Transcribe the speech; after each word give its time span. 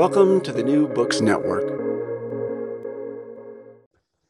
Welcome 0.00 0.40
to 0.44 0.52
the 0.52 0.62
New 0.62 0.88
Books 0.88 1.20
Network. 1.20 1.68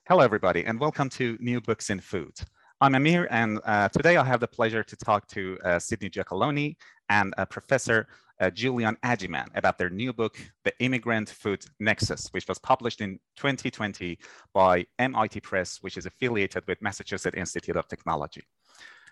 Hello, 0.09 0.19
everybody, 0.19 0.65
and 0.65 0.81
welcome 0.81 1.09
to 1.11 1.39
New 1.39 1.61
Books 1.61 1.91
in 1.91 2.01
Food. 2.01 2.33
I'm 2.81 2.97
Amir, 2.97 3.29
and 3.31 3.61
uh, 3.65 3.89
today 3.89 4.17
I 4.17 4.25
have 4.25 4.41
the 4.41 4.49
pleasure 4.49 4.83
to 4.83 4.97
talk 4.97 5.29
to 5.29 5.57
uh, 5.65 5.79
Sydney 5.79 6.11
Giacalone 6.11 6.75
and 7.09 7.33
uh, 7.39 7.45
Professor 7.45 8.09
Julian 8.53 8.97
Agyeman 9.05 9.47
about 9.55 9.79
their 9.79 9.91
new 9.91 10.13
book, 10.13 10.39
The 10.65 10.73
Immigrant 10.81 11.31
Food 11.31 11.65
Nexus, 11.79 12.27
which 12.33 12.49
was 12.49 12.59
published 12.59 13.01
in 13.01 13.21
2020 13.37 14.19
by 14.53 14.85
MIT 14.99 15.39
Press, 15.39 15.79
which 15.83 15.97
is 15.97 16.05
affiliated 16.05 16.67
with 16.67 16.83
Massachusetts 16.83 17.37
Institute 17.37 17.77
of 17.77 17.87
Technology. 17.87 18.43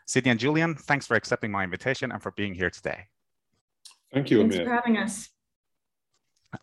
Sydney 0.08 0.32
and 0.32 0.40
Julian, 0.40 0.74
thanks 0.74 1.06
for 1.06 1.14
accepting 1.14 1.52
my 1.52 1.62
invitation 1.62 2.10
and 2.10 2.20
for 2.20 2.32
being 2.32 2.52
here 2.52 2.68
today. 2.68 3.04
Thank 4.12 4.32
you, 4.32 4.40
Thanks 4.40 4.56
Amir. 4.56 4.66
for 4.66 4.74
having 4.74 4.96
us. 4.96 5.28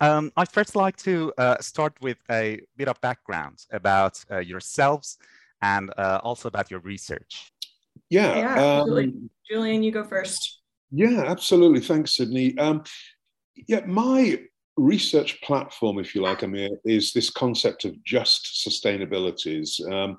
Um, 0.00 0.32
I'd 0.36 0.50
first 0.50 0.74
like 0.76 0.96
to 0.98 1.32
uh, 1.38 1.58
start 1.60 1.94
with 2.00 2.18
a 2.30 2.60
bit 2.76 2.88
of 2.88 3.00
background 3.00 3.64
about 3.70 4.24
uh, 4.30 4.38
yourselves 4.38 5.18
and 5.62 5.92
uh, 5.96 6.20
also 6.22 6.48
about 6.48 6.70
your 6.70 6.80
research. 6.80 7.52
Yeah, 8.10 8.36
Yeah, 8.38 8.54
absolutely. 8.56 9.04
um, 9.04 9.30
Julian, 9.50 9.82
you 9.82 9.92
go 9.92 10.04
first. 10.04 10.60
yeah, 10.90 11.24
absolutely. 11.26 11.80
Thanks, 11.80 12.16
Sydney. 12.16 12.56
Um, 12.58 12.82
yeah, 13.68 13.80
my 13.86 14.40
research 14.76 15.40
platform, 15.40 15.98
if 15.98 16.14
you 16.14 16.20
like, 16.20 16.42
Amir, 16.42 16.68
is 16.84 17.12
this 17.12 17.30
concept 17.30 17.84
of 17.86 17.94
just 18.04 18.62
sustainabilities. 18.68 19.80
Um, 19.90 20.18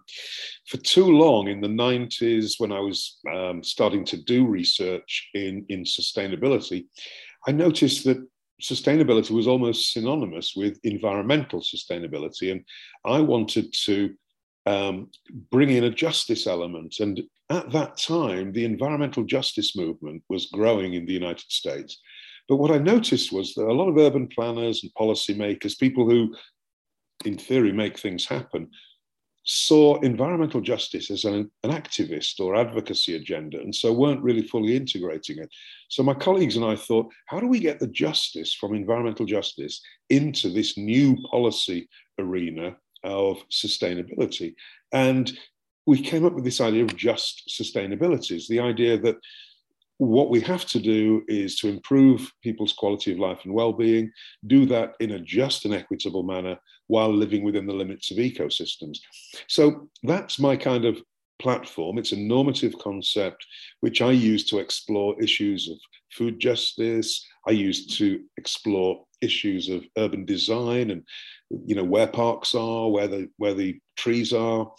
for 0.68 0.78
too 0.78 1.06
long 1.06 1.48
in 1.48 1.62
the 1.62 1.68
90s, 1.68 2.56
when 2.58 2.72
I 2.72 2.80
was 2.80 3.20
um, 3.32 3.64
starting 3.64 4.04
to 4.06 4.18
do 4.18 4.48
research 4.48 5.30
in, 5.36 5.66
in 5.70 5.84
sustainability, 5.84 6.88
I 7.48 7.52
noticed 7.52 8.04
that 8.06 8.18
sustainability 8.62 9.32
was 9.32 9.48
almost 9.48 9.94
synonymous 9.94 10.54
with 10.56 10.80
environmental 10.84 11.62
sustainability. 11.62 12.52
And 12.52 12.64
I 13.06 13.20
wanted 13.20 13.74
to 13.86 14.14
um, 14.66 15.10
bring 15.52 15.70
in 15.70 15.86
a 15.86 15.90
justice 15.90 16.48
element. 16.48 16.96
And 17.00 17.22
at 17.50 17.72
that 17.72 17.98
time, 17.98 18.52
the 18.52 18.66
environmental 18.66 19.24
justice 19.24 19.76
movement 19.76 20.24
was 20.30 20.48
growing 20.48 20.94
in 20.94 21.06
the 21.06 21.14
United 21.14 21.50
States. 21.50 22.02
But 22.50 22.58
what 22.58 22.72
I 22.72 22.78
noticed 22.78 23.32
was 23.32 23.54
that 23.54 23.68
a 23.68 23.74
lot 23.74 23.90
of 23.90 23.98
urban 23.98 24.28
planners 24.28 24.84
and 24.84 24.92
policymakers, 24.94 25.80
people 25.80 26.10
who, 26.10 26.36
in 27.26 27.38
theory, 27.38 27.72
make 27.72 27.98
things 27.98 28.26
happen, 28.26 28.70
saw 29.50 29.98
environmental 30.02 30.60
justice 30.60 31.10
as 31.10 31.24
an, 31.24 31.50
an 31.64 31.72
activist 31.72 32.42
or 32.42 32.56
advocacy 32.56 33.16
agenda, 33.16 33.58
and 33.60 33.74
so 33.74 33.94
weren't 33.94 34.22
really 34.22 34.42
fully 34.42 34.76
integrating 34.76 35.40
it. 35.40 35.50
So 35.88 36.04
my 36.04 36.14
colleagues 36.14 36.58
and 36.58 36.66
I 36.66 36.76
thought, 36.76 37.12
how 37.28 37.40
do 37.40 37.48
we 37.48 37.60
get 37.60 37.80
the 37.80 37.88
justice 37.88 38.54
from 38.54 38.76
environmental 38.76 39.26
justice 39.26 39.82
into 40.10 40.50
this 40.50 40.78
new 40.78 41.16
policy 41.32 41.88
arena 42.20 42.76
of 43.06 43.38
sustainability? 43.50 44.54
And 44.92 45.32
we 45.86 46.02
came 46.02 46.26
up 46.26 46.34
with 46.34 46.44
this 46.44 46.60
idea 46.60 46.84
of 46.84 46.98
just 46.98 47.50
sustainabilities, 47.50 48.48
the 48.48 48.60
idea 48.60 48.98
that 48.98 49.16
what 49.98 50.30
we 50.30 50.40
have 50.42 50.66
to 50.66 50.80
do 50.80 51.24
is 51.28 51.56
to 51.58 51.68
improve 51.68 52.32
people's 52.44 52.74
quality 52.74 53.12
of 53.12 53.20
life 53.20 53.40
and 53.44 53.54
well-being 53.54 54.12
do 54.46 54.66
that 54.68 54.94
in 55.00 55.12
a 55.12 55.20
just 55.20 55.66
and 55.66 55.74
equitable 55.74 56.24
manner 56.24 56.58
while 56.88 57.14
living 57.14 57.44
within 57.44 57.66
the 57.66 57.74
limits 57.74 58.12
of 58.12 58.18
ecosystems. 58.18 59.00
So 59.48 59.90
that's 60.04 60.40
my 60.40 60.56
kind 60.56 60.86
of 60.86 61.02
platform. 61.40 61.98
It's 61.98 62.12
a 62.12 62.18
normative 62.18 62.78
concept 62.80 63.46
which 63.82 64.02
i 64.02 64.12
use 64.12 64.46
to 64.46 64.60
explore 64.60 65.22
issues 65.22 65.70
of 65.70 65.78
food 66.12 66.40
justice. 66.40 67.26
I 67.48 67.52
use 67.52 67.98
to 67.98 68.22
explore 68.38 69.04
issues 69.22 69.70
of 69.70 69.86
urban 69.98 70.26
design 70.26 70.92
and 70.92 71.04
you 71.66 71.76
know 71.76 71.84
where 71.84 72.08
parks 72.08 72.54
are 72.54 72.90
where 72.90 73.08
the 73.08 73.30
where 73.38 73.56
the 73.56 73.80
trees 73.96 74.32
are 74.32 74.72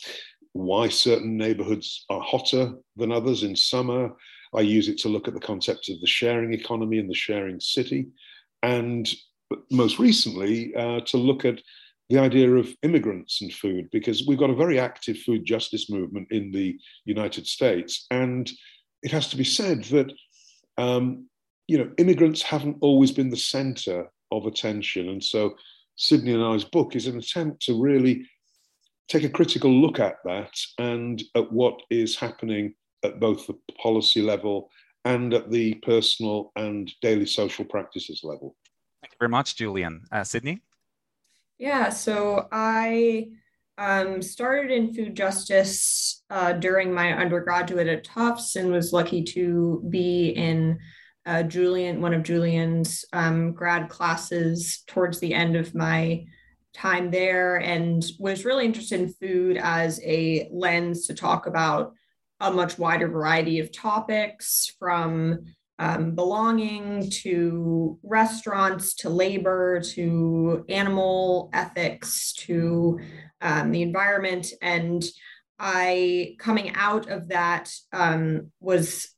why 0.52 0.88
certain 0.88 1.36
neighborhoods 1.36 2.04
are 2.08 2.20
hotter 2.20 2.74
than 2.96 3.10
others 3.10 3.42
in 3.42 3.56
summer 3.56 4.12
I 4.54 4.60
use 4.60 4.88
it 4.88 4.98
to 4.98 5.08
look 5.08 5.28
at 5.28 5.34
the 5.34 5.40
concept 5.40 5.88
of 5.88 6.00
the 6.00 6.06
sharing 6.06 6.52
economy 6.52 6.98
and 6.98 7.10
the 7.10 7.14
sharing 7.14 7.60
city. 7.60 8.08
And 8.62 9.08
most 9.70 9.98
recently, 9.98 10.74
uh, 10.74 11.00
to 11.06 11.16
look 11.16 11.44
at 11.44 11.60
the 12.08 12.18
idea 12.18 12.50
of 12.50 12.74
immigrants 12.82 13.42
and 13.42 13.52
food, 13.52 13.88
because 13.92 14.26
we've 14.26 14.38
got 14.38 14.50
a 14.50 14.54
very 14.54 14.80
active 14.80 15.18
food 15.18 15.44
justice 15.44 15.90
movement 15.90 16.28
in 16.30 16.50
the 16.50 16.78
United 17.04 17.46
States. 17.46 18.06
And 18.10 18.50
it 19.02 19.10
has 19.10 19.28
to 19.30 19.36
be 19.36 19.44
said 19.44 19.84
that, 19.84 20.12
um, 20.78 21.26
you 21.66 21.76
know, 21.76 21.90
immigrants 21.98 22.42
haven't 22.42 22.78
always 22.80 23.12
been 23.12 23.28
the 23.28 23.36
center 23.36 24.10
of 24.30 24.46
attention. 24.46 25.10
And 25.10 25.22
so 25.22 25.56
Sydney 25.96 26.32
and 26.32 26.42
I's 26.42 26.64
book 26.64 26.96
is 26.96 27.06
an 27.06 27.18
attempt 27.18 27.62
to 27.62 27.80
really 27.80 28.26
take 29.08 29.24
a 29.24 29.28
critical 29.28 29.70
look 29.70 29.98
at 29.98 30.16
that 30.24 30.52
and 30.78 31.22
at 31.34 31.50
what 31.52 31.80
is 31.90 32.16
happening 32.16 32.74
at 33.04 33.20
both 33.20 33.46
the 33.46 33.58
policy 33.80 34.22
level 34.22 34.70
and 35.04 35.32
at 35.32 35.50
the 35.50 35.74
personal 35.74 36.52
and 36.56 36.92
daily 37.00 37.26
social 37.26 37.64
practices 37.64 38.20
level. 38.24 38.56
Thank 39.02 39.12
you 39.12 39.16
very 39.18 39.28
much, 39.28 39.56
Julian. 39.56 40.02
Uh, 40.10 40.24
Sydney? 40.24 40.60
Yeah, 41.58 41.88
so 41.88 42.48
I 42.52 43.28
um, 43.78 44.20
started 44.22 44.70
in 44.70 44.92
food 44.92 45.16
justice 45.16 46.22
uh, 46.30 46.52
during 46.52 46.92
my 46.92 47.12
undergraduate 47.12 47.86
at 47.86 48.04
Tufts 48.04 48.56
and 48.56 48.70
was 48.72 48.92
lucky 48.92 49.22
to 49.24 49.84
be 49.88 50.30
in 50.30 50.78
uh, 51.26 51.42
Julian, 51.42 52.00
one 52.00 52.14
of 52.14 52.22
Julian's 52.22 53.04
um, 53.12 53.52
grad 53.52 53.88
classes 53.88 54.82
towards 54.86 55.20
the 55.20 55.34
end 55.34 55.56
of 55.56 55.74
my 55.74 56.24
time 56.72 57.10
there, 57.10 57.56
and 57.56 58.04
was 58.18 58.44
really 58.44 58.64
interested 58.64 59.00
in 59.00 59.12
food 59.14 59.58
as 59.60 60.00
a 60.04 60.48
lens 60.52 61.06
to 61.06 61.14
talk 61.14 61.46
about 61.46 61.92
a 62.40 62.50
much 62.50 62.78
wider 62.78 63.08
variety 63.08 63.58
of 63.58 63.72
topics 63.72 64.74
from 64.78 65.40
um, 65.78 66.14
belonging 66.14 67.08
to 67.10 67.98
restaurants 68.02 68.94
to 68.96 69.10
labor 69.10 69.80
to 69.80 70.64
animal 70.68 71.50
ethics 71.52 72.32
to 72.34 72.98
um, 73.40 73.70
the 73.70 73.82
environment. 73.82 74.48
And 74.60 75.04
I, 75.58 76.36
coming 76.38 76.74
out 76.74 77.08
of 77.08 77.28
that, 77.28 77.70
um, 77.92 78.50
was 78.60 79.08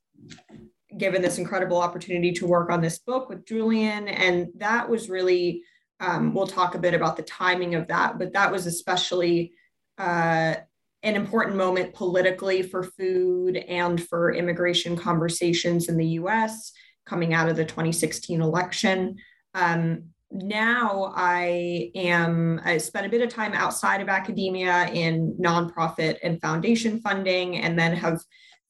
given 0.97 1.23
this 1.23 1.39
incredible 1.39 1.79
opportunity 1.79 2.33
to 2.33 2.47
work 2.47 2.71
on 2.71 2.81
this 2.81 2.99
book 2.99 3.29
with 3.29 3.47
Julian. 3.47 4.09
And 4.09 4.49
that 4.57 4.89
was 4.89 5.09
really 5.09 5.63
um, 6.01 6.33
we'll 6.33 6.47
talk 6.47 6.75
a 6.75 6.79
bit 6.79 6.95
about 6.95 7.17
the 7.17 7.23
timing 7.23 7.75
of 7.75 7.89
that, 7.89 8.19
but 8.19 8.33
that 8.33 8.51
was 8.51 8.67
especially 8.67 9.53
uh, 9.99 10.55
an 11.03 11.17
important 11.17 11.57
moment 11.57 11.95
politically 11.95 12.63
for 12.63 12.83
food 12.83 13.57
and 13.57 14.03
for 14.07 14.33
immigration 14.33 14.97
conversations 14.97 15.89
in 15.89 15.97
the 15.97 16.07
US 16.07 16.73
coming 17.07 17.35
out 17.35 17.49
of 17.49 17.57
the 17.57 17.65
2016 17.65 18.41
election. 18.41 19.17
Um, 19.55 20.05
now 20.31 21.13
I 21.17 21.91
am, 21.95 22.61
I 22.65 22.79
spent 22.79 23.07
a 23.07 23.09
bit 23.09 23.23
of 23.23 23.31
time 23.31 23.53
outside 23.53 24.01
of 24.01 24.09
academia 24.09 24.89
in 24.93 25.37
nonprofit 25.41 26.19
and 26.23 26.41
foundation 26.41 27.01
funding, 27.01 27.59
and 27.59 27.77
then 27.77 27.97
have 27.97 28.21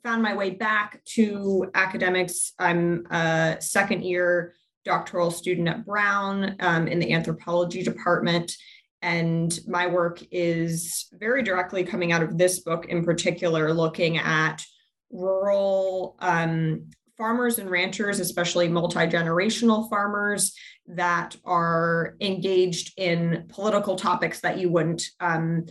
found 0.02 0.22
my 0.22 0.34
way 0.34 0.50
back 0.50 1.04
to 1.04 1.70
academics. 1.74 2.54
I'm 2.58 3.06
a 3.10 3.58
second 3.60 4.04
year 4.04 4.54
doctoral 4.86 5.30
student 5.30 5.68
at 5.68 5.84
Brown 5.84 6.56
um, 6.60 6.88
in 6.88 6.98
the 6.98 7.12
anthropology 7.12 7.82
department. 7.82 8.56
And 9.02 9.58
my 9.66 9.86
work 9.86 10.22
is 10.30 11.08
very 11.12 11.42
directly 11.42 11.84
coming 11.84 12.12
out 12.12 12.22
of 12.22 12.36
this 12.36 12.60
book 12.60 12.86
in 12.86 13.04
particular, 13.04 13.72
looking 13.72 14.18
at 14.18 14.62
rural 15.10 16.16
um, 16.18 16.90
farmers 17.16 17.58
and 17.58 17.70
ranchers, 17.70 18.20
especially 18.20 18.68
multi 18.68 19.06
generational 19.06 19.88
farmers 19.88 20.54
that 20.86 21.36
are 21.44 22.16
engaged 22.20 22.92
in 22.98 23.46
political 23.48 23.96
topics 23.96 24.40
that 24.40 24.58
you 24.58 24.70
wouldn't 24.70 25.02
um, 25.20 25.66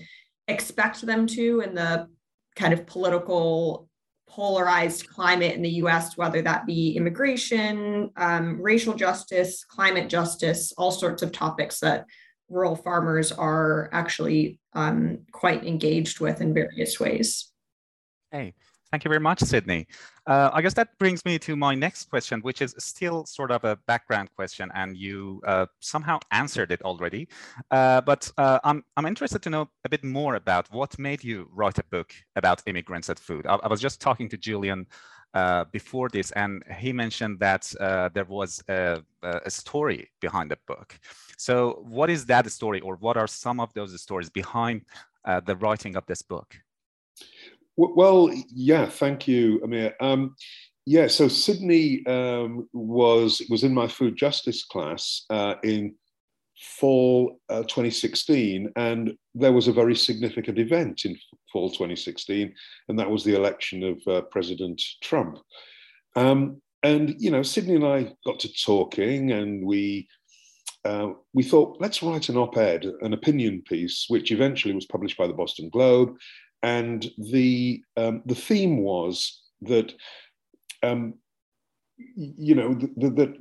expect 0.47 1.01
them 1.01 1.27
to 1.27 1.61
in 1.61 1.75
the 1.75 2.07
kind 2.55 2.73
of 2.73 2.85
political 2.85 3.89
polarized 4.27 5.09
climate 5.09 5.55
in 5.55 5.61
the 5.61 5.81
US, 5.83 6.15
whether 6.15 6.41
that 6.41 6.65
be 6.65 6.95
immigration, 6.95 8.11
um, 8.15 8.61
racial 8.61 8.93
justice, 8.93 9.65
climate 9.65 10.07
justice, 10.07 10.71
all 10.77 10.91
sorts 10.91 11.23
of 11.23 11.31
topics 11.31 11.79
that 11.79 12.05
rural 12.49 12.75
farmers 12.75 13.31
are 13.31 13.89
actually 13.91 14.59
um, 14.73 15.19
quite 15.31 15.65
engaged 15.65 16.19
with 16.19 16.41
in 16.41 16.53
various 16.53 16.99
ways. 16.99 17.51
Hey, 18.31 18.53
thank 18.91 19.03
you 19.03 19.09
very 19.09 19.19
much, 19.19 19.39
Sydney. 19.39 19.87
Uh, 20.27 20.51
I 20.53 20.61
guess 20.61 20.75
that 20.75 20.97
brings 20.99 21.25
me 21.25 21.39
to 21.39 21.55
my 21.55 21.73
next 21.73 22.09
question, 22.09 22.41
which 22.41 22.61
is 22.61 22.75
still 22.77 23.25
sort 23.25 23.49
of 23.51 23.63
a 23.63 23.77
background 23.87 24.29
question, 24.35 24.69
and 24.75 24.95
you 24.95 25.41
uh, 25.47 25.65
somehow 25.79 26.19
answered 26.31 26.71
it 26.71 26.81
already. 26.83 27.27
Uh, 27.71 28.01
but 28.01 28.31
uh, 28.37 28.59
I'm, 28.63 28.83
I'm 28.95 29.07
interested 29.07 29.41
to 29.43 29.49
know 29.49 29.69
a 29.85 29.89
bit 29.89 30.03
more 30.03 30.35
about 30.35 30.67
what 30.71 30.97
made 30.99 31.23
you 31.23 31.49
write 31.51 31.79
a 31.79 31.83
book 31.85 32.13
about 32.35 32.61
immigrants 32.67 33.09
at 33.09 33.17
food. 33.17 33.47
I, 33.47 33.55
I 33.55 33.67
was 33.67 33.81
just 33.81 34.01
talking 34.01 34.29
to 34.29 34.37
Julian 34.37 34.85
uh, 35.33 35.65
before 35.71 36.09
this, 36.09 36.31
and 36.31 36.63
he 36.77 36.91
mentioned 36.91 37.39
that 37.39 37.71
uh, 37.79 38.09
there 38.13 38.25
was 38.25 38.63
a, 38.67 39.01
a, 39.21 39.49
story 39.49 40.09
behind 40.21 40.49
the 40.49 40.57
book. 40.67 40.99
So, 41.37 41.83
what 41.87 42.09
is 42.09 42.25
that 42.25 42.49
story, 42.51 42.79
or 42.81 42.95
what 42.95 43.17
are 43.17 43.27
some 43.27 43.59
of 43.59 43.73
those 43.73 43.99
stories 44.01 44.29
behind 44.29 44.85
uh, 45.25 45.39
the 45.41 45.55
writing 45.55 45.95
of 45.95 46.05
this 46.07 46.21
book? 46.21 46.55
Well, 47.77 48.31
yeah, 48.49 48.87
thank 48.87 49.27
you, 49.27 49.61
Amir. 49.63 49.95
Um, 50.01 50.35
yeah, 50.85 51.07
so 51.07 51.27
Sydney 51.27 52.05
um, 52.07 52.67
was 52.73 53.41
was 53.49 53.63
in 53.63 53.73
my 53.73 53.87
food 53.87 54.17
justice 54.17 54.65
class 54.65 55.25
uh, 55.29 55.55
in 55.63 55.93
fall 56.59 57.39
uh, 57.49 57.63
2016, 57.63 58.71
and 58.75 59.13
there 59.33 59.53
was 59.53 59.67
a 59.67 59.73
very 59.73 59.95
significant 59.95 60.59
event 60.59 61.05
in 61.05 61.17
fall 61.51 61.69
2016, 61.69 62.53
and 62.87 62.99
that 62.99 63.09
was 63.09 63.23
the 63.23 63.35
election 63.35 63.83
of 63.83 64.01
uh, 64.07 64.21
President 64.23 64.81
Trump. 65.01 65.39
Um, 66.15 66.61
and 66.83 67.15
you 67.19 67.31
know, 67.31 67.43
Sydney 67.43 67.75
and 67.75 67.85
I 67.85 68.13
got 68.25 68.39
to 68.41 68.53
talking, 68.53 69.31
and 69.31 69.65
we 69.65 70.07
uh, 70.85 71.09
we 71.33 71.43
thought 71.43 71.77
let's 71.79 72.03
write 72.03 72.29
an 72.29 72.37
op-ed, 72.37 72.85
an 73.01 73.13
opinion 73.13 73.61
piece, 73.67 74.05
which 74.07 74.31
eventually 74.31 74.73
was 74.73 74.85
published 74.85 75.17
by 75.17 75.27
the 75.27 75.33
Boston 75.33 75.69
Globe, 75.69 76.15
and 76.61 77.09
the 77.17 77.81
um, 77.97 78.21
the 78.25 78.35
theme 78.35 78.77
was 78.77 79.41
that. 79.61 79.93
Um, 80.83 81.15
you 82.15 82.55
know 82.55 82.75
that 82.95 83.35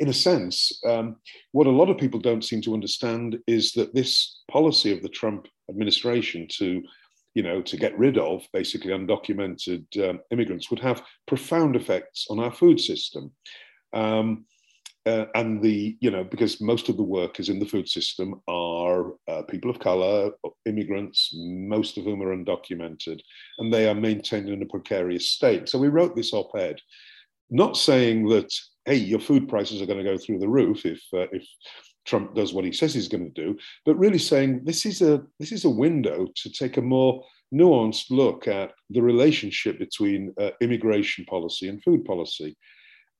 in 0.00 0.08
a 0.08 0.12
sense, 0.12 0.80
um, 0.86 1.16
what 1.52 1.66
a 1.66 1.70
lot 1.70 1.90
of 1.90 1.98
people 1.98 2.20
don't 2.20 2.44
seem 2.44 2.60
to 2.62 2.74
understand 2.74 3.38
is 3.46 3.72
that 3.72 3.94
this 3.94 4.42
policy 4.50 4.92
of 4.92 5.02
the 5.02 5.08
Trump 5.08 5.46
administration 5.68 6.46
to, 6.58 6.82
you 7.34 7.42
know, 7.42 7.62
to 7.62 7.76
get 7.76 7.98
rid 7.98 8.18
of 8.18 8.42
basically 8.52 8.92
undocumented 8.92 9.84
um, 10.08 10.20
immigrants 10.30 10.70
would 10.70 10.80
have 10.80 11.02
profound 11.26 11.76
effects 11.76 12.26
on 12.30 12.38
our 12.38 12.52
food 12.52 12.80
system. 12.80 13.32
Um, 13.92 14.44
uh, 15.04 15.26
and 15.34 15.60
the, 15.60 15.96
you 16.00 16.10
know, 16.10 16.22
because 16.22 16.60
most 16.60 16.88
of 16.88 16.96
the 16.96 17.02
workers 17.02 17.48
in 17.48 17.58
the 17.58 17.66
food 17.66 17.88
system 17.88 18.40
are 18.46 19.14
uh, 19.26 19.42
people 19.48 19.68
of 19.68 19.80
color, 19.80 20.30
immigrants, 20.64 21.30
most 21.34 21.98
of 21.98 22.04
whom 22.04 22.22
are 22.22 22.36
undocumented, 22.36 23.20
and 23.58 23.72
they 23.72 23.88
are 23.88 23.96
maintained 23.96 24.48
in 24.48 24.62
a 24.62 24.66
precarious 24.66 25.30
state. 25.30 25.68
So 25.68 25.78
we 25.78 25.88
wrote 25.88 26.14
this 26.14 26.32
op 26.32 26.52
ed, 26.56 26.80
not 27.52 27.76
saying 27.76 28.28
that 28.28 28.52
hey, 28.84 28.96
your 28.96 29.20
food 29.20 29.48
prices 29.48 29.80
are 29.80 29.86
going 29.86 29.98
to 29.98 30.10
go 30.10 30.18
through 30.18 30.38
the 30.38 30.48
roof 30.48 30.84
if 30.84 31.00
uh, 31.14 31.26
if 31.32 31.46
Trump 32.04 32.34
does 32.34 32.52
what 32.52 32.64
he 32.64 32.72
says 32.72 32.92
he's 32.92 33.08
going 33.08 33.32
to 33.32 33.42
do, 33.42 33.56
but 33.86 33.98
really 33.98 34.18
saying 34.18 34.62
this 34.64 34.84
is 34.86 35.02
a 35.02 35.22
this 35.38 35.52
is 35.52 35.64
a 35.64 35.70
window 35.70 36.26
to 36.34 36.50
take 36.50 36.76
a 36.76 36.82
more 36.82 37.24
nuanced 37.54 38.10
look 38.10 38.48
at 38.48 38.72
the 38.90 39.02
relationship 39.02 39.78
between 39.78 40.34
uh, 40.40 40.50
immigration 40.60 41.24
policy 41.26 41.68
and 41.68 41.82
food 41.82 42.04
policy. 42.04 42.56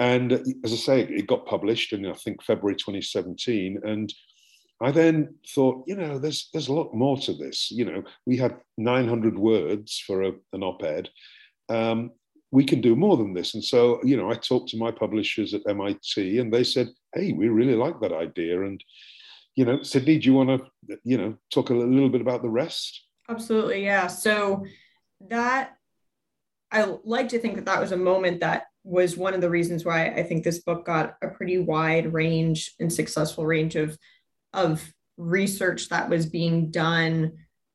And 0.01 0.33
uh, 0.33 0.39
as 0.65 0.73
I 0.73 0.77
say, 0.77 1.01
it 1.03 1.27
got 1.27 1.47
published 1.47 1.93
in 1.93 2.07
I 2.07 2.15
think 2.15 2.43
February 2.43 2.77
2017, 2.77 3.81
and 3.85 4.13
I 4.81 4.91
then 4.91 5.37
thought, 5.55 5.85
you 5.87 5.95
know, 5.95 6.19
there's 6.19 6.49
there's 6.53 6.69
a 6.69 6.75
lot 6.75 6.93
more 6.93 7.19
to 7.19 7.35
this. 7.35 7.71
You 7.71 7.85
know, 7.85 8.03
we 8.27 8.37
had 8.37 8.57
900 8.79 9.39
words 9.39 10.03
for 10.05 10.23
a, 10.23 10.33
an 10.53 10.65
op-ed. 10.65 11.09
Um, 11.69 12.11
we 12.53 12.65
can 12.65 12.81
do 12.81 12.95
more 12.95 13.17
than 13.17 13.33
this. 13.33 13.55
And 13.55 13.65
so, 13.65 13.99
you 14.05 14.17
know, 14.17 14.31
I 14.31 14.35
talked 14.35 14.69
to 14.69 14.77
my 14.77 14.91
publishers 14.91 15.55
at 15.55 15.63
MIT 15.67 16.39
and 16.39 16.53
they 16.53 16.63
said, 16.63 16.91
hey, 17.15 17.33
we 17.33 17.49
really 17.49 17.75
like 17.75 17.99
that 18.01 18.13
idea. 18.13 18.63
And, 18.63 18.83
you 19.57 19.65
know, 19.65 19.83
Sydney, 19.83 20.19
do 20.19 20.27
you 20.27 20.35
want 20.35 20.51
to, 20.51 20.99
you 21.03 21.17
know, 21.17 21.37
talk 21.53 21.71
a 21.71 21.75
little 21.75 22.11
bit 22.11 22.21
about 22.21 22.43
the 22.43 22.51
rest? 22.51 23.07
Absolutely. 23.29 23.83
Yeah. 23.85 24.07
So 24.07 24.67
that, 25.29 25.73
I 26.71 26.95
like 27.05 27.31
to 27.31 27.39
think 27.39 27.57
that 27.57 27.65
that 27.65 27.81
was 27.81 27.93
a 27.93 27.97
moment 27.97 28.41
that 28.41 28.65
was 28.85 29.17
one 29.17 29.33
of 29.33 29.41
the 29.41 29.51
reasons 29.51 29.85
why 29.85 30.07
I 30.07 30.23
think 30.23 30.45
this 30.45 30.63
book 30.63 30.85
got 30.85 31.17
a 31.23 31.29
pretty 31.29 31.57
wide 31.57 32.13
range 32.13 32.75
and 32.79 32.93
successful 32.93 33.47
range 33.47 33.77
of, 33.77 33.97
of 34.53 34.93
research 35.17 35.89
that 35.89 36.11
was 36.11 36.27
being 36.27 36.71
done 36.71 37.33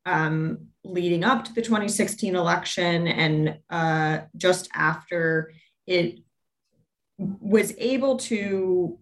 um, 0.08 0.70
leading 0.86 1.24
up 1.24 1.44
to 1.44 1.54
the 1.54 1.62
2016 1.62 2.36
election 2.36 3.08
and 3.08 3.60
uh, 3.70 4.20
just 4.38 4.70
after 4.74 5.52
it 5.86 6.20
was 7.18 7.74
able 7.78 8.18
to 8.18 8.98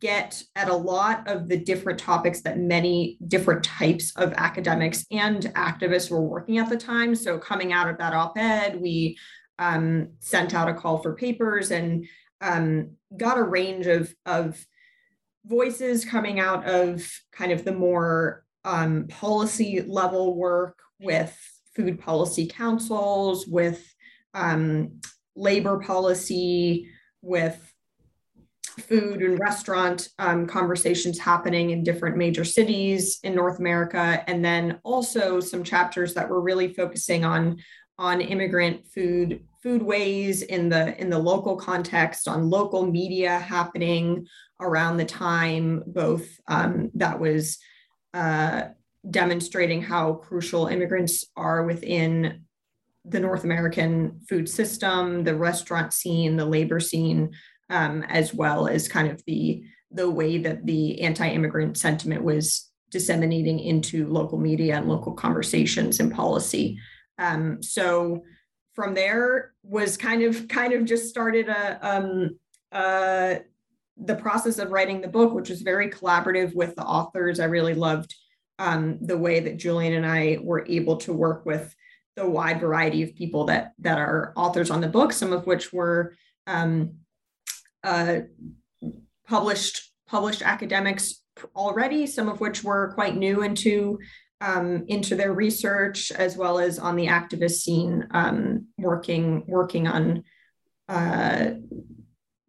get 0.00 0.42
at 0.54 0.68
a 0.68 0.74
lot 0.74 1.26
of 1.26 1.48
the 1.48 1.56
different 1.56 1.98
topics 1.98 2.42
that 2.42 2.58
many 2.58 3.18
different 3.26 3.64
types 3.64 4.14
of 4.16 4.32
academics 4.34 5.04
and 5.10 5.42
activists 5.54 6.10
were 6.10 6.22
working 6.22 6.58
at 6.58 6.68
the 6.68 6.76
time. 6.76 7.14
So, 7.14 7.38
coming 7.38 7.72
out 7.72 7.88
of 7.88 7.98
that 7.98 8.12
op 8.12 8.36
ed, 8.36 8.80
we 8.80 9.16
um, 9.58 10.10
sent 10.20 10.54
out 10.54 10.68
a 10.68 10.74
call 10.74 10.98
for 10.98 11.14
papers 11.14 11.70
and 11.70 12.06
um, 12.42 12.90
got 13.16 13.38
a 13.38 13.42
range 13.42 13.86
of, 13.86 14.14
of 14.26 14.62
voices 15.46 16.04
coming 16.04 16.38
out 16.38 16.68
of 16.68 17.10
kind 17.32 17.50
of 17.50 17.64
the 17.64 17.72
more 17.72 18.44
um, 18.64 19.06
policy 19.08 19.82
level 19.86 20.36
work 20.36 20.78
with 21.00 21.36
food 21.74 21.98
policy 22.00 22.46
councils, 22.46 23.46
with 23.46 23.82
um, 24.34 25.00
labor 25.34 25.80
policy, 25.80 26.88
with 27.22 27.72
food 28.80 29.20
and 29.20 29.38
restaurant 29.38 30.08
um, 30.18 30.46
conversations 30.46 31.18
happening 31.18 31.70
in 31.70 31.82
different 31.82 32.16
major 32.16 32.44
cities 32.44 33.18
in 33.22 33.34
North 33.34 33.58
America, 33.58 34.22
and 34.26 34.44
then 34.44 34.78
also 34.82 35.40
some 35.40 35.62
chapters 35.62 36.14
that 36.14 36.28
were 36.28 36.40
really 36.40 36.72
focusing 36.72 37.24
on 37.24 37.58
on 37.98 38.20
immigrant 38.20 38.86
food 38.86 39.44
foodways 39.64 40.42
in 40.42 40.68
the 40.68 40.98
in 41.00 41.10
the 41.10 41.18
local 41.18 41.56
context, 41.56 42.26
on 42.26 42.50
local 42.50 42.86
media 42.86 43.38
happening 43.38 44.26
around 44.60 44.96
the 44.96 45.04
time, 45.04 45.82
both 45.86 46.26
um, 46.48 46.90
that 46.94 47.20
was 47.20 47.58
uh, 48.14 48.62
demonstrating 49.08 49.82
how 49.82 50.14
crucial 50.14 50.66
immigrants 50.66 51.24
are 51.36 51.64
within 51.64 52.44
the 53.04 53.20
North 53.20 53.44
American 53.44 54.20
food 54.28 54.48
system, 54.48 55.24
the 55.24 55.34
restaurant 55.34 55.92
scene, 55.92 56.36
the 56.36 56.44
labor 56.44 56.78
scene, 56.78 57.32
um, 57.68 58.02
as 58.04 58.32
well 58.32 58.68
as 58.68 58.88
kind 58.88 59.10
of 59.10 59.22
the 59.26 59.64
the 59.94 60.08
way 60.08 60.38
that 60.38 60.64
the 60.64 61.02
anti-immigrant 61.02 61.76
sentiment 61.76 62.22
was 62.22 62.70
disseminating 62.90 63.58
into 63.58 64.06
local 64.06 64.38
media 64.38 64.76
and 64.76 64.88
local 64.88 65.12
conversations 65.12 66.00
and 66.00 66.12
policy. 66.12 66.78
Um, 67.18 67.62
so 67.62 68.22
from 68.74 68.94
there 68.94 69.52
was 69.62 69.96
kind 69.96 70.22
of 70.22 70.48
kind 70.48 70.72
of 70.72 70.84
just 70.84 71.08
started 71.08 71.48
a 71.48 71.78
um, 71.86 72.38
uh, 72.70 73.36
the 73.96 74.14
process 74.14 74.58
of 74.58 74.70
writing 74.70 75.00
the 75.00 75.08
book, 75.08 75.32
which 75.32 75.50
was 75.50 75.62
very 75.62 75.90
collaborative 75.90 76.54
with 76.54 76.74
the 76.76 76.82
authors, 76.82 77.40
I 77.40 77.44
really 77.44 77.74
loved 77.74 78.14
um, 78.58 78.98
the 79.00 79.18
way 79.18 79.40
that 79.40 79.58
Julian 79.58 79.94
and 79.94 80.06
I 80.06 80.38
were 80.42 80.64
able 80.68 80.96
to 80.98 81.12
work 81.12 81.44
with 81.44 81.74
the 82.16 82.28
wide 82.28 82.60
variety 82.60 83.02
of 83.02 83.14
people 83.14 83.44
that 83.46 83.72
that 83.78 83.98
are 83.98 84.32
authors 84.36 84.70
on 84.70 84.80
the 84.80 84.88
book, 84.88 85.12
some 85.12 85.32
of 85.32 85.46
which 85.46 85.72
were 85.72 86.14
um, 86.46 86.94
uh, 87.82 88.20
published 89.26 89.92
published 90.06 90.42
academics 90.42 91.22
already, 91.56 92.06
some 92.06 92.28
of 92.28 92.40
which 92.40 92.62
were 92.62 92.92
quite 92.94 93.16
new 93.16 93.42
into 93.42 93.98
um, 94.40 94.84
into 94.88 95.14
their 95.14 95.32
research, 95.32 96.10
as 96.12 96.36
well 96.36 96.58
as 96.58 96.78
on 96.78 96.96
the 96.96 97.06
activist 97.06 97.60
scene, 97.62 98.06
um, 98.10 98.66
working 98.76 99.44
working 99.46 99.86
on 99.86 100.24
uh, 100.88 101.52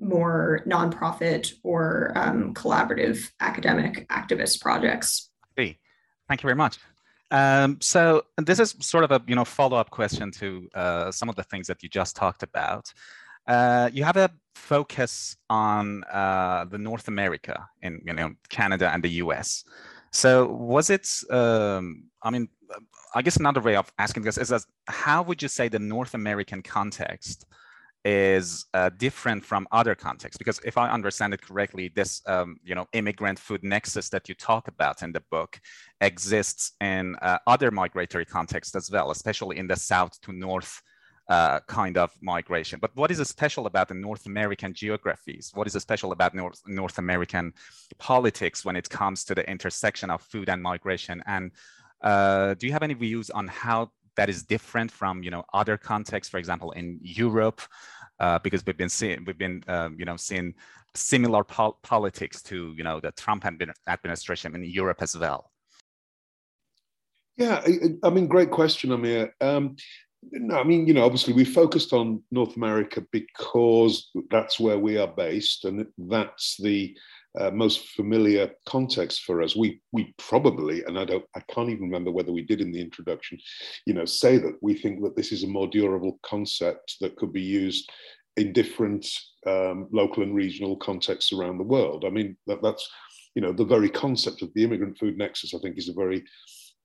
more 0.04 0.62
nonprofit 0.68 1.54
or 1.64 2.12
um, 2.16 2.54
collaborative 2.54 3.32
academic 3.40 4.08
activist 4.10 4.62
projects. 4.62 5.30
Hey, 5.56 5.80
thank 6.28 6.44
you 6.44 6.48
very 6.48 6.56
much. 6.56 6.80
Um, 7.32 7.80
so 7.82 8.24
this 8.38 8.60
is 8.60 8.76
sort 8.80 9.04
of 9.04 9.12
a 9.12 9.22
you 9.28 9.36
know 9.36 9.46
follow-up 9.46 9.90
question 9.90 10.32
to 10.32 10.70
uh, 10.76 11.12
some 11.12 11.30
of 11.30 11.36
the 11.36 11.44
things 11.44 11.68
that 11.68 11.82
you 11.82 11.90
just 11.90 12.16
talked 12.16 12.44
about. 12.44 12.94
Uh, 13.48 13.90
you 13.92 14.04
have 14.04 14.18
a 14.18 14.30
focus 14.56 15.36
on 15.50 16.04
uh, 16.06 16.66
the 16.66 16.78
North 16.78 17.08
America 17.08 17.68
in 17.82 18.02
you 18.06 18.14
know 18.14 18.34
Canada 18.50 18.92
and 18.94 19.04
the 19.04 19.10
U.S. 19.24 19.64
So 20.12 20.46
was 20.46 20.92
it? 20.92 21.10
Um, 21.32 22.04
I 22.22 22.30
mean, 22.30 22.50
I 23.16 23.22
guess 23.22 23.38
another 23.38 23.62
way 23.62 23.76
of 23.76 23.92
asking 23.98 24.24
this 24.24 24.38
is, 24.38 24.52
is 24.52 24.66
how 24.88 25.24
would 25.24 25.42
you 25.42 25.48
say 25.48 25.68
the 25.70 25.80
North 25.80 26.14
American 26.14 26.62
context 26.62 27.46
is 28.06 28.66
uh, 28.74 28.90
different 28.98 29.46
from 29.46 29.68
other 29.72 29.96
contexts. 29.96 30.38
Because 30.38 30.60
if 30.66 30.78
i 30.78 30.90
understand 30.90 31.34
it 31.34 31.42
correctly 31.42 31.92
this 31.96 32.22
um, 32.28 32.58
you 32.64 32.76
know 32.76 32.88
immigrant 32.94 33.40
food 33.40 33.64
nexus 33.64 34.10
that 34.10 34.28
you 34.28 34.36
talk 34.36 34.68
about 34.68 35.02
in 35.02 35.12
the 35.12 35.24
book 35.32 35.60
exists 36.02 36.74
in 36.82 37.16
uh, 37.22 37.38
other 37.48 37.72
migratory 37.72 38.26
contexts 38.26 38.76
as 38.76 38.92
well 38.92 39.12
especially 39.12 39.58
in 39.58 39.68
the 39.68 39.76
south 39.76 40.20
to 40.22 40.34
north 40.34 40.82
uh, 41.30 41.60
kind 41.68 41.98
of 41.98 42.12
migration. 42.22 42.80
But 42.82 42.92
what 42.96 43.10
is 43.10 43.26
special 43.30 43.66
about 43.66 43.88
the 43.88 43.94
north 43.94 44.26
american 44.26 44.74
geographies? 44.74 45.52
What 45.54 45.68
is 45.68 45.74
special 45.82 46.12
about 46.12 46.36
north, 46.36 46.62
north 46.68 46.98
american 46.98 47.54
politics 47.98 48.66
when 48.66 48.76
it 48.76 48.90
comes 48.90 49.24
to 49.26 49.36
the 49.36 49.50
intersection 49.50 50.10
of 50.10 50.22
food 50.22 50.50
and 50.50 50.62
migration? 50.62 51.24
And 51.26 51.52
uh, 52.02 52.56
do 52.56 52.68
you 52.68 52.74
have 52.74 52.84
any 52.84 52.94
views 52.94 53.30
on 53.30 53.48
how 53.48 53.92
that 54.16 54.30
is 54.30 54.44
different 54.44 54.92
from 54.92 55.24
you 55.24 55.32
know 55.32 55.44
other 55.54 55.78
contexts 55.78 56.30
for 56.30 56.38
example 56.38 56.72
in 56.72 57.00
europe 57.02 57.62
uh, 58.20 58.40
because 58.40 58.66
we've 58.66 58.78
been 58.78 58.90
seeing 58.90 59.24
we've 59.26 59.38
been 59.38 59.64
um, 59.68 59.96
you 59.98 60.06
know 60.06 60.16
seeing 60.16 60.54
similar 60.96 61.44
pol 61.44 61.80
politics 61.84 62.42
to 62.42 62.74
you 62.78 62.84
know 62.84 63.00
the 63.00 63.12
trump 63.14 63.46
administration 63.88 64.56
in 64.56 64.64
europe 64.64 65.02
as 65.02 65.18
well. 65.18 65.52
Yeah 67.38 67.62
i, 67.66 68.08
I 68.08 68.10
mean 68.10 68.28
great 68.28 68.52
question 68.52 68.92
amir. 68.92 69.34
Um, 69.42 69.76
no, 70.32 70.60
I 70.60 70.64
mean, 70.64 70.88
you 70.88 70.94
know, 70.94 71.04
obviously 71.04 71.34
we 71.34 71.46
focused 71.46 71.94
on 71.94 72.24
North 72.32 72.56
America 72.56 73.06
because 73.12 74.10
that's 74.30 74.60
where 74.60 74.80
we 74.80 74.98
are 74.98 75.08
based, 75.08 75.66
and 75.66 75.86
that's 75.98 76.58
the 76.58 76.96
uh, 77.40 77.50
most 77.52 77.90
familiar 77.90 78.52
context 78.68 79.24
for 79.24 79.42
us. 79.42 79.56
We 79.56 79.82
we 79.92 80.14
probably, 80.18 80.84
and 80.84 81.00
I 81.00 81.06
don't, 81.06 81.26
I 81.36 81.42
can't 81.52 81.70
even 81.70 81.84
remember 81.84 82.12
whether 82.12 82.32
we 82.32 82.44
did 82.44 82.62
in 82.62 82.72
the 82.72 82.82
introduction, 82.82 83.40
you 83.86 83.94
know, 83.94 84.06
say 84.06 84.38
that 84.38 84.58
we 84.62 84.76
think 84.76 85.02
that 85.04 85.16
this 85.16 85.32
is 85.32 85.44
a 85.44 85.48
more 85.48 85.68
durable 85.68 86.20
concept 86.24 86.98
that 87.02 87.16
could 87.16 87.34
be 87.34 87.42
used 87.42 87.92
in 88.38 88.54
different 88.54 89.08
um, 89.46 89.88
local 89.92 90.24
and 90.24 90.36
regional 90.36 90.76
contexts 90.78 91.34
around 91.34 91.58
the 91.58 91.64
world. 91.64 92.06
I 92.06 92.10
mean, 92.10 92.38
that, 92.48 92.62
that's 92.62 92.88
you 93.36 93.42
know 93.42 93.52
the 93.52 93.66
very 93.66 93.90
concept 93.90 94.42
of 94.42 94.54
the 94.54 94.64
immigrant 94.64 94.98
food 94.98 95.18
nexus. 95.18 95.54
I 95.54 95.60
think 95.60 95.78
is 95.78 95.90
a 95.90 95.94
very 95.94 96.24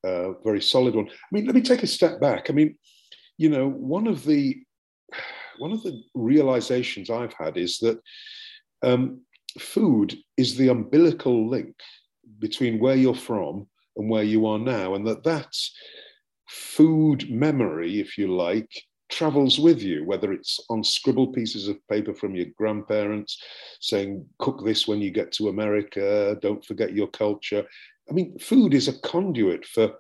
uh, 0.05 0.33
very 0.45 0.63
solid 0.63 0.95
one. 0.95 1.09
I 1.09 1.29
mean, 1.33 1.47
let 1.47 1.55
me 1.55 1.63
take 1.63 1.83
a 1.83 1.87
step 1.87 2.21
back. 2.21 2.49
I 2.49 2.53
mean, 2.53 2.77
you 3.37 3.51
know, 3.51 3.69
one 3.69 4.07
of 4.07 4.25
the 4.25 4.57
one 5.59 5.73
of 5.73 5.83
the 5.83 6.03
realizations 6.15 7.11
I've 7.11 7.35
had 7.35 7.57
is 7.57 7.79
that 7.79 8.01
um, 8.83 9.23
food 9.59 10.17
is 10.37 10.57
the 10.57 10.69
umbilical 10.69 11.49
link 11.49 11.75
between 12.39 12.79
where 12.79 12.97
you're 12.97 13.15
from 13.15 13.67
and 13.97 14.09
where 14.09 14.23
you 14.23 14.47
are 14.47 14.59
now, 14.59 14.95
and 14.95 15.07
that 15.07 15.25
that 15.25 15.53
food 16.49 17.31
memory, 17.31 18.01
if 18.01 18.17
you 18.17 18.35
like, 18.35 18.71
travels 19.11 19.59
with 19.59 19.83
you, 19.83 20.05
whether 20.05 20.33
it's 20.33 20.61
on 20.69 20.85
scribbled 20.85 21.33
pieces 21.33 21.67
of 21.67 21.77
paper 21.89 22.15
from 22.15 22.35
your 22.35 22.47
grandparents 22.57 23.43
saying, 23.81 24.25
cook 24.39 24.65
this 24.65 24.87
when 24.87 25.01
you 25.01 25.11
get 25.11 25.33
to 25.33 25.49
America, 25.49 26.37
don't 26.43 26.65
forget 26.65 26.93
your 26.93 27.09
culture. 27.09 27.65
I 28.09 28.13
mean, 28.13 28.39
food 28.39 28.75
is 28.75 28.89
a 28.89 28.99
conduit 29.01 29.65
for 29.67 29.93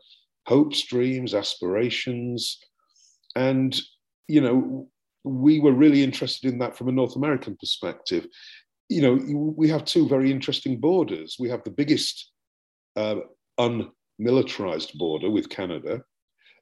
hopes, 0.46 0.82
dreams, 0.82 1.34
aspirations. 1.34 2.58
And, 3.34 3.78
you 4.28 4.40
know, 4.40 4.88
we 5.24 5.60
were 5.60 5.72
really 5.72 6.02
interested 6.02 6.52
in 6.52 6.58
that 6.58 6.76
from 6.76 6.88
a 6.88 6.92
North 6.92 7.16
American 7.16 7.56
perspective 7.56 8.26
you 8.88 9.02
know, 9.02 9.52
we 9.56 9.68
have 9.68 9.84
two 9.84 10.08
very 10.08 10.30
interesting 10.30 10.80
borders. 10.80 11.36
We 11.38 11.48
have 11.50 11.62
the 11.64 11.70
biggest 11.70 12.30
uh, 12.96 13.16
unmilitarized 13.58 14.94
border 14.94 15.30
with 15.30 15.48
Canada, 15.50 16.02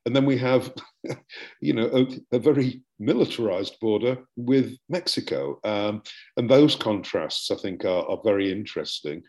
and 0.05 0.15
then 0.15 0.25
we 0.25 0.39
have, 0.39 0.73
you 1.61 1.73
know, 1.73 1.91
a, 1.93 2.37
a 2.37 2.39
very 2.39 2.83
militarized 2.99 3.79
border 3.81 4.19
with 4.37 4.77
Mexico. 4.89 5.59
Um, 5.65 6.03
and 6.37 6.49
those 6.49 6.77
contrasts, 6.77 7.51
I 7.51 7.57
think, 7.57 7.85
are, 7.85 8.09
are 8.09 8.21
very 8.25 8.51
interesting. 8.51 9.23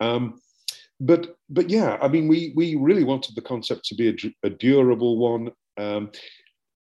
Um, 0.00 0.40
but 1.00 1.36
but 1.48 1.70
yeah, 1.70 1.96
I 2.00 2.08
mean, 2.08 2.28
we 2.28 2.52
we 2.56 2.74
really 2.74 3.04
wanted 3.04 3.34
the 3.34 3.42
concept 3.42 3.84
to 3.86 3.94
be 3.94 4.08
a, 4.08 4.46
a 4.46 4.50
durable 4.50 5.18
one. 5.18 5.50
Um, 5.76 6.10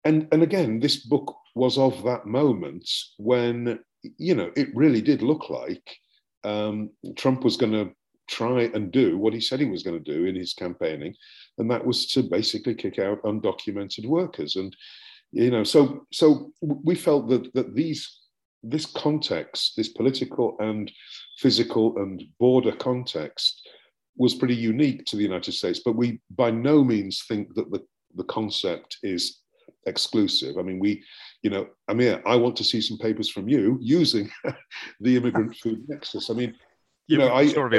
and 0.04 0.28
and 0.33 0.42
again, 0.42 0.80
this 0.80 1.04
book 1.04 1.35
was 1.54 1.78
of 1.78 2.02
that 2.04 2.26
moment 2.26 2.88
when 3.18 3.78
you 4.18 4.34
know, 4.34 4.50
it 4.56 4.75
really 4.75 5.02
did 5.02 5.23
look 5.23 5.50
like 5.50 5.96
um, 6.44 6.90
Trump 7.16 7.44
was 7.44 7.56
going 7.56 7.73
to 7.73 7.90
try 8.28 8.62
and 8.75 8.90
do 8.90 9.18
what 9.18 9.34
he 9.34 9.40
said 9.40 9.61
he 9.61 9.66
was 9.66 9.82
going 9.82 10.02
to 10.02 10.12
do 10.12 10.25
in 10.26 10.34
his 10.34 10.54
campaigning, 10.54 11.14
and 11.58 11.70
that 11.70 11.84
was 11.84 12.06
to 12.08 12.23
basically 12.23 12.75
kick 12.75 12.99
out 12.99 13.23
undocumented 13.23 14.06
workers. 14.06 14.56
And 14.56 14.75
you 15.32 15.50
know, 15.50 15.64
so 15.64 16.06
so 16.12 16.52
we 16.61 16.94
felt 16.94 17.28
that 17.28 17.52
that 17.54 17.75
these 17.75 18.20
this 18.62 18.87
context, 18.87 19.75
this 19.76 19.88
political 19.88 20.56
and 20.61 20.90
physical 21.38 21.99
and 21.99 22.23
border 22.38 22.73
context, 22.73 23.68
was 24.16 24.34
pretty 24.34 24.54
unique 24.56 25.04
to 25.06 25.16
the 25.16 25.23
United 25.23 25.52
States. 25.52 25.80
But 25.84 25.96
we 25.96 26.20
by 26.30 26.50
no 26.50 26.84
means 26.84 27.25
think 27.28 27.54
that 27.54 27.70
the 27.70 27.82
the 28.14 28.25
concept 28.25 28.99
is 29.02 29.40
exclusive. 29.87 30.56
I 30.58 30.62
mean, 30.62 30.78
we 30.78 31.04
you 31.44 31.50
know, 31.50 31.68
Amir, 31.88 32.22
I 32.26 32.36
want 32.36 32.56
to 32.56 32.64
see 32.64 32.80
some 32.80 32.98
papers 32.98 33.28
from 33.30 33.48
you 33.48 33.78
using 33.80 34.30
the 35.00 35.16
immigrant 35.16 35.54
food 35.62 35.84
nexus. 35.86 36.30
I 36.30 36.34
mean, 36.34 36.54
you, 37.06 37.18
you 37.18 37.18
know, 37.18 37.32
I, 37.32 37.46
sure 37.46 37.70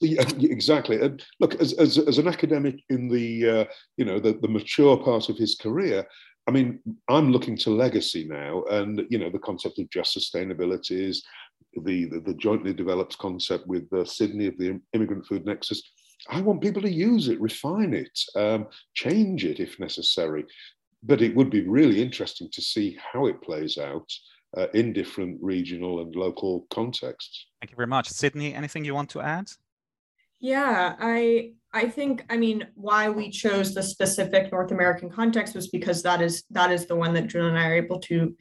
yeah, 0.00 0.28
exactly. 0.40 1.00
And 1.00 1.24
look, 1.40 1.54
as, 1.54 1.72
as, 1.74 1.96
as 1.96 2.18
an 2.18 2.28
academic 2.28 2.80
in 2.90 3.08
the 3.08 3.48
uh, 3.48 3.64
you 3.96 4.04
know 4.04 4.20
the, 4.20 4.34
the 4.34 4.48
mature 4.48 4.96
part 4.98 5.30
of 5.30 5.38
his 5.38 5.54
career, 5.54 6.06
I 6.46 6.50
mean, 6.50 6.80
I'm 7.08 7.32
looking 7.32 7.56
to 7.58 7.70
legacy 7.70 8.26
now, 8.28 8.64
and 8.70 9.02
you 9.08 9.18
know 9.18 9.30
the 9.30 9.38
concept 9.38 9.78
of 9.78 9.88
just 9.88 10.16
sustainability 10.16 11.08
is 11.08 11.24
the 11.84 12.04
the, 12.06 12.20
the 12.20 12.34
jointly 12.34 12.74
developed 12.74 13.16
concept 13.18 13.66
with 13.66 13.90
uh, 13.94 14.04
Sydney 14.04 14.48
of 14.48 14.58
the 14.58 14.78
immigrant 14.92 15.26
food 15.26 15.46
nexus. 15.46 15.82
I 16.28 16.40
want 16.40 16.62
people 16.62 16.82
to 16.82 16.90
use 16.90 17.28
it, 17.28 17.40
refine 17.40 17.92
it, 17.92 18.18
um, 18.36 18.66
change 18.94 19.44
it 19.44 19.60
if 19.60 19.78
necessary 19.78 20.44
but 21.04 21.22
it 21.22 21.34
would 21.36 21.50
be 21.50 21.66
really 21.68 22.00
interesting 22.00 22.48
to 22.52 22.62
see 22.62 22.98
how 23.12 23.26
it 23.26 23.42
plays 23.42 23.78
out 23.78 24.10
uh, 24.56 24.66
in 24.74 24.92
different 24.92 25.38
regional 25.42 26.00
and 26.00 26.14
local 26.14 26.66
contexts. 26.70 27.46
Thank 27.60 27.70
you 27.70 27.76
very 27.76 27.86
much. 27.86 28.08
Sydney, 28.08 28.54
anything 28.54 28.84
you 28.84 28.94
want 28.94 29.10
to 29.10 29.20
add? 29.20 29.50
Yeah, 30.40 30.94
I 30.98 31.52
I 31.72 31.88
think 31.88 32.24
I 32.28 32.36
mean 32.36 32.66
why 32.74 33.08
we 33.08 33.30
chose 33.30 33.74
the 33.74 33.82
specific 33.82 34.52
North 34.52 34.72
American 34.72 35.10
context 35.10 35.54
was 35.54 35.68
because 35.68 36.02
that 36.02 36.20
is 36.20 36.44
that 36.50 36.70
is 36.70 36.86
the 36.86 36.96
one 36.96 37.14
that 37.14 37.28
Julian 37.28 37.56
and 37.56 37.58
I 37.58 37.68
are 37.68 37.74
able 37.74 37.98
to 38.00 38.36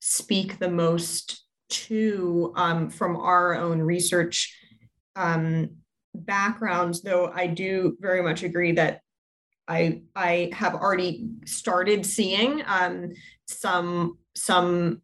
speak 0.00 0.58
the 0.58 0.70
most 0.70 1.44
to 1.68 2.52
um, 2.56 2.90
from 2.90 3.16
our 3.16 3.56
own 3.56 3.80
research 3.80 4.56
um, 5.16 5.70
backgrounds. 6.14 7.02
Though 7.02 7.32
I 7.34 7.46
do 7.46 7.96
very 8.00 8.22
much 8.22 8.42
agree 8.42 8.72
that 8.72 9.00
I 9.68 10.02
I 10.14 10.50
have 10.52 10.74
already 10.74 11.28
started 11.44 12.06
seeing 12.06 12.62
um, 12.66 13.12
some 13.46 14.18
some 14.34 15.02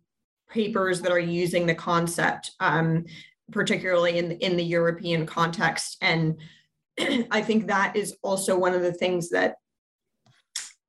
papers 0.51 1.01
that 1.01 1.13
are 1.13 1.19
using 1.19 1.67
the 1.67 1.75
concept, 1.75 2.53
um, 2.61 3.07
particularly 3.51 4.19
in 4.19 4.33
in 4.33 4.57
the 4.57 4.65
European 4.65 5.27
context, 5.27 5.97
and 6.01 6.39
I 7.31 7.43
think 7.43 7.67
that 7.67 7.97
is 7.97 8.17
also 8.23 8.59
one 8.59 8.75
of 8.75 8.83
the 8.83 8.93
things 8.93 9.31
that 9.31 9.57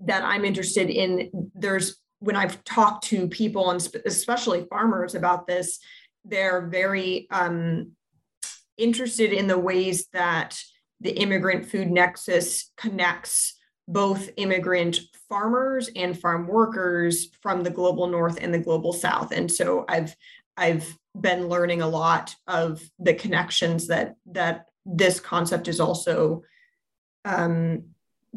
that 0.02 0.24
I'm 0.24 0.46
interested 0.46 0.90
in. 0.90 1.52
There's 1.56 1.98
when 2.20 2.36
I've 2.36 2.64
talked 2.64 3.06
to 3.06 3.28
people 3.28 3.72
and 3.72 3.86
especially 4.06 4.66
farmers 4.70 5.14
about 5.14 5.46
this, 5.46 5.80
they're 6.24 6.68
very 6.68 7.28
um, 7.32 7.92
interested 8.78 9.34
in 9.34 9.48
the 9.48 9.58
ways 9.58 10.08
that 10.14 10.58
the 11.02 11.12
immigrant 11.12 11.66
food 11.66 11.92
nexus 11.92 12.72
connects 12.78 13.56
both 13.88 14.30
immigrant 14.38 15.00
farmers 15.28 15.90
and 15.96 16.20
farm 16.20 16.48
workers 16.48 17.30
from 17.42 17.64
the 17.64 17.70
global 17.70 18.08
north 18.08 18.38
and 18.42 18.54
the 18.54 18.60
global 18.60 18.94
south. 18.94 19.32
And 19.32 19.52
so 19.52 19.86
i've 19.88 20.16
i've 20.58 20.98
been 21.20 21.48
learning 21.48 21.82
a 21.82 21.88
lot 21.88 22.36
of 22.48 22.82
the 23.00 23.14
connections 23.14 23.88
that 23.88 24.16
that 24.26 24.68
this 24.86 25.20
concept 25.20 25.68
is 25.68 25.80
also 25.80 26.44
um, 27.26 27.84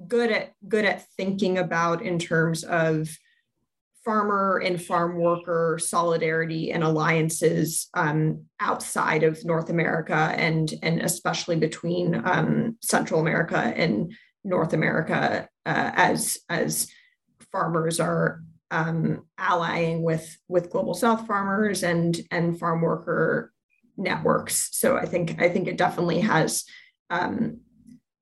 good 0.07 0.31
at 0.31 0.53
good 0.69 0.85
at 0.85 1.09
thinking 1.17 1.59
about 1.59 2.03
in 2.03 2.19
terms 2.19 2.65
of 2.65 3.09
farmer 4.05 4.63
and 4.65 4.81
farm 4.81 5.17
worker 5.17 5.79
solidarity 5.81 6.71
and 6.71 6.85
alliances 6.85 7.89
um, 7.95 8.45
outside 8.61 9.25
of 9.25 9.45
North 9.45 9.71
America 9.71 10.33
and 10.37 10.73
and 10.83 11.01
especially 11.01 11.57
between 11.57 12.15
um, 12.25 12.77
Central 12.81 13.21
America 13.21 13.59
and 13.59 14.13
North 14.47 14.73
America 14.73 15.49
uh, 15.67 15.91
as 15.95 16.39
as 16.49 16.89
farmers 17.53 18.01
are 18.01 18.43
um, 18.71 19.27
allying 19.39 20.03
with 20.03 20.37
with 20.49 20.71
global 20.71 20.95
South 20.95 21.27
farmers 21.27 21.83
and 21.83 22.19
and 22.31 22.59
farm 22.59 22.81
worker 22.81 23.53
networks. 23.97 24.69
So 24.73 24.97
I 24.97 25.07
think 25.07 25.41
I 25.41 25.49
think 25.49 25.69
it 25.69 25.77
definitely 25.77 26.21
has 26.21 26.65
um, 27.11 27.61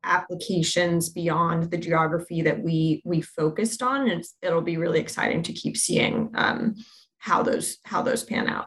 applications 0.02 1.08
beyond 1.10 1.70
the 1.70 1.78
geography 1.78 2.42
that 2.42 2.62
we 2.62 3.02
we 3.04 3.20
focused 3.20 3.82
on 3.82 4.08
and 4.08 4.24
it'll 4.42 4.60
be 4.60 4.76
really 4.76 5.00
exciting 5.00 5.42
to 5.42 5.52
keep 5.52 5.76
seeing 5.76 6.30
um, 6.34 6.74
how 7.18 7.42
those 7.42 7.78
how 7.84 8.02
those 8.02 8.24
pan 8.24 8.48
out 8.48 8.66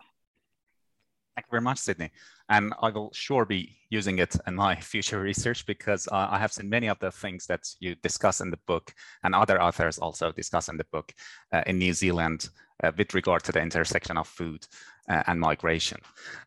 thank 1.38 1.46
you 1.46 1.52
very 1.52 1.62
much 1.62 1.78
sydney 1.78 2.10
and 2.50 2.74
i 2.82 2.90
will 2.90 3.12
sure 3.14 3.46
be 3.46 3.78
using 3.92 4.18
it 4.18 4.36
in 4.48 4.56
my 4.56 4.76
future 4.94 5.20
research 5.20 5.68
because 5.68 6.08
uh, 6.08 6.28
i 6.32 6.40
have 6.40 6.52
seen 6.52 6.68
many 6.68 6.88
of 6.88 6.98
the 6.98 7.12
things 7.12 7.46
that 7.46 7.70
you 7.80 7.94
discuss 8.02 8.42
in 8.42 8.50
the 8.50 8.60
book 8.66 8.92
and 9.24 9.36
other 9.36 9.62
authors 9.62 10.00
also 10.00 10.32
discuss 10.32 10.68
in 10.68 10.78
the 10.78 10.86
book 10.92 11.14
uh, 11.54 11.62
in 11.68 11.78
new 11.78 11.94
zealand 11.94 12.50
uh, 12.84 12.92
with 12.98 13.14
regard 13.14 13.44
to 13.44 13.52
the 13.52 13.62
intersection 13.62 14.18
of 14.18 14.28
food 14.28 14.66
uh, 15.10 15.24
and 15.28 15.40
migration. 15.40 16.00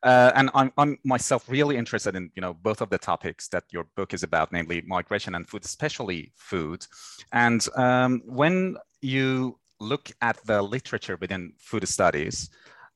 Uh, 0.03 0.31
and 0.35 0.51
I'm, 0.55 0.73
I'm, 0.77 0.99
myself 1.05 1.49
really 1.49 1.77
interested 1.77 2.15
in 2.15 2.31
you 2.37 2.43
know 2.43 2.55
both 2.55 2.81
of 2.81 2.91
the 2.91 2.99
topics 2.99 3.49
that 3.49 3.65
your 3.71 3.85
book 3.97 4.15
is 4.15 4.23
about, 4.23 4.53
namely 4.53 4.83
migration 4.87 5.35
and 5.35 5.49
food, 5.49 5.65
especially 5.65 6.33
food. 6.37 6.87
And 7.33 7.67
um, 7.75 8.23
when 8.27 8.77
you 9.01 9.59
look 9.81 10.11
at 10.21 10.37
the 10.45 10.63
literature 10.63 11.17
within 11.21 11.55
food 11.59 11.89
studies, 11.89 12.51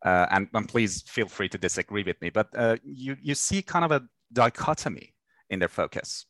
uh, 0.04 0.26
and, 0.30 0.48
and, 0.52 0.68
please 0.68 1.02
feel 1.02 1.26
free 1.26 1.48
to 1.48 1.58
disagree 1.58 2.02
with 2.02 2.20
me, 2.20 2.30
but 2.30 2.48
uh, 2.56 2.76
you, 2.84 3.16
you 3.22 3.34
see 3.34 3.62
kind 3.62 3.84
of 3.84 3.90
a 3.90 4.02
dichotomy 4.32 5.14
in 5.50 5.58
their 5.58 5.68
focus. 5.68 6.26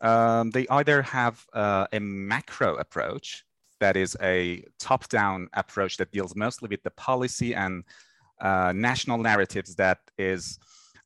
Um, 0.00 0.50
they 0.50 0.66
either 0.68 1.02
have 1.02 1.44
uh, 1.52 1.86
a 1.92 2.00
macro 2.00 2.76
approach, 2.76 3.44
that 3.80 3.96
is 3.96 4.16
a 4.22 4.64
top-down 4.78 5.48
approach 5.54 5.96
that 5.98 6.10
deals 6.10 6.34
mostly 6.34 6.68
with 6.68 6.82
the 6.82 6.90
policy 6.90 7.54
and 7.54 7.84
uh, 8.40 8.72
national 8.74 9.18
narratives 9.18 9.74
that 9.76 9.98
is 10.16 10.58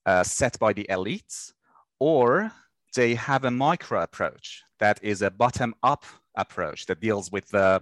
uh, 0.07 0.23
set 0.23 0.59
by 0.59 0.73
the 0.73 0.87
elites, 0.91 1.52
or 1.99 2.50
they 2.95 3.14
have 3.14 3.45
a 3.45 3.50
micro 3.50 4.02
approach 4.02 4.62
that 4.79 4.99
is 5.02 5.23
a 5.23 5.31
bottom-up 5.31 6.05
approach 6.37 6.87
that 6.87 7.00
deals 7.00 7.31
with 7.31 7.49
the 7.49 7.81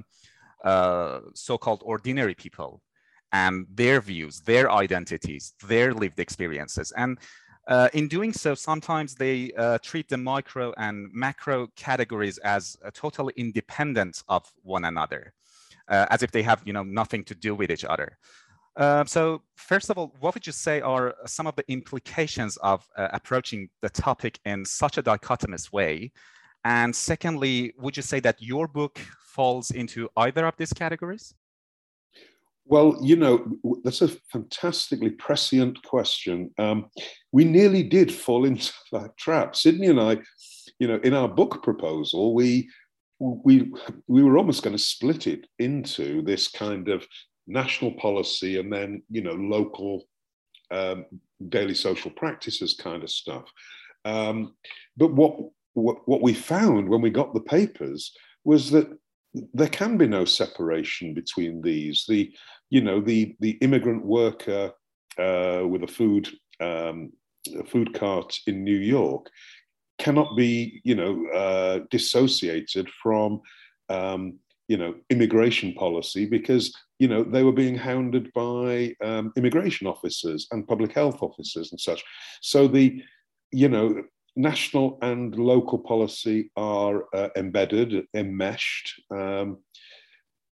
uh, 0.64 1.20
so-called 1.34 1.82
ordinary 1.84 2.34
people 2.34 2.82
and 3.32 3.66
their 3.74 4.00
views, 4.00 4.40
their 4.40 4.70
identities, 4.70 5.54
their 5.66 5.94
lived 5.94 6.18
experiences. 6.20 6.92
And 6.96 7.18
uh, 7.68 7.88
in 7.92 8.08
doing 8.08 8.32
so, 8.32 8.54
sometimes 8.54 9.14
they 9.14 9.52
uh, 9.52 9.78
treat 9.82 10.08
the 10.08 10.16
micro 10.16 10.72
and 10.76 11.08
macro 11.12 11.68
categories 11.76 12.38
as 12.38 12.76
uh, 12.84 12.90
totally 12.92 13.32
independent 13.36 14.22
of 14.28 14.50
one 14.62 14.84
another, 14.84 15.32
uh, 15.88 16.06
as 16.10 16.22
if 16.22 16.30
they 16.32 16.42
have 16.42 16.62
you 16.64 16.72
know, 16.72 16.82
nothing 16.82 17.22
to 17.24 17.34
do 17.34 17.54
with 17.54 17.70
each 17.70 17.84
other. 17.84 18.18
Uh, 18.76 19.04
so 19.04 19.42
first 19.56 19.90
of 19.90 19.98
all, 19.98 20.14
what 20.20 20.34
would 20.34 20.46
you 20.46 20.52
say 20.52 20.80
are 20.80 21.14
some 21.26 21.46
of 21.46 21.54
the 21.56 21.64
implications 21.70 22.56
of 22.58 22.86
uh, 22.96 23.08
approaching 23.12 23.68
the 23.82 23.90
topic 23.90 24.38
in 24.44 24.64
such 24.64 24.96
a 24.98 25.02
dichotomous 25.02 25.72
way? 25.72 26.10
And 26.64 26.94
secondly, 26.94 27.72
would 27.78 27.96
you 27.96 28.02
say 28.02 28.20
that 28.20 28.40
your 28.40 28.68
book 28.68 28.98
falls 29.20 29.70
into 29.70 30.08
either 30.16 30.46
of 30.46 30.56
these 30.56 30.72
categories? 30.72 31.34
Well, 32.70 32.96
you 33.02 33.16
know, 33.16 33.44
that's 33.82 34.00
a 34.00 34.08
fantastically 34.30 35.10
prescient 35.10 35.82
question. 35.82 36.52
Um, 36.56 36.86
we 37.32 37.44
nearly 37.44 37.82
did 37.82 38.12
fall 38.12 38.44
into 38.50 38.72
that 38.92 39.16
trap. 39.18 39.56
Sydney 39.56 39.88
and 39.88 40.00
I, 40.00 40.18
you 40.78 40.86
know, 40.86 41.00
in 41.02 41.12
our 41.12 41.28
book 41.28 41.62
proposal, 41.64 42.32
we 42.32 42.70
we 43.18 43.70
we 44.06 44.22
were 44.22 44.38
almost 44.38 44.62
going 44.62 44.76
to 44.76 44.82
split 44.82 45.26
it 45.26 45.46
into 45.58 46.22
this 46.22 46.48
kind 46.48 46.88
of 46.88 47.06
national 47.46 47.92
policy 47.94 48.58
and 48.58 48.72
then 48.72 49.02
you 49.10 49.20
know 49.20 49.32
local 49.32 50.04
um, 50.70 51.04
daily 51.48 51.74
social 51.74 52.10
practices 52.12 52.78
kind 52.80 53.02
of 53.02 53.10
stuff. 53.10 53.44
Um, 54.04 54.54
but 54.96 55.12
what, 55.12 55.36
what 55.74 56.08
what 56.08 56.22
we 56.22 56.34
found 56.34 56.88
when 56.88 57.02
we 57.02 57.10
got 57.10 57.34
the 57.34 57.40
papers 57.40 58.16
was 58.44 58.70
that 58.70 58.88
there 59.54 59.68
can 59.68 59.96
be 59.96 60.06
no 60.06 60.24
separation 60.24 61.14
between 61.14 61.62
these. 61.62 62.04
The 62.08 62.32
you 62.70 62.80
know 62.80 63.00
the 63.00 63.36
the 63.40 63.52
immigrant 63.60 64.04
worker 64.04 64.72
uh, 65.18 65.62
with 65.66 65.82
a 65.82 65.88
food 65.88 66.28
um, 66.60 67.12
a 67.58 67.64
food 67.64 67.94
cart 67.94 68.38
in 68.46 68.64
New 68.64 68.76
York 68.76 69.26
cannot 69.98 70.36
be 70.36 70.80
you 70.84 70.94
know 70.94 71.26
uh, 71.34 71.80
dissociated 71.90 72.88
from 73.02 73.40
um, 73.88 74.38
you 74.68 74.76
know 74.76 74.94
immigration 75.10 75.74
policy 75.74 76.26
because 76.26 76.74
you 76.98 77.08
know 77.08 77.22
they 77.24 77.42
were 77.42 77.52
being 77.52 77.76
hounded 77.76 78.32
by 78.32 78.94
um, 79.02 79.32
immigration 79.36 79.86
officers 79.86 80.46
and 80.52 80.68
public 80.68 80.92
health 80.92 81.22
officers 81.22 81.72
and 81.72 81.80
such. 81.80 82.02
So 82.40 82.68
the 82.68 83.02
you 83.52 83.68
know 83.68 84.02
national 84.36 84.98
and 85.02 85.34
local 85.36 85.78
policy 85.78 86.50
are 86.56 87.04
uh, 87.14 87.28
embedded, 87.36 88.06
enmeshed. 88.14 89.02
Um, 89.10 89.58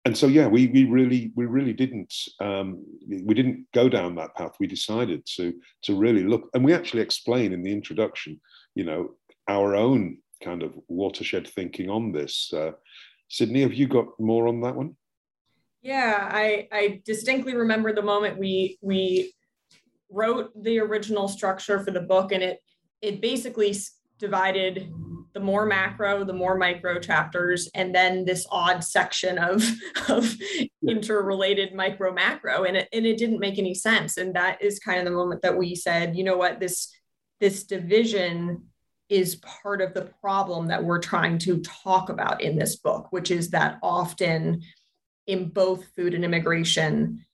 and 0.05 0.17
so 0.17 0.27
yeah 0.27 0.47
we, 0.47 0.67
we 0.67 0.85
really 0.85 1.31
we 1.35 1.45
really 1.45 1.73
didn't 1.73 2.13
um, 2.39 2.83
we 3.07 3.33
didn't 3.33 3.65
go 3.73 3.87
down 3.87 4.15
that 4.15 4.35
path. 4.35 4.55
We 4.59 4.67
decided 4.67 5.25
to 5.35 5.53
to 5.83 5.97
really 5.97 6.23
look 6.23 6.49
and 6.53 6.63
we 6.63 6.73
actually 6.73 7.01
explain 7.01 7.53
in 7.53 7.63
the 7.63 7.71
introduction 7.71 8.39
you 8.75 8.83
know 8.83 9.15
our 9.47 9.75
own 9.75 10.17
kind 10.43 10.63
of 10.63 10.73
watershed 10.87 11.47
thinking 11.47 11.89
on 11.89 12.11
this. 12.11 12.51
Uh, 12.53 12.71
sydney 13.29 13.61
have 13.61 13.73
you 13.73 13.87
got 13.87 14.07
more 14.19 14.47
on 14.47 14.61
that 14.61 14.75
one? 14.75 14.95
Yeah 15.81 16.29
i 16.31 16.67
i 16.71 17.01
distinctly 17.05 17.55
remember 17.55 17.93
the 17.93 18.01
moment 18.01 18.39
we 18.39 18.77
we 18.81 19.33
wrote 20.09 20.51
the 20.63 20.79
original 20.79 21.27
structure 21.27 21.83
for 21.83 21.91
the 21.91 22.01
book 22.01 22.31
and 22.31 22.43
it 22.43 22.59
it 23.01 23.21
basically 23.21 23.75
divided 24.19 24.89
the 25.33 25.39
more 25.39 25.65
macro, 25.65 26.23
the 26.23 26.33
more 26.33 26.55
micro 26.57 26.99
chapters, 26.99 27.69
and 27.73 27.93
then 27.93 28.23
this 28.23 28.45
odd 28.51 28.83
section 28.83 29.37
of, 29.37 29.63
of 30.09 30.35
interrelated 30.87 31.73
micro 31.73 32.13
macro. 32.13 32.63
And 32.63 32.77
it, 32.77 32.89
and 32.93 33.05
it 33.05 33.17
didn't 33.17 33.39
make 33.39 33.57
any 33.57 33.73
sense. 33.73 34.17
And 34.17 34.35
that 34.35 34.61
is 34.61 34.79
kind 34.79 34.99
of 34.99 35.05
the 35.05 35.11
moment 35.11 35.41
that 35.41 35.57
we 35.57 35.75
said, 35.75 36.15
you 36.15 36.23
know 36.23 36.37
what, 36.37 36.59
this, 36.59 36.93
this 37.39 37.63
division 37.63 38.65
is 39.09 39.35
part 39.35 39.81
of 39.81 39.93
the 39.93 40.09
problem 40.21 40.67
that 40.67 40.83
we're 40.83 40.99
trying 40.99 41.37
to 41.37 41.61
talk 41.61 42.09
about 42.09 42.41
in 42.41 42.57
this 42.57 42.77
book, 42.77 43.07
which 43.11 43.31
is 43.31 43.49
that 43.49 43.77
often 43.83 44.61
in 45.27 45.49
both 45.49 45.85
food 45.95 46.13
and 46.13 46.23
immigration, 46.23 47.25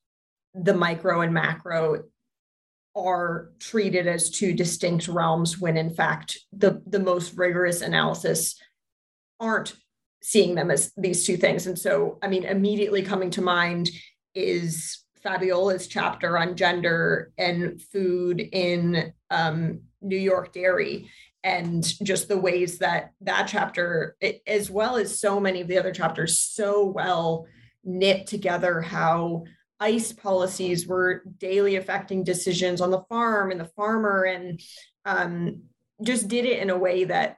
the 0.54 0.74
micro 0.74 1.22
and 1.22 1.34
macro 1.34 2.04
are 3.00 3.52
treated 3.60 4.08
as 4.08 4.30
two 4.30 4.54
distinct 4.54 5.08
realms 5.08 5.60
when 5.60 5.78
in 5.78 5.90
fact 5.90 6.40
the, 6.52 6.82
the 6.86 7.00
most 7.00 7.38
rigorous 7.38 7.82
analysis 7.82 8.60
aren't 9.40 9.76
seeing 10.22 10.56
them 10.56 10.70
as 10.70 10.92
these 10.98 11.26
two 11.26 11.38
things. 11.38 11.66
And 11.66 11.80
so, 11.80 12.18
I 12.22 12.28
mean, 12.28 12.44
immediately 12.44 13.02
coming 13.02 13.30
to 13.32 13.42
mind 13.42 13.90
is 14.36 15.04
Fabiola's 15.26 15.88
chapter 15.88 16.38
on 16.38 16.56
gender 16.56 17.32
and 17.38 17.82
food 17.82 18.40
in 18.40 19.14
um, 19.30 19.82
New 20.02 20.18
York 20.18 20.54
Dairy 20.54 21.10
and 21.44 21.84
just 22.04 22.28
the 22.28 22.38
ways 22.38 22.80
that 22.80 23.12
that 23.22 23.48
chapter, 23.48 24.18
as 24.46 24.70
well 24.70 24.98
as 24.98 25.20
so 25.20 25.40
many 25.40 25.62
of 25.62 25.68
the 25.68 25.78
other 25.78 25.94
chapters, 25.94 26.38
so 26.38 26.86
well 26.86 27.48
knit 27.84 28.28
together 28.28 28.82
how 28.82 29.44
ICE 29.80 30.12
policies 30.13 30.88
were 30.88 31.24
daily 31.38 31.78
affecting 31.78 32.24
decisions 32.24 32.82
on 32.82 32.92
the 32.92 33.04
farm 33.10 33.52
and 33.52 33.60
the 33.60 33.72
farmer, 33.76 34.24
and 34.24 34.62
um, 35.06 35.63
just 36.04 36.28
did 36.28 36.46
it 36.46 36.62
in 36.62 36.70
a 36.70 36.78
way 36.78 37.06
that 37.06 37.38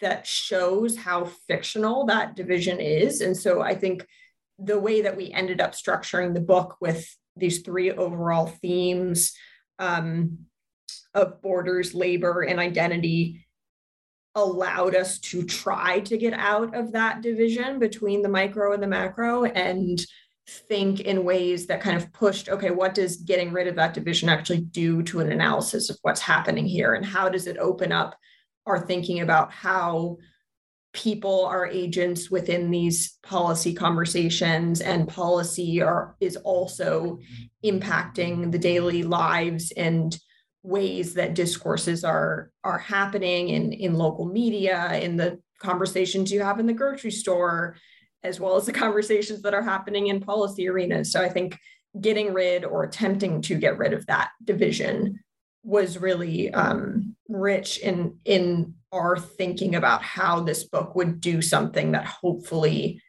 that 0.00 0.26
shows 0.26 0.96
how 0.96 1.24
fictional 1.48 2.06
that 2.06 2.36
division 2.36 2.78
is. 2.78 3.20
And 3.20 3.36
so 3.36 3.60
I 3.60 3.74
think 3.74 4.06
the 4.58 4.78
way 4.78 5.02
that 5.02 5.16
we 5.16 5.32
ended 5.32 5.60
up 5.60 5.72
structuring 5.72 6.34
the 6.34 6.40
book 6.40 6.76
with 6.80 7.08
these 7.36 7.62
three 7.62 7.90
overall 7.90 8.46
themes 8.46 9.32
um, 9.78 10.38
of 11.14 11.40
borders, 11.42 11.94
labor, 11.94 12.42
and 12.42 12.60
identity 12.60 13.46
allowed 14.34 14.94
us 14.94 15.18
to 15.18 15.42
try 15.44 16.00
to 16.00 16.16
get 16.16 16.32
out 16.32 16.76
of 16.76 16.92
that 16.92 17.22
division 17.22 17.78
between 17.78 18.22
the 18.22 18.28
micro 18.28 18.72
and 18.72 18.82
the 18.82 18.86
macro 18.86 19.44
and 19.44 20.04
think 20.48 21.00
in 21.00 21.24
ways 21.24 21.66
that 21.66 21.82
kind 21.82 21.96
of 21.96 22.10
pushed 22.12 22.48
okay 22.48 22.70
what 22.70 22.94
does 22.94 23.16
getting 23.16 23.52
rid 23.52 23.68
of 23.68 23.76
that 23.76 23.92
division 23.92 24.30
actually 24.30 24.60
do 24.60 25.02
to 25.02 25.20
an 25.20 25.30
analysis 25.30 25.90
of 25.90 25.98
what's 26.02 26.20
happening 26.20 26.66
here? 26.66 26.94
And 26.94 27.04
how 27.04 27.28
does 27.28 27.46
it 27.46 27.58
open 27.58 27.92
up 27.92 28.16
our 28.66 28.80
thinking 28.80 29.20
about 29.20 29.52
how 29.52 30.16
people 30.94 31.44
are 31.44 31.66
agents 31.66 32.30
within 32.30 32.70
these 32.70 33.18
policy 33.22 33.74
conversations 33.74 34.80
and 34.80 35.06
policy 35.06 35.82
are 35.82 36.16
is 36.20 36.36
also 36.36 37.18
impacting 37.64 38.50
the 38.50 38.58
daily 38.58 39.02
lives 39.02 39.70
and 39.72 40.18
ways 40.62 41.14
that 41.14 41.34
discourses 41.34 42.04
are 42.04 42.50
are 42.64 42.78
happening 42.78 43.50
in 43.50 43.72
in 43.72 43.94
local 43.94 44.24
media 44.24 44.98
in 45.00 45.16
the 45.16 45.38
conversations 45.60 46.32
you 46.32 46.42
have 46.42 46.58
in 46.58 46.66
the 46.66 46.72
grocery 46.72 47.10
store 47.10 47.76
as 48.22 48.40
well 48.40 48.56
as 48.56 48.66
the 48.66 48.72
conversations 48.72 49.42
that 49.42 49.54
are 49.54 49.62
happening 49.62 50.08
in 50.08 50.20
policy 50.20 50.68
arenas. 50.68 51.12
So 51.12 51.22
i 51.22 51.28
think 51.28 51.58
getting 52.00 52.32
rid 52.32 52.64
or 52.64 52.84
attempting 52.84 53.40
to 53.42 53.54
get 53.56 53.78
rid 53.78 53.92
of 53.92 54.06
that 54.06 54.30
division 54.44 55.20
was 55.64 55.98
really 55.98 56.52
um, 56.52 57.16
rich 57.28 57.78
in 57.78 58.18
in 58.24 58.74
our 58.92 59.18
thinking 59.18 59.74
about 59.74 60.02
how 60.02 60.40
this 60.40 60.64
book 60.64 60.94
would 60.94 61.20
do 61.20 61.42
something 61.42 61.92
that 61.92 62.06
hopefully 62.06 63.02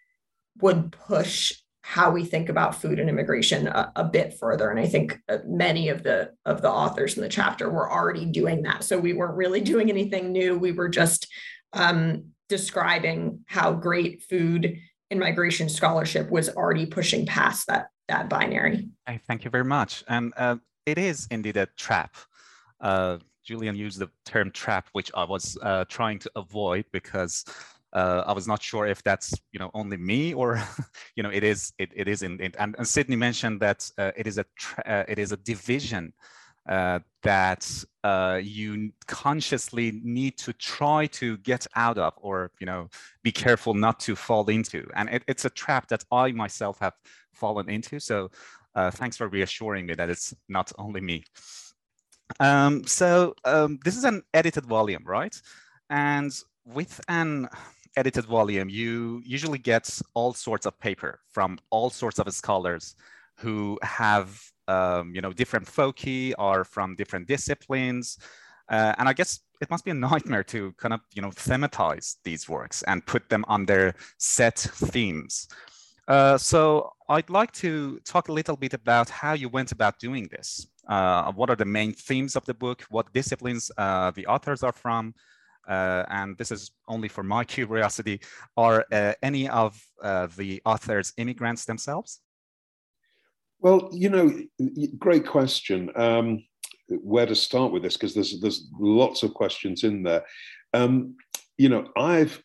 would 0.61 0.91
push 0.91 1.53
how 1.81 2.11
we 2.11 2.25
think 2.25 2.49
about 2.49 2.75
food 2.75 2.99
and 2.99 3.09
immigration 3.09 3.67
a, 3.67 3.91
a, 3.95 4.03
bit 4.03 4.37
further. 4.37 4.69
And 4.69 4.79
i 4.79 4.85
think 4.85 5.17
uh, 5.29 5.37
many 5.47 5.89
of 5.89 6.03
the 6.03 6.31
of 6.45 6.61
the 6.61 6.69
authors 6.69 7.15
in 7.15 7.23
the 7.23 7.29
chapter 7.29 7.69
were 7.69 7.91
already 7.91 8.25
doing 8.25 8.63
that. 8.63 8.83
So 8.83 8.97
we 8.99 9.13
weren't 9.13 9.37
really 9.37 9.61
doing 9.61 9.89
anything 9.89 10.31
new. 10.31 10.57
We 10.57 10.73
were 10.73 10.89
just 10.89 11.27
um, 11.73 12.25
describing 12.49 13.45
how 13.47 13.71
great 13.73 14.23
food 14.23 14.79
and 15.11 15.19
migration 15.19 15.69
scholarship 15.69 16.29
was 16.29 16.49
already 16.49 16.85
pushing 16.85 17.25
past 17.25 17.67
that 17.67 17.89
that 18.07 18.29
binary. 18.29 18.89
Thank 19.27 19.43
you 19.43 19.51
very 19.51 19.65
much. 19.65 20.03
And 20.07 20.33
uh, 20.37 20.57
it 20.85 20.97
is 20.97 21.27
indeed 21.31 21.57
a 21.57 21.67
trap. 21.77 22.15
Uh, 22.81 23.17
julian 23.43 23.75
used 23.75 23.97
the 23.99 24.09
term 24.25 24.51
trap 24.51 24.89
which 24.91 25.09
i 25.15 25.23
was 25.23 25.57
uh, 25.63 25.83
trying 25.85 26.19
to 26.19 26.29
avoid 26.35 26.85
because 26.91 27.45
uh, 27.93 28.23
I 28.25 28.33
was 28.33 28.47
not 28.47 28.61
sure 28.61 28.85
if 28.85 29.01
that's 29.03 29.33
you 29.51 29.59
know 29.59 29.71
only 29.73 29.97
me 29.97 30.33
or 30.33 30.61
you 31.15 31.23
know 31.23 31.29
it 31.29 31.43
is 31.43 31.73
it, 31.77 31.91
it 31.95 32.07
is 32.07 32.21
in, 32.21 32.39
in 32.39 32.53
and, 32.59 32.75
and 32.77 32.87
Sydney 32.87 33.15
mentioned 33.15 33.59
that 33.61 33.89
uh, 33.97 34.11
it 34.15 34.27
is 34.27 34.37
a 34.37 34.45
uh, 34.85 35.03
it 35.07 35.19
is 35.19 35.31
a 35.31 35.37
division 35.37 36.13
uh, 36.67 36.99
that 37.23 37.83
uh, 38.03 38.39
you 38.41 38.91
consciously 39.07 39.99
need 40.03 40.37
to 40.37 40.53
try 40.53 41.05
to 41.07 41.37
get 41.37 41.65
out 41.75 41.97
of 41.97 42.13
or 42.17 42.51
you 42.59 42.65
know 42.65 42.87
be 43.23 43.31
careful 43.31 43.73
not 43.73 43.99
to 43.99 44.15
fall 44.15 44.47
into 44.49 44.87
and 44.95 45.09
it, 45.09 45.23
it's 45.27 45.45
a 45.45 45.49
trap 45.49 45.87
that 45.87 46.03
I 46.11 46.31
myself 46.31 46.79
have 46.79 46.93
fallen 47.33 47.69
into 47.69 47.99
so 47.99 48.29
uh, 48.75 48.91
thanks 48.91 49.17
for 49.17 49.27
reassuring 49.27 49.85
me 49.85 49.93
that 49.95 50.09
it's 50.09 50.33
not 50.47 50.71
only 50.77 51.01
me. 51.01 51.23
Um, 52.39 52.85
so 52.85 53.33
um, 53.45 53.79
this 53.83 53.97
is 53.97 54.03
an 54.03 54.21
edited 54.33 54.65
volume, 54.65 55.03
right? 55.05 55.35
And 55.89 56.31
with 56.65 57.01
an 57.07 57.49
edited 57.97 58.25
volume, 58.25 58.69
you 58.69 59.21
usually 59.25 59.57
get 59.57 59.99
all 60.13 60.33
sorts 60.33 60.65
of 60.65 60.79
paper 60.79 61.19
from 61.29 61.57
all 61.71 61.89
sorts 61.89 62.19
of 62.19 62.31
scholars 62.33 62.95
who 63.37 63.79
have 63.81 64.39
um, 64.69 65.13
you 65.15 65.21
know 65.21 65.33
different 65.33 65.67
foci 65.67 66.33
or 66.35 66.63
from 66.63 66.95
different 66.95 67.27
disciplines. 67.27 68.17
Uh, 68.69 68.93
and 68.99 69.09
I 69.09 69.13
guess 69.13 69.39
it 69.61 69.69
must 69.71 69.83
be 69.83 69.91
a 69.91 69.93
nightmare 70.09 70.43
to 70.45 70.71
kind 70.73 70.93
of 70.93 71.01
you 71.13 71.21
know 71.21 71.31
thematize 71.31 72.17
these 72.23 72.47
works 72.47 72.83
and 72.83 73.05
put 73.05 73.29
them 73.29 73.43
their 73.65 73.95
set 74.17 74.57
themes. 74.57 75.47
Uh, 76.07 76.37
so 76.37 76.91
I'd 77.07 77.29
like 77.29 77.51
to 77.53 77.99
talk 78.05 78.29
a 78.29 78.33
little 78.33 78.57
bit 78.57 78.73
about 78.73 79.09
how 79.09 79.33
you 79.33 79.49
went 79.49 79.71
about 79.71 79.99
doing 79.99 80.27
this. 80.31 80.67
Uh, 80.87 81.31
what 81.33 81.49
are 81.51 81.55
the 81.55 81.65
main 81.65 81.93
themes 81.93 82.35
of 82.35 82.45
the 82.45 82.53
book? 82.53 82.83
What 82.89 83.13
disciplines 83.13 83.69
uh, 83.77 84.09
the 84.11 84.25
authors 84.25 84.63
are 84.63 84.71
from? 84.71 85.13
uh, 85.69 86.03
and 86.09 86.37
this 86.37 86.51
is 86.51 86.71
only 86.87 87.07
for 87.07 87.23
my 87.23 87.43
curiosity, 87.57 88.19
are 88.57 88.85
uh, 88.91 89.13
any 89.21 89.47
of 89.47 89.81
the 90.35 90.61
authors 90.65 91.13
immigrants 91.17 91.65
themselves? 91.65 92.19
Well, 93.59 93.89
you 93.91 94.09
know, 94.09 94.31
great 94.97 95.27
question. 95.27 95.89
Um, 95.95 96.43
where 96.87 97.25
to 97.25 97.35
start 97.35 97.71
with 97.71 97.83
this? 97.83 97.95
Because 97.97 98.13
there's 98.13 98.39
there's 98.39 98.67
lots 98.79 99.23
of 99.23 99.33
questions 99.33 99.83
in 99.83 100.03
there. 100.03 100.23
Um, 100.73 101.15
you 101.57 101.69
know, 101.69 101.87
I've 101.97 102.41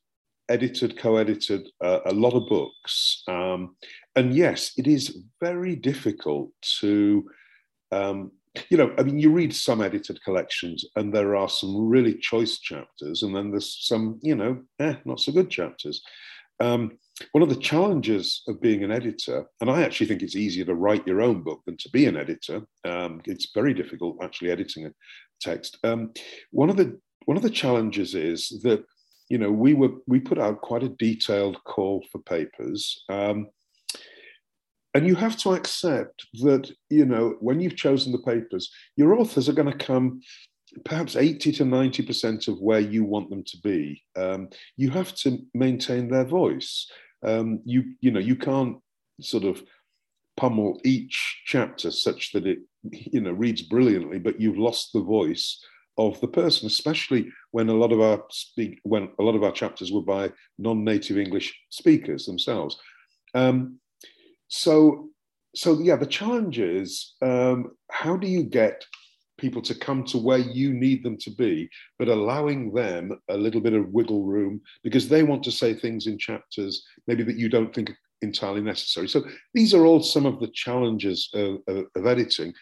edited, 0.48 0.98
co-edited 0.98 1.68
uh, 1.82 2.00
a 2.06 2.12
lot 2.12 2.34
of 2.34 2.48
books, 2.48 3.22
um, 3.28 3.76
and 4.16 4.34
yes, 4.34 4.72
it 4.76 4.86
is 4.86 5.18
very 5.40 5.76
difficult 5.76 6.50
to 6.80 7.24
um, 7.92 8.32
you 8.68 8.76
know, 8.76 8.94
I 8.98 9.02
mean, 9.02 9.18
you 9.18 9.30
read 9.30 9.54
some 9.54 9.80
edited 9.80 10.22
collections 10.22 10.84
and 10.96 11.12
there 11.12 11.34
are 11.36 11.48
some 11.48 11.88
really 11.88 12.14
choice 12.14 12.58
chapters, 12.58 13.22
and 13.22 13.34
then 13.34 13.50
there's 13.50 13.76
some, 13.80 14.20
you 14.22 14.36
know, 14.36 14.62
eh, 14.78 14.94
not 15.04 15.20
so 15.20 15.32
good 15.32 15.50
chapters. 15.50 16.02
Um, 16.60 16.98
one 17.32 17.42
of 17.42 17.48
the 17.48 17.56
challenges 17.56 18.42
of 18.48 18.60
being 18.60 18.82
an 18.82 18.90
editor, 18.90 19.46
and 19.60 19.70
I 19.70 19.82
actually 19.82 20.06
think 20.06 20.22
it's 20.22 20.36
easier 20.36 20.64
to 20.64 20.74
write 20.74 21.06
your 21.06 21.22
own 21.22 21.42
book 21.42 21.62
than 21.64 21.76
to 21.78 21.90
be 21.90 22.06
an 22.06 22.16
editor. 22.16 22.62
Um, 22.84 23.20
it's 23.24 23.52
very 23.54 23.72
difficult 23.72 24.18
actually 24.22 24.50
editing 24.50 24.86
a 24.86 24.92
text. 25.40 25.78
Um, 25.84 26.12
one 26.50 26.70
of 26.70 26.76
the 26.76 26.98
one 27.26 27.36
of 27.36 27.42
the 27.42 27.50
challenges 27.50 28.14
is 28.14 28.48
that 28.64 28.84
you 29.28 29.38
know 29.38 29.50
we 29.50 29.74
were 29.74 29.92
we 30.06 30.20
put 30.20 30.38
out 30.38 30.60
quite 30.60 30.82
a 30.82 30.88
detailed 30.88 31.62
call 31.64 32.04
for 32.10 32.20
papers. 32.20 33.04
Um, 33.08 33.48
and 34.94 35.08
you 35.08 35.16
have 35.16 35.36
to 35.38 35.54
accept 35.54 36.24
that 36.34 36.70
you 36.88 37.04
know 37.04 37.36
when 37.40 37.60
you've 37.60 37.76
chosen 37.76 38.12
the 38.12 38.18
papers 38.18 38.70
your 38.96 39.18
authors 39.18 39.48
are 39.48 39.52
going 39.52 39.70
to 39.70 39.86
come 39.86 40.20
perhaps 40.84 41.14
80 41.14 41.52
to 41.52 41.64
90% 41.64 42.48
of 42.48 42.60
where 42.60 42.80
you 42.80 43.04
want 43.04 43.28
them 43.30 43.44
to 43.44 43.56
be 43.58 44.02
um, 44.16 44.48
you 44.76 44.90
have 44.90 45.14
to 45.16 45.38
maintain 45.52 46.08
their 46.08 46.24
voice 46.24 46.88
um, 47.24 47.60
you 47.64 47.94
you 48.00 48.10
know 48.10 48.20
you 48.20 48.36
can't 48.36 48.78
sort 49.20 49.44
of 49.44 49.62
pummel 50.36 50.80
each 50.84 51.42
chapter 51.44 51.90
such 51.90 52.32
that 52.32 52.46
it 52.46 52.58
you 52.90 53.20
know 53.20 53.32
reads 53.32 53.62
brilliantly 53.62 54.18
but 54.18 54.40
you've 54.40 54.58
lost 54.58 54.92
the 54.92 55.00
voice 55.00 55.64
of 55.96 56.20
the 56.20 56.28
person 56.28 56.66
especially 56.66 57.28
when 57.52 57.68
a 57.68 57.74
lot 57.74 57.92
of 57.92 58.00
our 58.00 58.22
speak 58.30 58.80
when 58.82 59.08
a 59.20 59.22
lot 59.22 59.36
of 59.36 59.44
our 59.44 59.52
chapters 59.52 59.92
were 59.92 60.02
by 60.02 60.30
non-native 60.58 61.18
english 61.18 61.56
speakers 61.70 62.26
themselves. 62.26 62.76
Um, 63.34 63.78
so 64.48 65.08
so 65.54 65.80
yeah 65.80 65.96
the 65.96 66.06
challenge 66.06 66.58
is 66.58 67.14
um, 67.22 67.72
how 67.90 68.16
do 68.16 68.26
you 68.26 68.42
get 68.42 68.84
people 69.38 69.62
to 69.62 69.74
come 69.74 70.04
to 70.04 70.18
where 70.18 70.38
you 70.38 70.72
need 70.72 71.02
them 71.02 71.16
to 71.18 71.30
be 71.30 71.68
but 71.98 72.08
allowing 72.08 72.72
them 72.72 73.18
a 73.30 73.36
little 73.36 73.60
bit 73.60 73.72
of 73.72 73.88
wiggle 73.88 74.24
room 74.24 74.60
because 74.82 75.08
they 75.08 75.22
want 75.22 75.42
to 75.42 75.50
say 75.50 75.74
things 75.74 76.06
in 76.06 76.18
chapters 76.18 76.84
maybe 77.06 77.22
that 77.22 77.36
you 77.36 77.48
don't 77.48 77.74
think 77.74 77.90
entirely 78.24 78.60
necessary. 78.60 79.06
So 79.06 79.22
these 79.52 79.72
are 79.72 79.86
all 79.86 80.02
some 80.02 80.26
of 80.26 80.40
the 80.40 80.48
challenges 80.48 81.28
of, 81.34 81.58
of, 81.68 81.84
of 81.94 82.06
editing. 82.06 82.52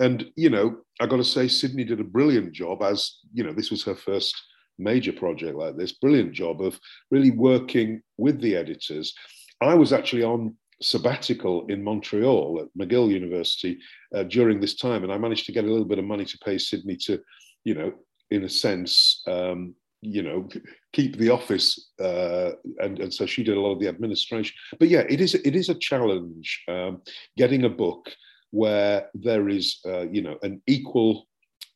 And 0.00 0.32
you 0.34 0.50
know 0.50 0.78
i 1.00 1.06
got 1.06 1.18
to 1.18 1.24
say 1.24 1.46
sydney 1.46 1.84
did 1.84 2.00
a 2.00 2.04
brilliant 2.04 2.52
job 2.52 2.82
as 2.82 3.18
you 3.32 3.44
know 3.44 3.52
this 3.52 3.70
was 3.70 3.84
her 3.84 3.94
first 3.94 4.34
major 4.78 5.12
project 5.12 5.56
like 5.56 5.76
this 5.76 5.92
brilliant 5.92 6.32
job 6.32 6.62
of 6.62 6.80
really 7.10 7.30
working 7.30 8.02
with 8.16 8.40
the 8.40 8.56
editors. 8.56 9.14
I 9.60 9.74
was 9.74 9.92
actually 9.92 10.24
on 10.24 10.56
sabbatical 10.82 11.66
in 11.68 11.82
Montreal 11.82 12.60
at 12.62 12.68
McGill 12.78 13.10
University 13.10 13.78
uh, 14.14 14.24
during 14.24 14.60
this 14.60 14.74
time, 14.74 15.04
and 15.04 15.12
I 15.12 15.18
managed 15.18 15.46
to 15.46 15.52
get 15.52 15.64
a 15.64 15.68
little 15.68 15.84
bit 15.84 15.98
of 15.98 16.04
money 16.04 16.24
to 16.24 16.38
pay 16.44 16.58
Sydney 16.58 16.96
to, 16.96 17.20
you 17.64 17.74
know, 17.74 17.92
in 18.30 18.44
a 18.44 18.48
sense, 18.48 19.22
um, 19.26 19.74
you 20.00 20.22
know, 20.22 20.48
keep 20.92 21.16
the 21.16 21.30
office, 21.30 21.90
uh, 22.00 22.52
and, 22.80 22.98
and 22.98 23.14
so 23.14 23.24
she 23.24 23.44
did 23.44 23.56
a 23.56 23.60
lot 23.60 23.72
of 23.72 23.80
the 23.80 23.88
administration. 23.88 24.54
But 24.78 24.88
yeah, 24.88 25.04
it 25.08 25.20
is 25.20 25.34
it 25.34 25.54
is 25.54 25.68
a 25.68 25.74
challenge 25.74 26.64
um, 26.68 27.02
getting 27.36 27.64
a 27.64 27.68
book 27.68 28.10
where 28.50 29.08
there 29.14 29.48
is, 29.48 29.78
uh, 29.86 30.06
you 30.10 30.22
know, 30.22 30.38
an 30.42 30.60
equal 30.66 31.26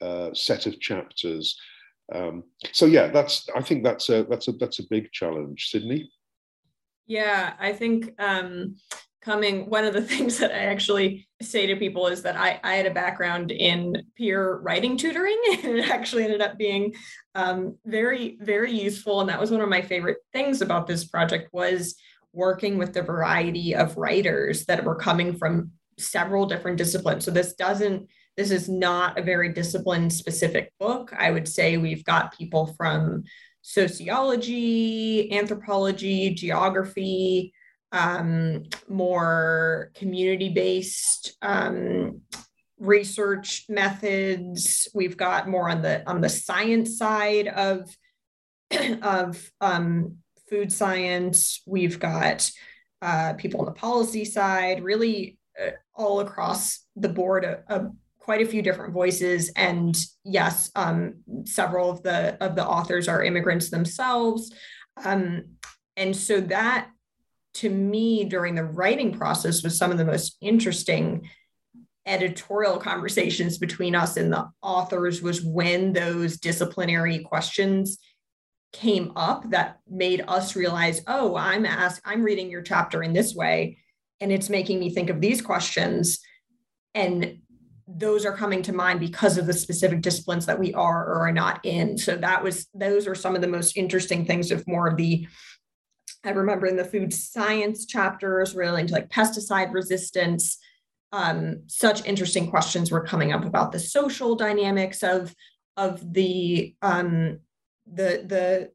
uh, 0.01 0.31
set 0.35 0.67
of 0.67 0.81
chapters. 0.81 1.59
Um, 2.15 2.45
so 2.73 2.87
yeah, 2.87 3.09
that's 3.09 3.49
I 3.55 3.63
think 3.63 3.85
that's 3.85 4.09
a 4.09 4.25
that's 4.25 4.49
a 4.49 4.53
that's 4.53 4.81
a 4.81 4.89
big 4.91 5.13
challenge, 5.13 5.69
Sydney. 5.71 6.11
Yeah, 7.07 7.55
I 7.59 7.73
think 7.73 8.13
um, 8.19 8.77
coming, 9.21 9.69
one 9.69 9.85
of 9.85 9.93
the 9.95 10.03
things 10.13 10.39
that 10.39 10.53
I 10.53 10.67
actually 10.67 11.29
say 11.43 11.67
to 11.67 11.77
people 11.77 12.07
is 12.07 12.23
that 12.23 12.37
I, 12.37 12.61
I 12.63 12.75
had 12.75 12.87
a 12.87 12.95
background 12.95 13.51
in 13.51 14.03
peer 14.17 14.59
writing 14.59 14.97
tutoring, 14.97 15.41
and 15.65 15.79
it 15.79 15.91
actually 15.91 16.25
ended 16.25 16.41
up 16.41 16.57
being 16.57 16.95
um, 17.35 17.77
very, 17.85 18.39
very 18.41 18.73
useful. 18.73 19.21
And 19.21 19.29
that 19.29 19.41
was 19.41 19.51
one 19.51 19.61
of 19.61 19.69
my 19.69 19.83
favorite 19.83 20.19
things 20.33 20.63
about 20.63 20.87
this 20.87 21.05
project 21.05 21.51
was 21.53 21.97
working 22.33 22.77
with 22.79 22.93
the 22.93 23.03
variety 23.03 23.75
of 23.75 23.97
writers 23.97 24.67
that 24.67 24.85
were 24.85 24.95
coming 24.95 25.37
from 25.37 25.73
several 25.99 26.47
different 26.47 26.77
disciplines. 26.77 27.25
So 27.25 27.31
this 27.31 27.55
doesn't 27.55 28.09
this 28.37 28.51
is 28.51 28.69
not 28.69 29.19
a 29.19 29.23
very 29.23 29.51
discipline 29.51 30.11
specific 30.11 30.71
book. 30.79 31.13
I 31.17 31.31
would 31.31 31.49
say 31.49 31.79
we've 31.79 32.05
got 32.05 32.37
people 32.37 32.75
from 32.77 33.25
sociology, 33.69 35.33
anthropology, 35.33 36.31
geography, 36.31 37.53
um, 37.91 38.63
more 38.89 39.91
community 39.97 40.51
based 40.51 41.37
um, 41.43 42.21
research 42.79 43.65
methods. 43.69 44.89
We've 44.95 45.17
got 45.17 45.49
more 45.49 45.69
on 45.69 45.83
the 45.83 46.09
on 46.09 46.21
the 46.21 46.29
science 46.29 46.97
side 46.97 47.49
of 47.49 47.93
of 49.03 49.51
um, 49.61 50.19
food 50.49 50.73
science. 50.73 51.61
We've 51.67 51.99
got 51.99 52.49
uh, 53.03 53.33
people 53.33 53.61
on 53.61 53.67
the 53.67 53.73
policy 53.73 54.25
side, 54.25 54.85
really 54.85 55.39
uh, 55.61 55.71
all 55.93 56.21
across 56.21 56.85
the 56.95 57.09
board, 57.09 57.45
a, 57.45 57.65
a, 57.69 57.91
quite 58.27 58.43
a 58.43 58.51
few 58.51 58.61
different 58.61 58.93
voices. 58.93 59.53
And 59.55 59.97
yes, 60.25 60.73
um, 60.75 61.23
several 61.45 61.89
of 61.89 62.03
the 62.03 62.37
of 62.45 62.57
the 62.57 62.67
authors 62.67 63.07
are 63.07 63.23
immigrants 63.23 63.71
themselves. 63.71 64.53
Um, 65.05 65.45
and 65.97 66.15
so 66.15 66.41
that, 66.41 66.89
to 67.55 67.71
me, 67.71 68.25
during 68.25 68.57
the 68.57 68.65
writing 68.65 69.17
process, 69.17 69.63
was 69.63 69.79
some 69.79 69.93
of 69.93 69.97
the 69.97 70.05
most 70.05 70.39
interesting 70.41 71.31
editorial 72.05 72.79
conversations 72.79 73.59
between 73.59 73.95
us 73.95 74.17
and 74.17 74.33
the 74.33 74.49
authors 74.61 75.23
was 75.23 75.41
when 75.43 75.93
those 75.93 76.39
disciplinary 76.39 77.21
questions 77.21 77.99
came 78.73 79.13
up 79.15 79.49
that 79.51 79.79
made 79.89 80.23
us 80.29 80.55
realize 80.55 81.01
oh 81.07 81.35
i'm 81.35 81.65
asked 81.65 82.01
i'm 82.05 82.23
reading 82.23 82.51
your 82.51 82.63
chapter 82.63 83.03
in 83.03 83.13
this 83.13 83.35
way 83.35 83.79
and 84.21 84.31
it's 84.31 84.51
making 84.51 84.79
me 84.79 84.91
think 84.91 85.11
of 85.11 85.21
these 85.21 85.41
questions 85.41 86.21
and 86.95 87.39
those 87.89 88.27
are 88.27 88.37
coming 88.37 88.63
to 88.63 88.73
mind 88.73 88.99
because 88.99 89.39
of 89.39 89.47
the 89.47 89.53
specific 89.53 90.01
disciplines 90.01 90.47
that 90.47 90.59
we 90.59 90.75
are 90.75 91.07
or 91.07 91.27
are 91.27 91.33
not 91.33 91.65
in. 91.65 91.97
So 91.97 92.17
that 92.17 92.43
was 92.43 92.67
those 92.75 93.07
are 93.07 93.15
some 93.15 93.37
of 93.37 93.43
the 93.43 93.49
most 93.49 93.77
interesting 93.77 94.25
things 94.25 94.51
of 94.51 94.67
more 94.67 94.89
of 94.89 94.97
the 94.97 95.27
i 96.25 96.31
remember 96.31 96.67
in 96.67 96.77
the 96.77 96.85
food 96.85 97.15
science 97.15 97.87
chapters 97.87 98.55
really 98.55 98.81
into 98.81 98.93
like 98.93 99.09
pesticide 99.09 99.73
resistance. 99.73 100.59
Um, 101.13 101.63
such 101.69 102.05
interesting 102.05 102.51
questions 102.51 102.91
were 102.91 103.05
coming 103.05 103.33
up 103.33 103.45
about 103.45 103.71
the 103.71 103.79
social 103.79 104.35
dynamics 104.35 105.05
of 105.05 105.33
of 105.77 106.13
the 106.13 106.75
um, 106.83 107.39
the 107.87 108.25
the 108.27 108.71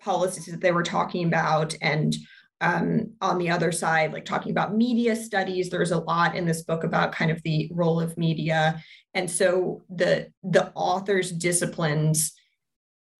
policies 0.00 0.46
that 0.46 0.60
they 0.60 0.72
were 0.72 0.82
talking 0.82 1.26
about 1.26 1.74
and 1.80 2.16
um, 2.60 3.12
on 3.20 3.38
the 3.38 3.50
other 3.50 3.70
side 3.70 4.12
like 4.12 4.24
talking 4.24 4.50
about 4.50 4.74
media 4.74 5.14
studies 5.14 5.68
there's 5.68 5.90
a 5.90 5.98
lot 5.98 6.34
in 6.34 6.46
this 6.46 6.62
book 6.62 6.84
about 6.84 7.12
kind 7.12 7.30
of 7.30 7.42
the 7.42 7.70
role 7.72 8.00
of 8.00 8.16
media 8.16 8.82
and 9.14 9.30
so 9.30 9.82
the 9.90 10.28
the 10.42 10.72
author's 10.74 11.30
disciplines 11.30 12.32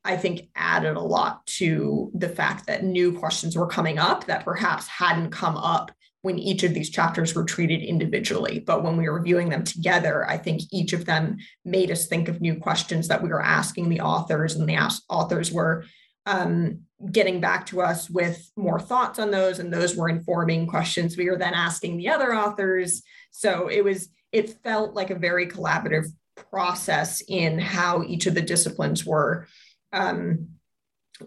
i 0.05 0.17
think 0.17 0.49
added 0.55 0.97
a 0.97 1.01
lot 1.01 1.47
to 1.47 2.11
the 2.15 2.29
fact 2.29 2.67
that 2.67 2.85
new 2.85 3.13
questions 3.19 3.57
were 3.57 3.67
coming 3.67 3.99
up 3.99 4.25
that 4.25 4.45
perhaps 4.45 4.87
hadn't 4.87 5.31
come 5.31 5.57
up 5.57 5.91
when 6.27 6.41
each 6.41 6.65
of 6.65 6.75
these 6.75 6.91
chapters 6.91 7.37
were 7.37 7.45
treated 7.45 7.83
individually. 7.83 8.59
But 8.59 8.83
when 8.83 8.97
we 8.97 9.09
were 9.09 9.15
reviewing 9.15 9.49
them 9.49 9.63
together, 9.63 10.29
I 10.29 10.37
think 10.39 10.63
each 10.73 10.93
of 10.93 11.05
them 11.05 11.37
made 11.65 11.93
us 11.93 12.09
think 12.09 12.29
of 12.29 12.41
new 12.41 12.57
questions 12.57 13.07
that 13.07 13.23
we 13.23 13.29
were 13.29 13.45
asking 13.45 13.89
the 13.89 14.01
authors, 14.01 14.57
and 14.57 14.69
the 14.69 14.77
authors 15.09 15.53
were 15.53 15.85
um, 16.27 16.81
getting 17.11 17.41
back 17.41 17.67
to 17.67 17.81
us 17.81 18.11
with 18.11 18.51
more 18.57 18.81
thoughts 18.81 19.19
on 19.19 19.31
those, 19.31 19.59
and 19.59 19.73
those 19.73 19.97
were 19.97 20.09
informing 20.09 20.67
questions 20.67 21.17
we 21.17 21.31
were 21.31 21.39
then 21.39 21.55
asking 21.55 21.97
the 21.97 22.09
other 22.09 22.35
authors. 22.35 23.03
So 23.31 23.69
it 23.69 23.83
was, 23.83 24.09
it 24.33 24.63
felt 24.63 24.95
like 24.95 25.11
a 25.11 25.19
very 25.19 25.47
collaborative 25.47 26.07
process 26.51 27.23
in 27.29 27.59
how 27.59 28.03
each 28.03 28.27
of 28.27 28.35
the 28.35 28.43
disciplines 28.43 29.07
were 29.07 29.47
um, 29.93 30.49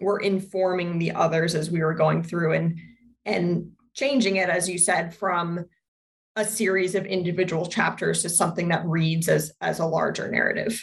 were 0.00 0.20
informing 0.20 0.98
the 0.98 1.12
others 1.12 1.54
as 1.54 1.70
we 1.70 1.80
were 1.80 1.94
going 1.94 2.22
through 2.22 2.52
and 2.52 2.78
and 3.24 3.72
changing 3.94 4.36
it, 4.36 4.48
as 4.48 4.68
you 4.68 4.78
said, 4.78 5.14
from 5.14 5.64
a 6.36 6.44
series 6.44 6.94
of 6.94 7.06
individual 7.06 7.66
chapters 7.66 8.22
to 8.22 8.28
something 8.28 8.68
that 8.68 8.86
reads 8.86 9.28
as 9.28 9.52
as 9.60 9.80
a 9.80 9.86
larger 9.86 10.30
narrative. 10.30 10.82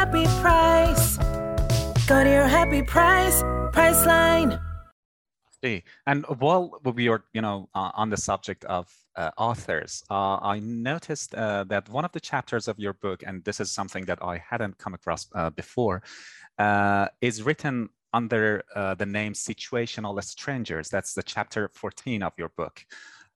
happy 0.00 0.24
price. 0.40 1.18
Go 2.06 2.24
to 2.24 2.30
your 2.30 2.48
happy 2.58 2.82
price, 2.82 3.42
Priceline. 3.76 4.58
And 6.06 6.24
while 6.38 6.80
we 6.82 7.08
are, 7.08 7.22
you 7.34 7.42
know, 7.42 7.68
uh, 7.74 7.90
on 7.94 8.08
the 8.08 8.16
subject 8.16 8.64
of 8.64 8.88
uh, 9.14 9.30
authors, 9.36 10.02
uh, 10.08 10.38
I 10.54 10.58
noticed 10.60 11.34
uh, 11.34 11.64
that 11.64 11.90
one 11.90 12.06
of 12.06 12.12
the 12.12 12.20
chapters 12.20 12.66
of 12.66 12.78
your 12.78 12.94
book, 12.94 13.22
and 13.26 13.44
this 13.44 13.60
is 13.60 13.70
something 13.70 14.06
that 14.06 14.20
I 14.22 14.42
hadn't 14.50 14.78
come 14.78 14.94
across 14.94 15.28
uh, 15.34 15.50
before, 15.50 16.02
uh, 16.58 17.08
is 17.20 17.42
written 17.42 17.90
under 18.14 18.62
the 18.98 19.06
name 19.06 19.34
Situational 19.34 20.14
Strangers. 20.24 20.88
That's 20.88 21.12
the 21.12 21.22
chapter 21.22 21.68
14 21.74 22.22
of 22.22 22.32
your 22.38 22.50
book. 22.56 22.82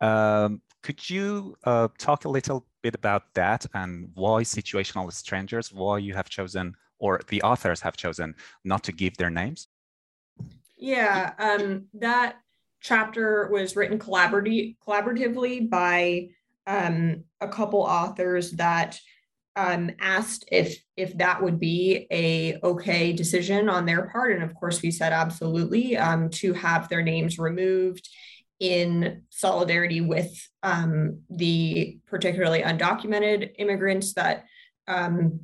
Um, 0.00 0.62
could 0.83 1.11
you 1.11 1.57
talk 1.98 2.24
a 2.24 2.31
little 2.38 2.64
bit 2.84 2.94
about 2.94 3.32
that 3.32 3.64
and 3.72 4.10
why 4.14 4.42
situational 4.42 5.10
strangers, 5.10 5.72
why 5.72 5.96
you 5.96 6.12
have 6.14 6.28
chosen 6.28 6.76
or 6.98 7.20
the 7.28 7.42
authors 7.42 7.80
have 7.80 7.96
chosen 7.96 8.34
not 8.62 8.84
to 8.84 8.92
give 8.92 9.16
their 9.16 9.30
names? 9.30 9.68
Yeah, 10.76 11.32
um, 11.38 11.86
that 11.94 12.36
chapter 12.80 13.48
was 13.50 13.74
written 13.74 13.98
collaboratively 13.98 15.70
by 15.70 16.28
um, 16.66 17.24
a 17.40 17.48
couple 17.48 17.80
authors 17.80 18.52
that 18.52 19.00
um, 19.56 19.90
asked 20.00 20.44
if 20.50 20.76
if 20.96 21.16
that 21.18 21.42
would 21.42 21.60
be 21.60 22.06
a 22.10 22.58
okay 22.62 23.12
decision 23.12 23.68
on 23.68 23.86
their 23.86 24.08
part, 24.08 24.32
and 24.32 24.42
of 24.42 24.54
course 24.54 24.82
we 24.82 24.90
said 24.90 25.12
absolutely 25.12 25.96
um, 25.96 26.28
to 26.30 26.52
have 26.52 26.88
their 26.88 27.02
names 27.02 27.38
removed 27.38 28.08
in 28.60 29.22
solidarity 29.30 30.00
with 30.00 30.32
um, 30.62 31.20
the 31.30 31.98
particularly 32.06 32.62
undocumented 32.62 33.52
immigrants 33.58 34.14
that 34.14 34.44
um, 34.86 35.40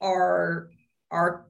are 0.00 0.70
are 1.10 1.46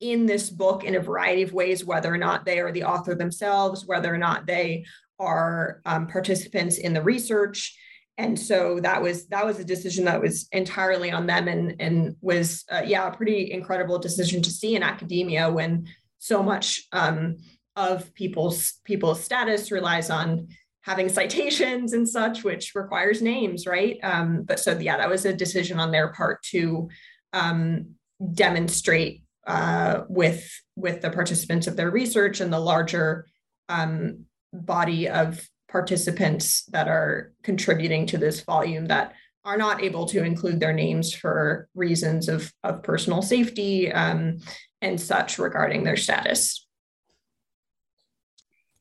in 0.00 0.26
this 0.26 0.50
book 0.50 0.84
in 0.84 0.96
a 0.96 1.00
variety 1.00 1.42
of 1.42 1.52
ways, 1.52 1.84
whether 1.84 2.12
or 2.12 2.18
not 2.18 2.44
they 2.44 2.58
are 2.58 2.72
the 2.72 2.84
author 2.84 3.14
themselves, 3.14 3.86
whether 3.86 4.12
or 4.12 4.18
not 4.18 4.46
they 4.46 4.84
are 5.18 5.80
um, 5.86 6.06
participants 6.06 6.78
in 6.78 6.92
the 6.92 7.02
research. 7.02 7.76
And 8.18 8.38
so 8.38 8.78
that 8.80 9.02
was 9.02 9.26
that 9.28 9.44
was 9.44 9.58
a 9.58 9.64
decision 9.64 10.04
that 10.04 10.20
was 10.20 10.48
entirely 10.52 11.10
on 11.10 11.26
them 11.26 11.48
and 11.48 11.74
and 11.80 12.16
was 12.20 12.64
uh, 12.70 12.82
yeah 12.84 13.08
a 13.08 13.16
pretty 13.16 13.50
incredible 13.52 13.98
decision 13.98 14.42
to 14.42 14.50
see 14.50 14.76
in 14.76 14.82
academia 14.82 15.50
when 15.50 15.88
so 16.18 16.42
much 16.42 16.86
um, 16.92 17.36
of 17.76 18.12
people's 18.14 18.74
people's 18.84 19.22
status 19.22 19.70
relies 19.70 20.10
on 20.10 20.48
having 20.82 21.08
citations 21.08 21.92
and 21.92 22.08
such 22.08 22.44
which 22.44 22.74
requires 22.74 23.22
names 23.22 23.66
right 23.66 23.98
um, 24.02 24.42
but 24.42 24.60
so 24.60 24.78
yeah 24.78 24.96
that 24.96 25.08
was 25.08 25.24
a 25.24 25.32
decision 25.32 25.80
on 25.80 25.90
their 25.90 26.12
part 26.12 26.42
to 26.42 26.88
um, 27.32 27.86
demonstrate 28.32 29.22
uh, 29.46 30.02
with 30.08 30.48
with 30.76 31.00
the 31.00 31.10
participants 31.10 31.66
of 31.66 31.76
their 31.76 31.90
research 31.90 32.40
and 32.40 32.52
the 32.52 32.58
larger 32.58 33.26
um, 33.68 34.24
body 34.52 35.08
of 35.08 35.46
participants 35.68 36.64
that 36.66 36.86
are 36.86 37.32
contributing 37.42 38.06
to 38.06 38.16
this 38.16 38.42
volume 38.42 38.86
that 38.86 39.12
are 39.44 39.56
not 39.56 39.82
able 39.82 40.06
to 40.06 40.24
include 40.24 40.60
their 40.60 40.72
names 40.72 41.12
for 41.12 41.68
reasons 41.74 42.28
of, 42.28 42.52
of 42.62 42.82
personal 42.82 43.20
safety 43.20 43.92
um, 43.92 44.38
and 44.80 45.00
such 45.00 45.38
regarding 45.38 45.84
their 45.84 45.96
status. 45.96 46.63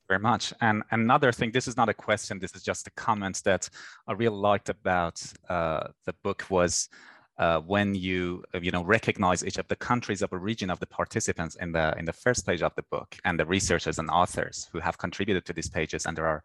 Very 0.07 0.19
much. 0.19 0.53
And 0.61 0.83
another 0.91 1.31
thing, 1.31 1.51
this 1.51 1.67
is 1.67 1.77
not 1.77 1.89
a 1.89 1.93
question, 1.93 2.39
this 2.39 2.55
is 2.55 2.63
just 2.63 2.87
a 2.87 2.91
comment 2.91 3.41
that 3.45 3.69
I 4.07 4.13
really 4.13 4.35
liked 4.35 4.69
about 4.69 5.21
uh, 5.49 5.87
the 6.05 6.13
book 6.23 6.45
was 6.49 6.89
uh, 7.37 7.59
when 7.59 7.95
you 7.95 8.43
uh, 8.53 8.59
you 8.59 8.71
know 8.71 8.83
recognize 8.83 9.43
each 9.43 9.57
of 9.57 9.67
the 9.67 9.75
countries 9.75 10.21
of 10.21 10.31
origin 10.31 10.69
of 10.69 10.79
the 10.79 10.85
participants 10.85 11.55
in 11.55 11.71
the 11.71 11.93
in 11.97 12.05
the 12.05 12.13
first 12.13 12.45
page 12.45 12.61
of 12.61 12.73
the 12.75 12.83
book 12.91 13.17
and 13.25 13.39
the 13.39 13.45
researchers 13.45 13.97
and 13.97 14.09
authors 14.09 14.69
who 14.71 14.79
have 14.79 14.97
contributed 14.97 15.43
to 15.45 15.53
these 15.53 15.69
pages 15.69 16.05
and 16.05 16.15
there 16.15 16.27
are 16.27 16.43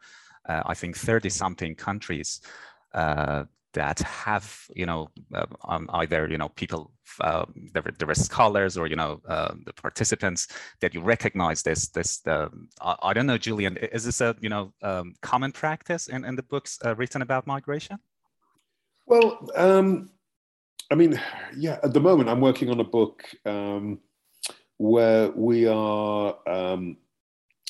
uh, 0.48 0.62
I 0.64 0.74
think 0.74 0.96
30 0.96 1.28
something 1.28 1.74
countries 1.74 2.40
uh, 2.94 3.44
that 3.74 4.00
have, 4.00 4.58
you 4.74 4.86
know, 4.86 5.08
uh, 5.34 5.46
um, 5.64 5.88
either, 5.94 6.28
you 6.28 6.38
know, 6.38 6.48
people, 6.50 6.90
uh, 7.20 7.44
there, 7.72 7.82
there 7.98 8.14
scholars 8.14 8.76
or, 8.76 8.86
you 8.86 8.96
know, 8.96 9.20
uh, 9.28 9.54
the 9.64 9.72
participants 9.72 10.48
that 10.80 10.94
you 10.94 11.00
recognize 11.00 11.62
this, 11.62 11.88
this, 11.88 12.22
I, 12.26 12.48
I, 12.80 13.12
don't 13.12 13.26
know, 13.26 13.38
Julian, 13.38 13.76
is 13.76 14.04
this 14.04 14.20
a, 14.20 14.34
you 14.40 14.48
know, 14.48 14.72
um, 14.82 15.14
common 15.22 15.52
practice 15.52 16.08
in, 16.08 16.24
in 16.24 16.36
the 16.36 16.42
books 16.42 16.78
uh, 16.84 16.94
written 16.96 17.22
about 17.22 17.46
migration? 17.46 17.98
Well, 19.06 19.48
um, 19.54 20.10
I 20.90 20.94
mean, 20.94 21.20
yeah, 21.56 21.78
at 21.82 21.92
the 21.92 22.00
moment 22.00 22.28
I'm 22.28 22.40
working 22.40 22.70
on 22.70 22.80
a 22.80 22.84
book 22.84 23.24
um, 23.44 23.98
where 24.78 25.30
we 25.30 25.66
are 25.66 26.36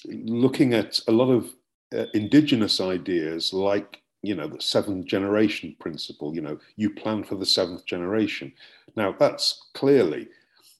looking 0.04 0.74
at 0.74 1.00
a 1.08 1.12
lot 1.12 1.30
of 1.30 1.50
uh, 1.94 2.04
indigenous 2.14 2.80
ideas 2.80 3.52
like 3.52 4.02
you 4.22 4.34
know 4.34 4.48
the 4.48 4.60
seventh 4.60 5.06
generation 5.06 5.76
principle 5.78 6.34
you 6.34 6.40
know 6.40 6.58
you 6.76 6.90
plan 6.90 7.22
for 7.22 7.36
the 7.36 7.46
seventh 7.46 7.84
generation. 7.86 8.52
Now 8.96 9.14
that's 9.18 9.68
clearly 9.74 10.28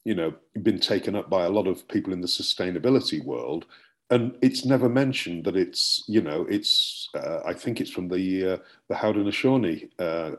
you 0.05 0.15
know 0.15 0.35
been 0.63 0.81
taken 0.81 1.15
up 1.15 1.29
by 1.31 1.45
a 1.45 1.51
lot 1.51 1.67
of 1.67 1.87
people 1.89 2.13
in 2.13 2.21
the 2.21 2.29
sustainability 2.29 3.25
world 3.25 3.67
and 4.11 4.35
it's 4.41 4.65
never 4.65 4.89
mentioned 4.89 5.45
that 5.45 5.57
it's 5.57 6.03
you 6.07 6.23
know 6.23 6.47
it's 6.49 7.11
uh, 7.15 7.41
i 7.45 7.53
think 7.53 7.79
it's 7.79 7.91
from 7.91 8.09
the 8.09 8.53
uh, 8.53 8.57
the 8.89 8.95
haudenosaunee 8.95 9.91
uh, 9.99 10.31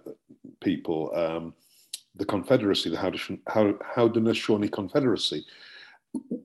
people 0.59 1.11
um, 1.15 1.53
the 2.19 2.25
confederacy 2.25 2.89
the 2.89 2.97
haudenosaunee 2.97 4.71
confederacy. 4.71 5.45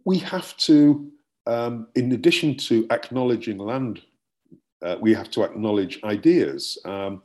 We 0.04 0.18
have 0.18 0.56
to 0.58 1.10
um, 1.46 1.88
in 1.94 2.12
addition 2.12 2.56
to 2.68 2.86
acknowledging 2.90 3.58
land 3.58 4.00
uh, 4.82 4.96
we 5.00 5.14
have 5.14 5.30
to 5.30 5.42
acknowledge 5.42 6.00
ideas. 6.04 6.78
Um, 6.84 7.22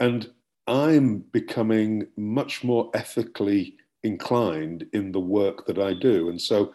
and 0.00 0.30
I'm 0.66 1.18
becoming 1.32 2.06
much 2.16 2.62
more 2.62 2.90
ethically 2.94 3.76
inclined 4.02 4.86
in 4.92 5.12
the 5.12 5.20
work 5.20 5.66
that 5.66 5.78
I 5.78 5.94
do. 5.94 6.28
And 6.28 6.40
so 6.40 6.72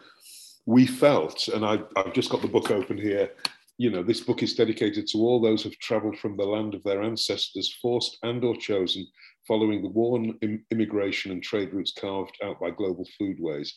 we 0.66 0.86
felt, 0.86 1.48
and 1.48 1.64
I, 1.64 1.78
have 1.96 2.12
just 2.12 2.30
got 2.30 2.42
the 2.42 2.48
book 2.48 2.70
open 2.70 2.98
here, 2.98 3.30
you 3.76 3.90
know, 3.90 4.02
this 4.02 4.20
book 4.20 4.42
is 4.42 4.54
dedicated 4.54 5.06
to 5.08 5.18
all 5.18 5.40
those 5.40 5.62
who've 5.62 5.78
traveled 5.78 6.18
from 6.18 6.36
the 6.36 6.44
land 6.44 6.74
of 6.74 6.82
their 6.84 7.02
ancestors, 7.02 7.76
forced 7.82 8.18
and 8.22 8.44
or 8.44 8.56
chosen, 8.56 9.06
following 9.46 9.82
the 9.82 9.88
worn 9.88 10.38
immigration 10.70 11.32
and 11.32 11.42
trade 11.42 11.72
routes 11.72 11.92
carved 11.98 12.36
out 12.42 12.60
by 12.60 12.70
global 12.70 13.06
foodways. 13.20 13.70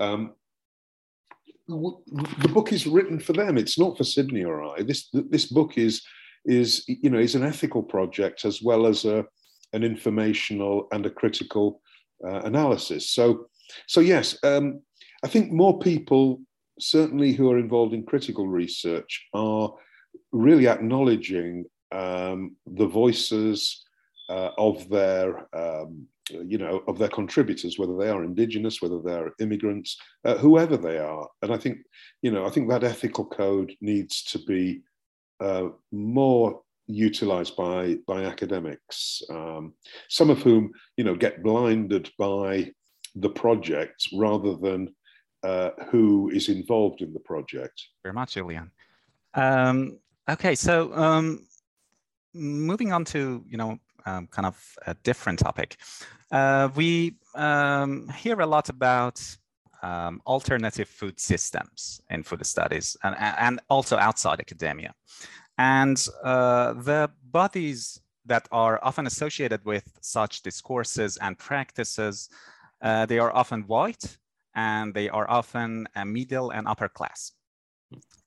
Um, 0.00 0.34
the 1.68 2.50
book 2.52 2.72
is 2.72 2.86
written 2.86 3.18
for 3.18 3.32
them. 3.32 3.58
It's 3.58 3.78
not 3.78 3.96
for 3.96 4.04
Sydney 4.04 4.44
or 4.44 4.62
I. 4.62 4.82
This 4.82 5.08
this 5.12 5.46
book 5.46 5.78
is 5.78 6.02
is 6.44 6.84
you 6.86 7.10
know 7.10 7.18
is 7.18 7.34
an 7.34 7.44
ethical 7.44 7.82
project 7.82 8.44
as 8.44 8.62
well 8.62 8.86
as 8.86 9.04
a 9.04 9.24
an 9.72 9.82
informational 9.82 10.86
and 10.92 11.04
a 11.06 11.10
critical 11.10 11.80
uh, 12.24 12.40
analysis. 12.42 13.10
So 13.10 13.48
so 13.86 14.00
yes, 14.00 14.38
um, 14.44 14.80
I 15.24 15.28
think 15.28 15.50
more 15.50 15.78
people 15.78 16.40
certainly 16.78 17.32
who 17.32 17.50
are 17.50 17.58
involved 17.58 17.94
in 17.94 18.04
critical 18.04 18.46
research 18.46 19.26
are 19.32 19.72
really 20.32 20.68
acknowledging 20.68 21.64
um, 21.92 22.56
the 22.66 22.86
voices 22.86 23.84
uh, 24.28 24.50
of 24.58 24.88
their 24.88 25.48
um, 25.56 26.06
you 26.30 26.58
know, 26.58 26.82
of 26.88 26.98
their 26.98 27.08
contributors, 27.08 27.78
whether 27.78 27.96
they 27.96 28.08
are 28.08 28.24
indigenous, 28.24 28.82
whether 28.82 29.00
they're 29.00 29.32
immigrants, 29.40 29.96
uh, 30.24 30.36
whoever 30.36 30.76
they 30.76 30.98
are. 30.98 31.28
And 31.42 31.52
I 31.52 31.56
think, 31.56 31.78
you 32.22 32.30
know, 32.30 32.46
I 32.46 32.50
think 32.50 32.68
that 32.68 32.84
ethical 32.84 33.24
code 33.24 33.74
needs 33.80 34.22
to 34.24 34.38
be 34.40 34.82
uh, 35.40 35.68
more 35.92 36.60
utilized 36.88 37.56
by 37.56 37.96
by 38.06 38.24
academics, 38.24 39.22
um, 39.30 39.74
some 40.08 40.30
of 40.30 40.42
whom, 40.42 40.72
you 40.96 41.04
know, 41.04 41.14
get 41.14 41.42
blinded 41.42 42.10
by 42.18 42.70
the 43.16 43.30
project 43.30 44.08
rather 44.12 44.56
than 44.56 44.94
uh, 45.42 45.70
who 45.90 46.30
is 46.30 46.48
involved 46.48 47.02
in 47.02 47.12
the 47.12 47.20
project. 47.20 47.80
Very 48.02 48.12
much, 48.12 48.34
Julian. 48.34 48.70
Um, 49.34 49.98
okay, 50.28 50.54
so 50.54 50.94
um, 50.94 51.46
moving 52.34 52.92
on 52.92 53.04
to 53.04 53.44
you 53.48 53.56
know 53.56 53.78
um, 54.06 54.26
kind 54.28 54.46
of 54.46 54.56
a 54.86 54.94
different 55.02 55.38
topic. 55.38 55.76
Uh, 56.30 56.68
we 56.74 57.14
um, 57.34 58.08
hear 58.08 58.40
a 58.40 58.46
lot 58.46 58.68
about 58.68 59.20
um, 59.82 60.20
alternative 60.26 60.88
food 60.88 61.20
systems 61.20 62.00
in 62.10 62.22
food 62.22 62.44
studies 62.46 62.96
and, 63.02 63.14
and 63.18 63.60
also 63.68 63.96
outside 63.96 64.40
academia. 64.40 64.94
And 65.58 66.04
uh, 66.22 66.72
the 66.74 67.10
bodies 67.30 68.00
that 68.26 68.48
are 68.50 68.80
often 68.82 69.06
associated 69.06 69.64
with 69.64 69.98
such 70.00 70.42
discourses 70.42 71.16
and 71.18 71.38
practices, 71.38 72.28
uh, 72.82 73.06
they 73.06 73.18
are 73.18 73.34
often 73.34 73.62
white 73.62 74.18
and 74.54 74.92
they 74.94 75.08
are 75.08 75.28
often 75.30 75.86
a 75.94 76.04
middle 76.04 76.50
and 76.50 76.66
upper 76.66 76.88
class. 76.88 77.32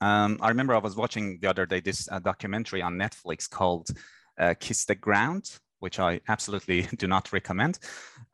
Um, 0.02 0.38
I 0.42 0.50
remember 0.50 0.74
I 0.74 0.80
was 0.80 0.96
watching 0.96 1.40
the 1.42 1.50
other 1.50 1.66
day 1.66 1.82
this 1.82 2.08
uh, 2.10 2.20
documentary 2.20 2.82
on 2.82 2.94
Netflix 2.96 3.50
called 3.50 3.90
uh, 4.38 4.54
Kiss 4.60 4.86
the 4.86 4.96
Ground, 4.96 5.60
which 5.80 6.00
I 6.00 6.22
absolutely 6.28 6.82
do 6.98 7.08
not 7.08 7.32
recommend. 7.34 7.80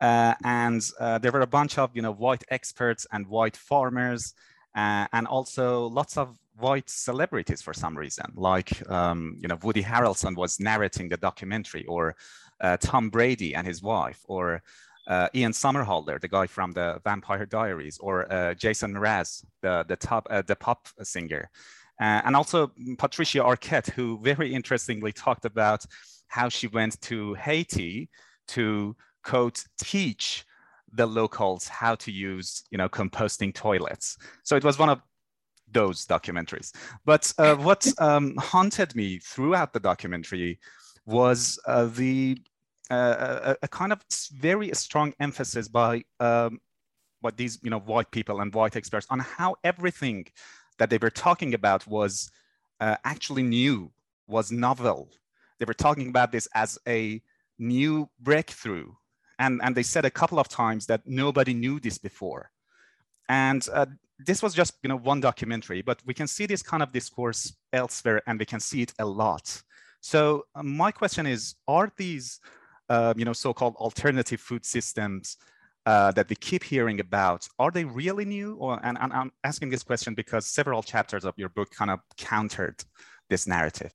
Uh, 0.00 0.34
and 0.44 0.82
uh, 1.00 1.18
there 1.18 1.32
were 1.32 1.40
a 1.40 1.46
bunch 1.46 1.78
of 1.78 1.90
you 1.94 2.02
know 2.02 2.12
white 2.12 2.44
experts 2.50 3.06
and 3.12 3.26
white 3.26 3.56
farmers, 3.56 4.34
uh, 4.74 5.06
and 5.12 5.26
also 5.26 5.86
lots 5.86 6.16
of 6.16 6.38
white 6.58 6.88
celebrities 6.88 7.62
for 7.62 7.74
some 7.74 7.96
reason, 7.96 8.32
like 8.34 8.88
um, 8.90 9.38
you 9.40 9.48
know 9.48 9.58
Woody 9.62 9.82
Harrelson 9.82 10.36
was 10.36 10.60
narrating 10.60 11.08
the 11.08 11.16
documentary, 11.16 11.84
or 11.86 12.16
uh, 12.60 12.76
Tom 12.78 13.10
Brady 13.10 13.54
and 13.54 13.66
his 13.66 13.82
wife, 13.82 14.20
or 14.24 14.62
uh, 15.08 15.28
Ian 15.34 15.52
Somerhalder, 15.52 16.20
the 16.20 16.28
guy 16.28 16.46
from 16.46 16.72
the 16.72 17.00
Vampire 17.04 17.46
Diaries, 17.46 17.98
or 17.98 18.30
uh, 18.32 18.54
Jason 18.54 18.92
Mraz, 18.94 19.44
the 19.62 19.84
the 19.88 19.96
top 19.96 20.28
the 20.46 20.56
pop 20.56 20.88
singer. 21.02 21.48
and 21.98 22.36
also 22.36 22.70
Patricia 22.98 23.38
Arquette, 23.38 23.90
who 23.90 24.18
very 24.20 24.52
interestingly 24.52 25.12
talked 25.12 25.46
about 25.46 25.86
how 26.28 26.48
she 26.48 26.66
went 26.66 27.00
to 27.02 27.34
Haiti 27.34 28.08
to 28.48 28.96
quote 29.22 29.64
teach 29.78 30.44
the 30.92 31.06
locals 31.06 31.66
how 31.68 31.94
to 31.96 32.12
use 32.12 32.64
you 32.70 32.78
know 32.78 32.88
composting 32.88 33.54
toilets. 33.54 34.16
So 34.42 34.56
it 34.56 34.64
was 34.64 34.78
one 34.78 34.88
of 34.88 35.00
those 35.70 36.06
documentaries. 36.06 36.72
But 37.04 37.32
uh, 37.38 37.56
what 37.56 37.86
um, 37.98 38.36
haunted 38.36 38.94
me 38.94 39.18
throughout 39.18 39.72
the 39.72 39.80
documentary 39.80 40.58
was 41.04 41.58
uh, 41.66 41.86
the 41.86 42.38
a, 42.90 43.56
a, 43.62 43.68
kind 43.68 43.92
of 43.92 44.00
very 44.32 44.72
strong 44.74 45.12
emphasis 45.18 45.66
by 45.66 46.04
um, 46.20 46.60
what 47.20 47.36
these 47.36 47.58
you 47.62 47.70
know 47.70 47.80
white 47.80 48.10
people 48.10 48.40
and 48.40 48.54
white 48.54 48.76
experts 48.76 49.06
on 49.10 49.18
how 49.18 49.56
everything 49.64 50.26
that 50.78 50.90
they 50.90 50.98
were 50.98 51.10
talking 51.10 51.54
about 51.54 51.86
was 51.86 52.30
uh, 52.80 52.96
actually 53.04 53.42
new, 53.42 53.90
was 54.28 54.52
novel. 54.52 55.10
They 55.58 55.64
were 55.64 55.74
talking 55.74 56.08
about 56.08 56.32
this 56.32 56.48
as 56.54 56.78
a 56.86 57.20
new 57.58 58.08
breakthrough. 58.20 58.92
And, 59.38 59.60
and 59.62 59.74
they 59.74 59.82
said 59.82 60.04
a 60.04 60.10
couple 60.10 60.38
of 60.38 60.48
times 60.48 60.86
that 60.86 61.02
nobody 61.06 61.54
knew 61.54 61.78
this 61.78 61.98
before. 61.98 62.50
And 63.28 63.66
uh, 63.72 63.86
this 64.18 64.42
was 64.42 64.54
just 64.54 64.74
you 64.82 64.88
know, 64.88 64.96
one 64.96 65.20
documentary, 65.20 65.82
but 65.82 66.00
we 66.06 66.14
can 66.14 66.26
see 66.26 66.46
this 66.46 66.62
kind 66.62 66.82
of 66.82 66.92
discourse 66.92 67.54
elsewhere 67.72 68.22
and 68.26 68.38
we 68.38 68.46
can 68.46 68.60
see 68.60 68.82
it 68.82 68.92
a 68.98 69.04
lot. 69.04 69.62
So 70.00 70.46
uh, 70.54 70.62
my 70.62 70.90
question 70.90 71.26
is, 71.26 71.56
are 71.68 71.92
these 71.96 72.40
uh, 72.88 73.14
you 73.16 73.24
know, 73.24 73.32
so-called 73.32 73.74
alternative 73.76 74.40
food 74.40 74.64
systems 74.64 75.36
uh, 75.86 76.10
that 76.12 76.28
we 76.28 76.36
keep 76.36 76.62
hearing 76.62 77.00
about, 77.00 77.48
are 77.58 77.70
they 77.70 77.84
really 77.84 78.24
new? 78.24 78.54
Or, 78.56 78.80
and, 78.82 78.98
and 79.00 79.12
I'm 79.12 79.32
asking 79.44 79.70
this 79.70 79.82
question 79.82 80.14
because 80.14 80.46
several 80.46 80.82
chapters 80.82 81.24
of 81.24 81.34
your 81.36 81.48
book 81.48 81.70
kind 81.70 81.90
of 81.90 82.00
countered 82.16 82.84
this 83.28 83.46
narrative. 83.46 83.92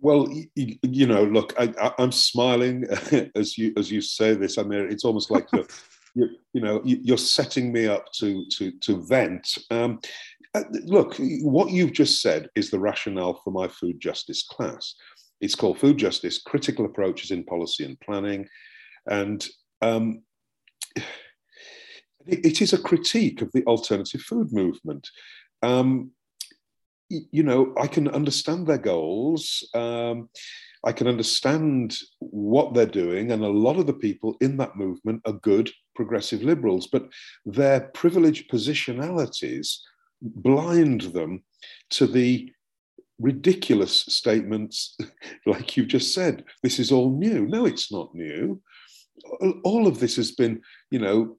Well, 0.00 0.28
you, 0.54 0.76
you 0.82 1.06
know, 1.06 1.24
look, 1.24 1.54
I, 1.58 1.92
am 1.98 2.12
smiling 2.12 2.84
as 3.34 3.58
you 3.58 3.72
as 3.76 3.90
you 3.90 4.00
say 4.00 4.34
this. 4.34 4.58
I 4.58 4.62
mean, 4.62 4.88
it's 4.90 5.04
almost 5.04 5.30
like 5.30 5.46
you're, 5.52 5.66
you, 6.14 6.28
you 6.52 6.60
know, 6.60 6.80
you're 6.84 7.18
setting 7.18 7.72
me 7.72 7.86
up 7.86 8.12
to 8.14 8.44
to 8.56 8.70
to 8.70 9.02
vent. 9.02 9.58
Um, 9.70 10.00
uh, 10.54 10.62
look, 10.84 11.16
what 11.42 11.70
you've 11.70 11.92
just 11.92 12.22
said 12.22 12.48
is 12.54 12.70
the 12.70 12.78
rationale 12.78 13.40
for 13.44 13.50
my 13.50 13.68
food 13.68 14.00
justice 14.00 14.44
class. 14.44 14.94
It's 15.40 15.54
called 15.54 15.78
Food 15.78 15.98
Justice: 15.98 16.40
Critical 16.40 16.84
Approaches 16.84 17.30
in 17.30 17.44
Policy 17.44 17.84
and 17.84 17.98
Planning, 18.00 18.48
and 19.06 19.46
um, 19.82 20.22
it 22.26 22.60
is 22.60 22.72
a 22.72 22.78
critique 22.78 23.42
of 23.42 23.50
the 23.52 23.64
alternative 23.64 24.20
food 24.20 24.52
movement. 24.52 25.08
Um, 25.62 26.12
you 27.08 27.42
know, 27.42 27.74
I 27.78 27.86
can 27.86 28.08
understand 28.08 28.66
their 28.66 28.78
goals. 28.78 29.68
Um, 29.74 30.28
I 30.84 30.92
can 30.92 31.08
understand 31.08 31.96
what 32.20 32.72
they're 32.72 32.86
doing, 32.86 33.32
and 33.32 33.42
a 33.42 33.48
lot 33.48 33.78
of 33.78 33.86
the 33.86 33.94
people 33.94 34.36
in 34.40 34.56
that 34.58 34.76
movement 34.76 35.22
are 35.26 35.32
good 35.32 35.70
progressive 35.96 36.42
liberals, 36.42 36.86
but 36.86 37.08
their 37.44 37.80
privileged 37.92 38.48
positionalities 38.50 39.78
blind 40.22 41.02
them 41.02 41.42
to 41.90 42.06
the 42.06 42.52
ridiculous 43.18 44.02
statements, 44.02 44.96
like 45.46 45.76
you've 45.76 45.88
just 45.88 46.14
said. 46.14 46.44
This 46.62 46.78
is 46.78 46.92
all 46.92 47.10
new. 47.10 47.46
No, 47.46 47.66
it's 47.66 47.90
not 47.90 48.14
new. 48.14 48.62
All 49.64 49.88
of 49.88 49.98
this 49.98 50.14
has 50.14 50.32
been, 50.32 50.62
you 50.92 51.00
know, 51.00 51.36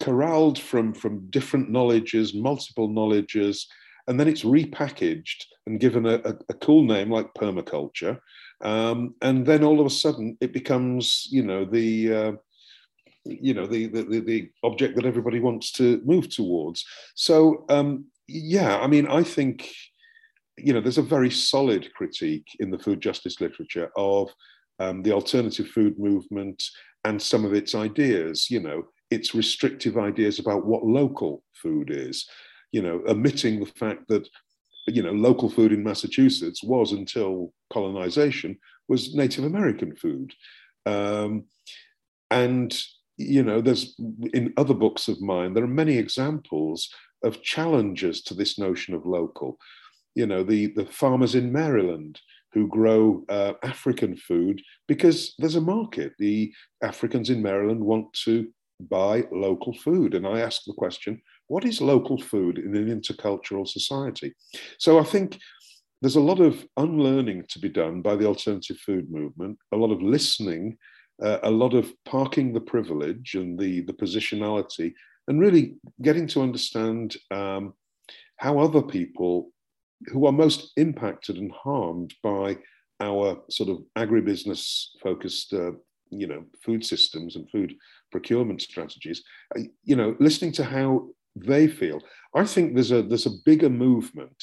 corralled 0.00 0.58
from 0.58 0.94
from 0.94 1.28
different 1.30 1.70
knowledges, 1.70 2.32
multiple 2.32 2.88
knowledges, 2.88 3.66
and 4.06 4.18
then 4.18 4.28
it's 4.28 4.42
repackaged 4.42 5.44
and 5.66 5.80
given 5.80 6.06
a, 6.06 6.14
a, 6.24 6.34
a 6.48 6.54
cool 6.54 6.84
name 6.84 7.10
like 7.10 7.32
permaculture, 7.34 8.18
um, 8.62 9.14
and 9.22 9.46
then 9.46 9.64
all 9.64 9.80
of 9.80 9.86
a 9.86 9.90
sudden 9.90 10.36
it 10.40 10.52
becomes 10.52 11.26
you 11.30 11.42
know 11.42 11.64
the 11.64 12.14
uh, 12.14 12.32
you 13.24 13.54
know 13.54 13.66
the, 13.66 13.86
the 13.86 14.02
the 14.20 14.50
object 14.62 14.96
that 14.96 15.06
everybody 15.06 15.40
wants 15.40 15.72
to 15.72 16.00
move 16.04 16.28
towards. 16.28 16.84
So 17.14 17.64
um, 17.68 18.06
yeah, 18.28 18.78
I 18.78 18.86
mean, 18.86 19.06
I 19.06 19.22
think 19.22 19.70
you 20.56 20.72
know 20.72 20.80
there's 20.80 20.98
a 20.98 21.02
very 21.02 21.30
solid 21.30 21.92
critique 21.94 22.46
in 22.60 22.70
the 22.70 22.78
food 22.78 23.00
justice 23.00 23.40
literature 23.40 23.90
of 23.96 24.30
um, 24.78 25.02
the 25.02 25.12
alternative 25.12 25.68
food 25.68 25.98
movement 25.98 26.62
and 27.04 27.20
some 27.20 27.44
of 27.44 27.54
its 27.54 27.74
ideas. 27.74 28.50
You 28.50 28.60
know, 28.60 28.84
its 29.10 29.34
restrictive 29.34 29.98
ideas 29.98 30.38
about 30.38 30.66
what 30.66 30.84
local 30.84 31.42
food 31.54 31.90
is 31.90 32.26
you 32.72 32.82
know, 32.82 33.02
omitting 33.08 33.60
the 33.60 33.66
fact 33.66 34.08
that, 34.08 34.28
you 34.86 35.02
know, 35.02 35.12
local 35.12 35.50
food 35.50 35.72
in 35.72 35.82
Massachusetts 35.82 36.62
was 36.62 36.92
until 36.92 37.52
colonization 37.72 38.58
was 38.88 39.14
Native 39.14 39.44
American 39.44 39.94
food. 39.94 40.32
Um, 40.86 41.44
and, 42.30 42.76
you 43.16 43.42
know, 43.42 43.60
there's 43.60 43.94
in 44.32 44.52
other 44.56 44.74
books 44.74 45.08
of 45.08 45.20
mine, 45.20 45.54
there 45.54 45.64
are 45.64 45.68
many 45.68 45.98
examples 45.98 46.92
of 47.22 47.42
challenges 47.42 48.22
to 48.22 48.34
this 48.34 48.58
notion 48.58 48.94
of 48.94 49.06
local. 49.06 49.58
You 50.14 50.26
know, 50.26 50.42
the, 50.42 50.66
the 50.68 50.86
farmers 50.86 51.34
in 51.34 51.52
Maryland 51.52 52.20
who 52.52 52.66
grow 52.66 53.24
uh, 53.28 53.52
African 53.62 54.16
food 54.16 54.60
because 54.88 55.34
there's 55.38 55.54
a 55.54 55.60
market. 55.60 56.12
The 56.18 56.52
Africans 56.82 57.30
in 57.30 57.42
Maryland 57.42 57.80
want 57.80 58.12
to 58.24 58.48
buy 58.80 59.24
local 59.30 59.72
food. 59.74 60.14
And 60.14 60.26
I 60.26 60.40
ask 60.40 60.64
the 60.64 60.72
question 60.72 61.20
what 61.50 61.64
is 61.64 61.80
local 61.80 62.16
food 62.16 62.58
in 62.58 62.76
an 62.76 62.88
intercultural 62.88 63.66
society? 63.66 64.32
So 64.78 65.00
I 65.00 65.02
think 65.02 65.36
there's 66.00 66.14
a 66.14 66.20
lot 66.20 66.38
of 66.40 66.64
unlearning 66.76 67.46
to 67.48 67.58
be 67.58 67.68
done 67.68 68.02
by 68.02 68.14
the 68.14 68.24
alternative 68.24 68.76
food 68.78 69.10
movement, 69.10 69.58
a 69.72 69.76
lot 69.76 69.90
of 69.90 70.00
listening, 70.00 70.78
uh, 71.20 71.38
a 71.42 71.50
lot 71.50 71.74
of 71.74 71.92
parking 72.04 72.52
the 72.52 72.60
privilege 72.60 73.34
and 73.34 73.58
the, 73.58 73.80
the 73.80 73.92
positionality, 73.92 74.94
and 75.26 75.40
really 75.40 75.74
getting 76.00 76.28
to 76.28 76.40
understand 76.40 77.16
um, 77.32 77.74
how 78.36 78.60
other 78.60 78.80
people 78.80 79.50
who 80.06 80.26
are 80.26 80.32
most 80.32 80.70
impacted 80.76 81.36
and 81.36 81.50
harmed 81.50 82.14
by 82.22 82.56
our 83.00 83.42
sort 83.50 83.70
of 83.70 83.78
agribusiness 83.98 84.86
focused 85.02 85.52
uh, 85.52 85.72
you 86.10 86.28
know 86.28 86.44
food 86.64 86.84
systems 86.84 87.36
and 87.36 87.50
food 87.50 87.74
procurement 88.10 88.60
strategies 88.60 89.22
uh, 89.56 89.62
you 89.84 89.96
know 89.96 90.16
listening 90.18 90.52
to 90.52 90.64
how 90.64 91.06
they 91.36 91.68
feel. 91.68 92.00
I 92.34 92.44
think 92.44 92.74
there's 92.74 92.92
a 92.92 93.02
there's 93.02 93.26
a 93.26 93.42
bigger 93.44 93.70
movement 93.70 94.42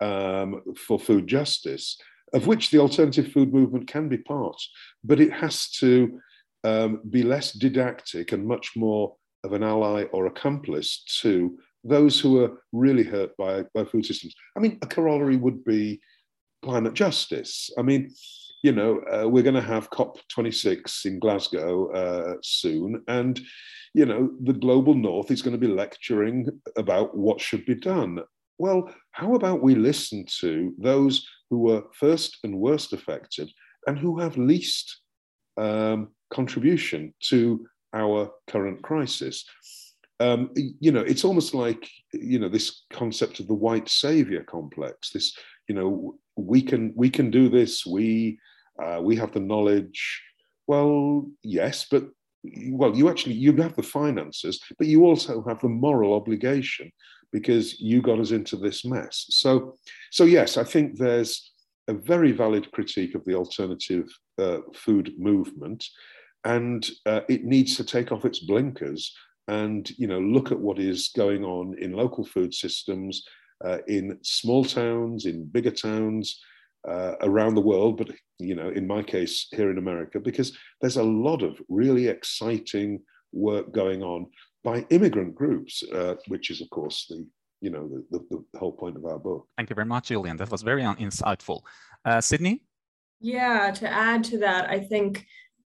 um, 0.00 0.62
for 0.76 0.98
food 0.98 1.26
justice, 1.26 1.98
of 2.32 2.46
which 2.46 2.70
the 2.70 2.78
alternative 2.78 3.32
food 3.32 3.52
movement 3.52 3.86
can 3.86 4.08
be 4.08 4.18
part, 4.18 4.60
but 5.04 5.20
it 5.20 5.32
has 5.32 5.70
to 5.70 6.20
um, 6.64 7.00
be 7.10 7.22
less 7.22 7.52
didactic 7.52 8.32
and 8.32 8.46
much 8.46 8.72
more 8.76 9.14
of 9.44 9.52
an 9.52 9.62
ally 9.62 10.04
or 10.12 10.26
accomplice 10.26 11.04
to 11.20 11.58
those 11.84 12.20
who 12.20 12.42
are 12.42 12.62
really 12.72 13.04
hurt 13.04 13.36
by, 13.36 13.64
by 13.74 13.84
food 13.84 14.04
systems. 14.04 14.34
I 14.56 14.60
mean, 14.60 14.78
a 14.82 14.86
corollary 14.86 15.36
would 15.36 15.64
be 15.64 16.00
climate 16.62 16.94
justice. 16.94 17.70
I 17.78 17.82
mean, 17.82 18.12
you 18.62 18.72
know, 18.72 19.00
uh, 19.12 19.28
we're 19.28 19.42
going 19.42 19.54
to 19.54 19.60
have 19.60 19.90
COP26 19.90 21.06
in 21.06 21.18
Glasgow 21.18 21.92
uh, 21.92 22.34
soon, 22.42 23.02
and 23.08 23.40
you 23.94 24.04
know, 24.04 24.30
the 24.42 24.52
global 24.52 24.94
north 24.94 25.30
is 25.30 25.42
going 25.42 25.58
to 25.58 25.66
be 25.66 25.72
lecturing 25.72 26.48
about 26.76 27.16
what 27.16 27.40
should 27.40 27.64
be 27.66 27.74
done. 27.74 28.20
Well, 28.58 28.92
how 29.12 29.34
about 29.34 29.62
we 29.62 29.74
listen 29.74 30.26
to 30.40 30.74
those 30.78 31.26
who 31.48 31.60
were 31.60 31.84
first 31.94 32.38
and 32.44 32.58
worst 32.58 32.92
affected 32.92 33.50
and 33.86 33.98
who 33.98 34.18
have 34.18 34.36
least 34.36 35.00
um, 35.56 36.08
contribution 36.30 37.14
to 37.28 37.66
our 37.94 38.30
current 38.48 38.82
crisis? 38.82 39.44
Um, 40.20 40.50
you 40.80 40.90
know, 40.90 41.00
it's 41.00 41.24
almost 41.24 41.54
like 41.54 41.88
you 42.12 42.40
know 42.40 42.48
this 42.48 42.82
concept 42.92 43.38
of 43.38 43.46
the 43.46 43.54
white 43.54 43.88
savior 43.88 44.42
complex. 44.42 45.10
This, 45.10 45.36
you 45.68 45.76
know, 45.76 46.18
we 46.38 46.62
can 46.62 46.92
we 46.94 47.10
can 47.10 47.30
do 47.30 47.48
this. 47.48 47.84
We 47.84 48.38
uh, 48.82 49.00
we 49.02 49.16
have 49.16 49.32
the 49.32 49.40
knowledge. 49.40 50.22
Well, 50.66 51.26
yes, 51.42 51.86
but 51.90 52.04
well, 52.70 52.96
you 52.96 53.08
actually 53.08 53.34
you 53.34 53.54
have 53.56 53.74
the 53.74 53.82
finances, 53.82 54.60
but 54.78 54.86
you 54.86 55.04
also 55.04 55.42
have 55.48 55.60
the 55.60 55.68
moral 55.68 56.14
obligation 56.14 56.90
because 57.32 57.80
you 57.80 58.00
got 58.00 58.20
us 58.20 58.30
into 58.30 58.56
this 58.56 58.84
mess. 58.84 59.26
So, 59.30 59.76
so 60.10 60.24
yes, 60.24 60.56
I 60.56 60.64
think 60.64 60.96
there's 60.96 61.52
a 61.88 61.92
very 61.92 62.32
valid 62.32 62.70
critique 62.72 63.14
of 63.14 63.24
the 63.24 63.34
alternative 63.34 64.08
uh, 64.38 64.58
food 64.74 65.12
movement, 65.18 65.84
and 66.44 66.88
uh, 67.06 67.20
it 67.28 67.44
needs 67.44 67.76
to 67.76 67.84
take 67.84 68.12
off 68.12 68.24
its 68.24 68.40
blinkers 68.40 69.12
and 69.48 69.90
you 69.98 70.06
know 70.06 70.20
look 70.20 70.52
at 70.52 70.60
what 70.60 70.78
is 70.78 71.08
going 71.16 71.44
on 71.44 71.76
in 71.78 71.92
local 71.92 72.24
food 72.24 72.54
systems, 72.54 73.24
uh, 73.64 73.78
in 73.86 74.18
small 74.22 74.64
towns, 74.64 75.26
in 75.26 75.44
bigger 75.46 75.70
towns, 75.70 76.40
uh, 76.86 77.14
around 77.22 77.54
the 77.54 77.60
world, 77.60 77.96
but 77.96 78.10
you 78.38 78.54
know, 78.54 78.68
in 78.68 78.86
my 78.86 79.02
case 79.02 79.48
here 79.50 79.70
in 79.70 79.78
America, 79.78 80.20
because 80.20 80.56
there's 80.80 80.96
a 80.96 81.02
lot 81.02 81.42
of 81.42 81.60
really 81.68 82.06
exciting 82.08 83.00
work 83.32 83.72
going 83.72 84.02
on 84.02 84.26
by 84.64 84.86
immigrant 84.90 85.34
groups, 85.34 85.82
uh, 85.92 86.14
which 86.28 86.50
is 86.50 86.60
of 86.60 86.70
course 86.70 87.06
the 87.08 87.26
you 87.60 87.70
know 87.70 87.88
the, 87.88 88.18
the, 88.30 88.44
the, 88.52 88.58
whole 88.58 88.72
point 88.72 88.96
of 88.96 89.04
our 89.04 89.18
book. 89.18 89.46
Thank 89.56 89.70
you 89.70 89.74
very 89.74 89.86
much, 89.86 90.08
Julian. 90.08 90.36
That 90.36 90.50
was 90.50 90.62
very 90.62 90.82
insightful. 90.82 91.62
Uh, 92.04 92.20
Sydney. 92.20 92.62
Yeah, 93.20 93.72
to 93.72 93.88
add 93.88 94.22
to 94.24 94.38
that, 94.38 94.70
I 94.70 94.78
think 94.78 95.26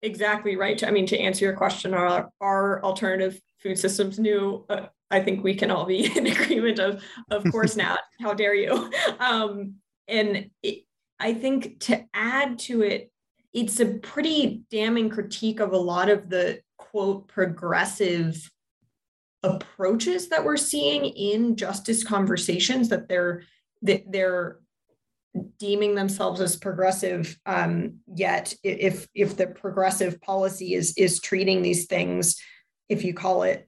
exactly 0.02 0.56
right. 0.56 0.84
I 0.84 0.92
mean, 0.92 1.06
to 1.08 1.20
answer 1.20 1.46
your 1.46 1.56
question, 1.56 1.94
are 1.94 2.30
are 2.40 2.84
alternative 2.84 3.40
food 3.60 3.78
systems 3.78 4.20
new? 4.20 4.66
Uh, 4.70 4.88
I 5.10 5.20
think 5.20 5.44
we 5.44 5.56
can 5.56 5.72
all 5.72 5.86
be 5.86 6.06
in 6.18 6.28
agreement 6.28 6.80
of, 6.80 7.04
of 7.30 7.44
course 7.52 7.76
not. 7.78 8.00
How 8.20 8.34
dare 8.34 8.56
you? 8.56 8.92
Um, 9.20 9.76
and 10.08 10.50
it, 10.64 10.84
I 11.20 11.34
think 11.34 11.80
to 11.82 12.04
add 12.14 12.60
to 12.60 12.82
it, 12.82 13.12
it's 13.54 13.80
a 13.80 13.86
pretty 13.86 14.64
damning 14.72 15.10
critique 15.10 15.60
of 15.60 15.74
a 15.74 15.78
lot 15.78 16.10
of 16.10 16.30
the 16.30 16.62
quote 16.78 17.28
progressive 17.28 18.50
approaches 19.44 20.30
that 20.30 20.44
we're 20.44 20.58
seeing 20.58 21.06
in 21.06 21.56
justice 21.56 22.04
conversations 22.04 22.90
that 22.90 23.08
they're 23.08 23.44
that 23.82 24.04
they're 24.12 24.60
deeming 25.58 25.96
themselves 25.96 26.42
as 26.42 26.58
progressive 26.58 27.38
um, 27.46 28.00
yet 28.16 28.54
if 28.64 29.08
if 29.16 29.38
the 29.38 29.48
progressive 29.48 30.20
policy 30.22 30.74
is 30.74 30.94
is 30.98 31.22
treating 31.22 31.62
these 31.62 31.86
things 31.86 32.36
if 32.90 33.04
you 33.04 33.14
call 33.14 33.44
it 33.44 33.68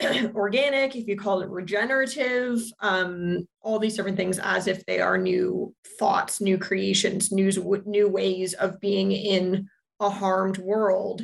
organic 0.34 0.96
if 0.96 1.06
you 1.08 1.16
call 1.16 1.40
it 1.40 1.48
regenerative 1.48 2.60
um, 2.80 3.46
all 3.62 3.78
these 3.78 3.96
different 3.96 4.18
things 4.18 4.38
as 4.38 4.66
if 4.66 4.84
they 4.84 5.00
are 5.00 5.16
new 5.16 5.74
thoughts 5.98 6.40
new 6.40 6.58
creations 6.58 7.32
new 7.32 7.50
new 7.86 8.08
ways 8.08 8.52
of 8.54 8.80
being 8.80 9.12
in 9.12 9.66
a 10.00 10.10
harmed 10.10 10.58
world 10.58 11.22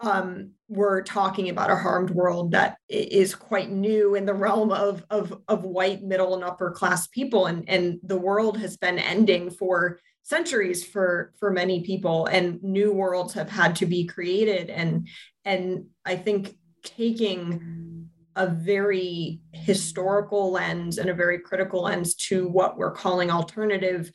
um, 0.00 0.50
we're 0.68 1.02
talking 1.02 1.48
about 1.48 1.70
a 1.70 1.76
harmed 1.76 2.10
world 2.10 2.50
that 2.50 2.78
is 2.88 3.34
quite 3.34 3.70
new 3.70 4.16
in 4.16 4.26
the 4.26 4.34
realm 4.34 4.72
of, 4.72 5.04
of, 5.10 5.40
of 5.46 5.64
white 5.64 6.02
middle 6.02 6.34
and 6.34 6.42
upper 6.42 6.72
class 6.72 7.06
people. 7.06 7.46
And, 7.46 7.68
and 7.68 8.00
the 8.02 8.18
world 8.18 8.58
has 8.58 8.76
been 8.76 8.98
ending 8.98 9.50
for 9.50 10.00
centuries 10.26 10.84
for 10.84 11.32
for 11.38 11.52
many 11.52 11.84
people 11.84 12.26
and 12.26 12.60
new 12.60 12.92
worlds 12.92 13.32
have 13.34 13.48
had 13.48 13.76
to 13.76 13.86
be 13.86 14.04
created. 14.04 14.70
And 14.70 15.06
and 15.44 15.86
i 16.04 16.16
think 16.16 16.56
taking 16.82 18.08
a 18.34 18.48
very 18.48 19.40
historical 19.52 20.50
lens 20.50 20.98
and 20.98 21.08
a 21.08 21.14
very 21.14 21.38
critical 21.38 21.82
lens 21.82 22.16
to 22.16 22.48
what 22.48 22.76
we're 22.76 22.90
calling 22.90 23.30
alternative 23.30 24.10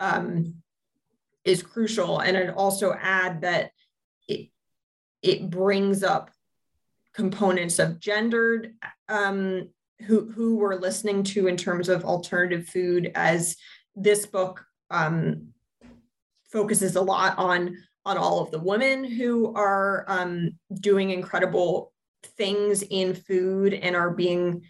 um, 0.00 0.54
is 1.46 1.62
crucial. 1.62 2.20
And 2.20 2.36
i'd 2.36 2.50
also 2.50 2.94
add 3.00 3.40
that 3.40 3.70
it 5.24 5.50
brings 5.50 6.02
up 6.02 6.30
components 7.14 7.78
of 7.78 7.98
gendered 7.98 8.74
um, 9.08 9.68
who 10.06 10.30
who 10.30 10.56
we're 10.56 10.76
listening 10.76 11.22
to 11.22 11.46
in 11.46 11.56
terms 11.56 11.88
of 11.88 12.04
alternative 12.04 12.68
food 12.68 13.10
as 13.14 13.56
this 13.96 14.26
book 14.26 14.64
um, 14.90 15.48
focuses 16.52 16.96
a 16.96 17.00
lot 17.00 17.38
on 17.38 17.76
on 18.04 18.18
all 18.18 18.40
of 18.40 18.50
the 18.50 18.58
women 18.58 19.02
who 19.02 19.54
are 19.54 20.04
um, 20.08 20.50
doing 20.80 21.10
incredible 21.10 21.92
things 22.36 22.82
in 22.82 23.14
food 23.14 23.72
and 23.72 23.96
are 23.96 24.10
being 24.10 24.62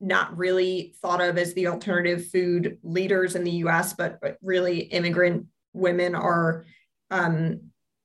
not 0.00 0.36
really 0.36 0.94
thought 1.00 1.20
of 1.20 1.38
as 1.38 1.54
the 1.54 1.68
alternative 1.68 2.26
food 2.28 2.78
leaders 2.82 3.36
in 3.36 3.44
the 3.44 3.50
US, 3.50 3.92
but, 3.92 4.20
but 4.20 4.36
really 4.42 4.80
immigrant 4.80 5.46
women 5.72 6.14
are 6.14 6.64
um, 7.10 7.60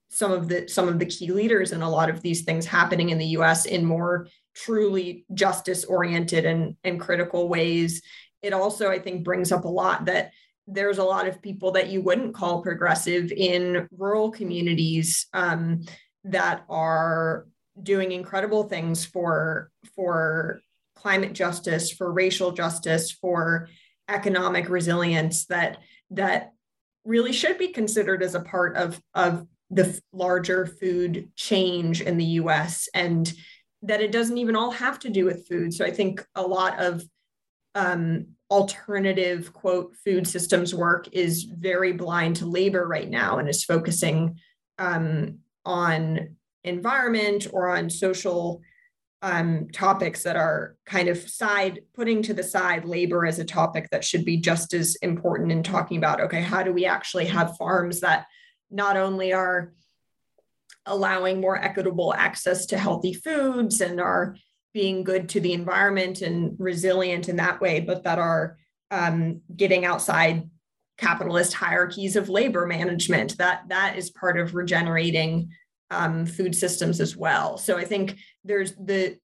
some 0.10 0.32
of 0.32 0.48
the 0.48 0.68
some 0.68 0.88
of 0.88 1.00
the 1.00 1.06
key 1.06 1.32
leaders 1.32 1.72
in 1.72 1.82
a 1.82 1.90
lot 1.90 2.10
of 2.10 2.22
these 2.22 2.42
things 2.42 2.66
happening 2.66 3.10
in 3.10 3.18
the 3.18 3.28
US 3.28 3.66
in 3.66 3.86
more 3.86 4.28
truly 4.56 5.26
justice 5.34 5.86
oriented 5.86 6.46
and, 6.46 6.76
and 6.84 7.00
critical 7.00 7.48
ways. 7.48 8.02
It 8.42 8.54
also, 8.54 8.90
I 8.90 9.00
think, 9.00 9.24
brings 9.24 9.52
up 9.52 9.66
a 9.66 9.70
lot 9.70 10.06
that 10.06 10.32
there's 10.68 10.98
a 10.98 11.04
lot 11.04 11.28
of 11.28 11.42
people 11.42 11.72
that 11.72 11.90
you 11.90 12.02
wouldn't 12.02 12.34
call 12.34 12.62
progressive 12.62 13.32
in 13.32 13.88
rural 13.98 14.32
communities 14.32 15.28
um, 15.34 15.82
that 16.24 16.64
are 16.70 17.48
doing 17.82 18.12
incredible 18.12 18.64
things 18.64 19.06
for 19.06 19.72
for 19.96 20.62
climate 20.96 21.34
justice, 21.34 21.92
for 21.92 22.12
racial 22.12 22.52
justice, 22.52 23.12
for 23.12 23.70
economic 24.10 24.70
resilience 24.70 25.46
that 25.46 25.78
that 26.12 26.52
really 27.06 27.32
should 27.32 27.58
be 27.58 27.70
considered 27.70 28.22
as 28.22 28.36
a 28.36 28.42
part 28.42 28.76
of 28.76 29.00
of 29.14 29.48
the 29.70 30.00
larger 30.12 30.66
food 30.66 31.30
change 31.36 32.02
in 32.02 32.18
the 32.18 32.26
US 32.26 32.90
and 32.94 33.32
that 33.84 34.02
it 34.02 34.12
doesn't 34.12 34.38
even 34.38 34.56
all 34.56 34.72
have 34.72 35.00
to 35.00 35.10
do 35.10 35.26
with 35.26 35.48
food. 35.48 35.74
So 35.74 35.86
I 35.86 35.92
think 35.92 36.26
a 36.36 36.42
lot 36.42 36.80
of 36.80 37.04
um, 37.76 38.28
alternative 38.50 39.54
quote 39.54 39.96
food 40.04 40.28
systems 40.28 40.74
work 40.74 41.08
is 41.12 41.44
very 41.44 41.94
blind 41.94 42.38
to 42.38 42.46
labor 42.46 42.88
right 42.88 43.10
now 43.10 43.38
and 43.38 43.48
is 43.48 43.64
focusing 43.64 44.40
um, 44.80 45.40
on 45.66 46.36
environment 46.64 47.48
or 47.54 47.70
on 47.70 47.90
social 47.90 48.62
um, 49.22 49.68
topics 49.74 50.24
that 50.24 50.36
are 50.36 50.76
kind 50.86 51.10
of 51.10 51.18
side 51.18 51.82
putting 51.94 52.22
to 52.24 52.34
the 52.34 52.44
side 52.44 52.86
labor 52.86 53.26
as 53.26 53.38
a 53.38 53.46
topic 53.46 53.90
that 53.92 54.04
should 54.04 54.24
be 54.24 54.38
just 54.38 54.74
as 54.74 54.96
important 55.02 55.52
in 55.52 55.62
talking 55.62 55.98
about 55.98 56.22
okay 56.22 56.42
how 56.42 56.64
do 56.64 56.72
we 56.72 56.86
actually 56.86 57.26
have 57.26 57.58
farms 57.58 58.00
that 58.00 58.28
not 58.70 58.98
only 58.98 59.34
are 59.34 59.74
allowing 60.86 61.40
more 61.40 61.58
equitable 61.58 62.14
access 62.14 62.66
to 62.68 62.78
healthy 62.78 63.14
foods 63.14 63.82
and 63.82 64.00
are 64.00 64.36
being 64.74 65.04
good 65.04 65.30
to 65.30 65.40
the 65.40 65.54
environment 65.54 66.22
and 66.22 66.56
resilient 66.60 67.30
in 67.30 67.38
that 67.38 67.60
way, 67.62 67.80
but 67.80 68.04
that 68.04 68.20
are 68.20 68.58
um, 68.92 69.42
getting 69.56 69.86
outside 69.86 70.50
capitalist 70.98 71.54
hierarchies 71.54 72.16
of 72.16 72.30
labor 72.30 72.68
management. 72.68 73.38
That 73.38 73.70
that 73.70 73.98
is 73.98 74.10
part 74.10 74.40
of 74.40 74.54
regenerating 74.54 75.50
um, 75.92 76.26
food 76.26 76.56
systems 76.56 77.00
as 77.00 77.16
well. 77.16 77.58
So 77.58 77.78
I 77.78 77.86
think 77.86 78.18
there's 78.44 78.76
the 78.76 79.18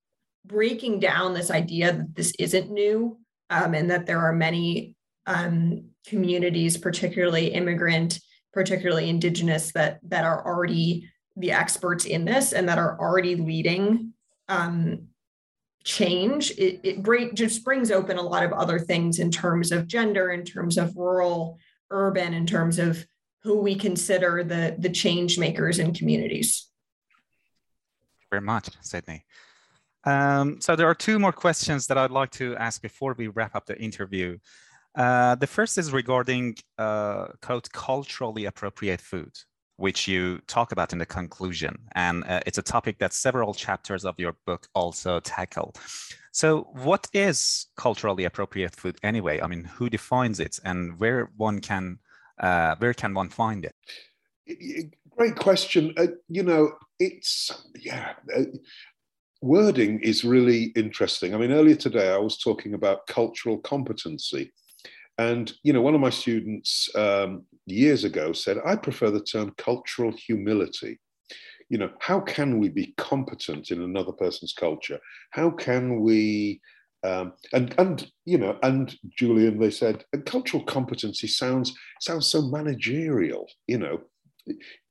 breaking 0.46 1.00
down 1.00 1.34
this 1.34 1.52
idea 1.52 1.91
that 1.93 2.16
this 2.16 2.34
isn't 2.39 2.72
new 2.72 3.20
um, 3.50 3.74
and 3.74 3.89
that 3.91 4.06
there 4.06 4.20
are 4.20 4.34
many 4.34 4.96
um, 5.26 5.89
communities, 6.08 6.78
particularly 6.78 7.48
immigrant 7.48 8.20
particularly 8.56 9.10
indigenous 9.10 9.74
that 9.74 9.99
that 10.08 10.24
are 10.24 10.43
already 10.43 11.08
the 11.36 11.51
experts 11.51 12.06
in 12.06 12.24
this 12.24 12.53
and 12.53 12.68
that 12.70 12.80
are 12.80 12.97
already 12.97 13.36
leading 13.36 14.14
um, 14.47 15.10
change. 15.84 16.51
It, 16.51 16.80
it 16.84 17.03
bring, 17.03 17.36
just 17.36 17.66
brings 17.66 17.91
open 17.91 18.18
a 18.18 18.22
lot 18.22 18.43
of 18.43 18.53
other 18.53 18.80
things 18.80 19.20
in 19.20 19.30
terms 19.30 19.74
of 19.74 19.88
gender 19.88 20.32
in 20.32 20.45
terms 20.45 20.78
of 20.78 20.95
rural 20.95 21.60
urban 21.91 22.34
in 22.34 22.47
terms 22.47 22.80
of 22.80 23.06
who 23.43 23.62
we 23.62 23.76
consider 23.76 24.43
the 24.43 24.76
the 24.80 24.89
change 24.89 25.38
makers 25.38 25.78
in 25.78 25.93
communities. 25.93 26.68
Very 28.32 28.41
much 28.41 28.70
sydney. 28.82 29.24
Um, 30.06 30.62
so 30.62 30.76
there 30.76 30.88
are 30.88 30.95
two 30.95 31.20
more 31.20 31.32
questions 31.32 31.88
that 31.88 31.97
i'd 31.97 32.12
like 32.12 32.30
to 32.30 32.56
ask 32.58 32.80
before 32.80 33.16
we 33.18 33.28
wrap 33.28 33.56
up 33.56 33.66
the 33.66 33.78
interview 33.80 34.38
uh, 34.96 35.36
the 35.36 35.48
first 35.48 35.78
is 35.78 35.91
regarding 35.91 36.56
uh, 36.78 37.28
quote 37.41 37.70
culturally 37.72 38.46
appropriate 38.46 39.02
food, 39.02 39.32
which 39.78 40.08
you 40.08 40.39
talk 40.48 40.72
about 40.72 40.93
in 40.93 41.00
the 41.00 41.06
conclusion, 41.06 41.78
and 41.93 42.24
uh, 42.26 42.39
it's 42.46 42.58
a 42.58 42.64
topic 42.64 43.00
that 43.00 43.14
several 43.14 43.54
chapters 43.54 44.06
of 44.06 44.16
your 44.18 44.36
book 44.46 44.68
also 44.74 45.20
tackle. 45.20 45.74
So, 46.32 46.68
what 46.74 47.08
is 47.14 47.68
culturally 47.78 48.26
appropriate 48.26 48.76
food 48.76 48.98
anyway? 49.04 49.41
I 49.41 49.48
mean, 49.48 49.64
who 49.64 49.89
defines 49.89 50.39
it, 50.39 50.60
and 50.64 51.00
where 51.00 51.30
one 51.38 51.60
can 51.60 52.00
uh, 52.39 52.76
where 52.80 52.93
can 52.93 53.14
one 53.14 53.30
find 53.30 53.66
it? 53.66 53.76
Great 55.18 55.36
question. 55.36 55.93
Uh, 55.98 56.08
you 56.30 56.43
know, 56.43 56.74
it's 57.00 57.52
yeah 57.80 58.14
wording 59.41 60.00
is 60.00 60.24
really 60.24 60.66
interesting. 60.76 61.36
I 61.36 61.38
mean, 61.38 61.52
earlier 61.52 61.76
today 61.76 62.10
I 62.12 62.18
was 62.18 62.38
talking 62.38 62.74
about 62.74 63.08
cultural 63.08 63.60
competency. 63.60 64.52
And 65.18 65.51
you 65.63 65.74
know, 65.74 65.82
one 65.82 65.95
of 65.95 66.01
my 66.01 66.09
students 66.09 66.89
um, 66.95 67.45
years 67.66 68.03
ago 68.03 68.34
said, 68.34 68.57
"I 68.66 68.76
prefer 68.76 69.11
the 69.11 69.24
term 69.24 69.53
cultural 69.57 70.11
humility." 70.11 70.99
You 71.70 71.80
know, 71.80 71.91
how 71.99 72.20
can 72.20 72.59
we 72.59 72.70
be 72.70 72.93
competent 72.97 73.72
in 73.72 73.82
another 73.82 74.11
person's 74.11 74.53
culture? 74.53 74.99
How 75.32 75.49
can 75.49 76.01
we 76.01 76.61
um, 77.05 77.34
and 77.53 77.76
and 77.78 78.11
you 78.26 78.38
know, 78.38 78.57
and 78.63 78.95
Julian, 79.18 79.59
they 79.59 79.70
said, 79.70 80.03
cultural 80.26 80.63
competency 80.63 81.28
sounds 81.28 81.74
sounds 82.01 82.28
so 82.28 82.41
managerial. 82.41 83.47
You 83.68 83.78
know, 83.78 84.01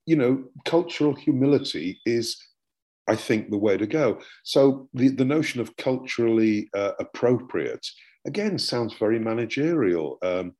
you 0.07 0.17
know, 0.17 0.45
cultural 0.65 1.15
humility 1.15 2.01
is, 2.07 2.37
I 3.09 3.17
think, 3.17 3.51
the 3.51 3.59
way 3.59 3.77
to 3.77 3.87
go. 3.87 4.21
So 4.45 4.89
the 4.95 5.09
the 5.09 5.25
notion 5.25 5.61
of 5.61 5.77
culturally 5.77 6.69
uh, 6.75 6.93
appropriate 7.01 7.87
again 8.27 8.59
sounds 8.59 8.95
very 8.95 9.19
managerial. 9.19 10.19
Um, 10.23 10.55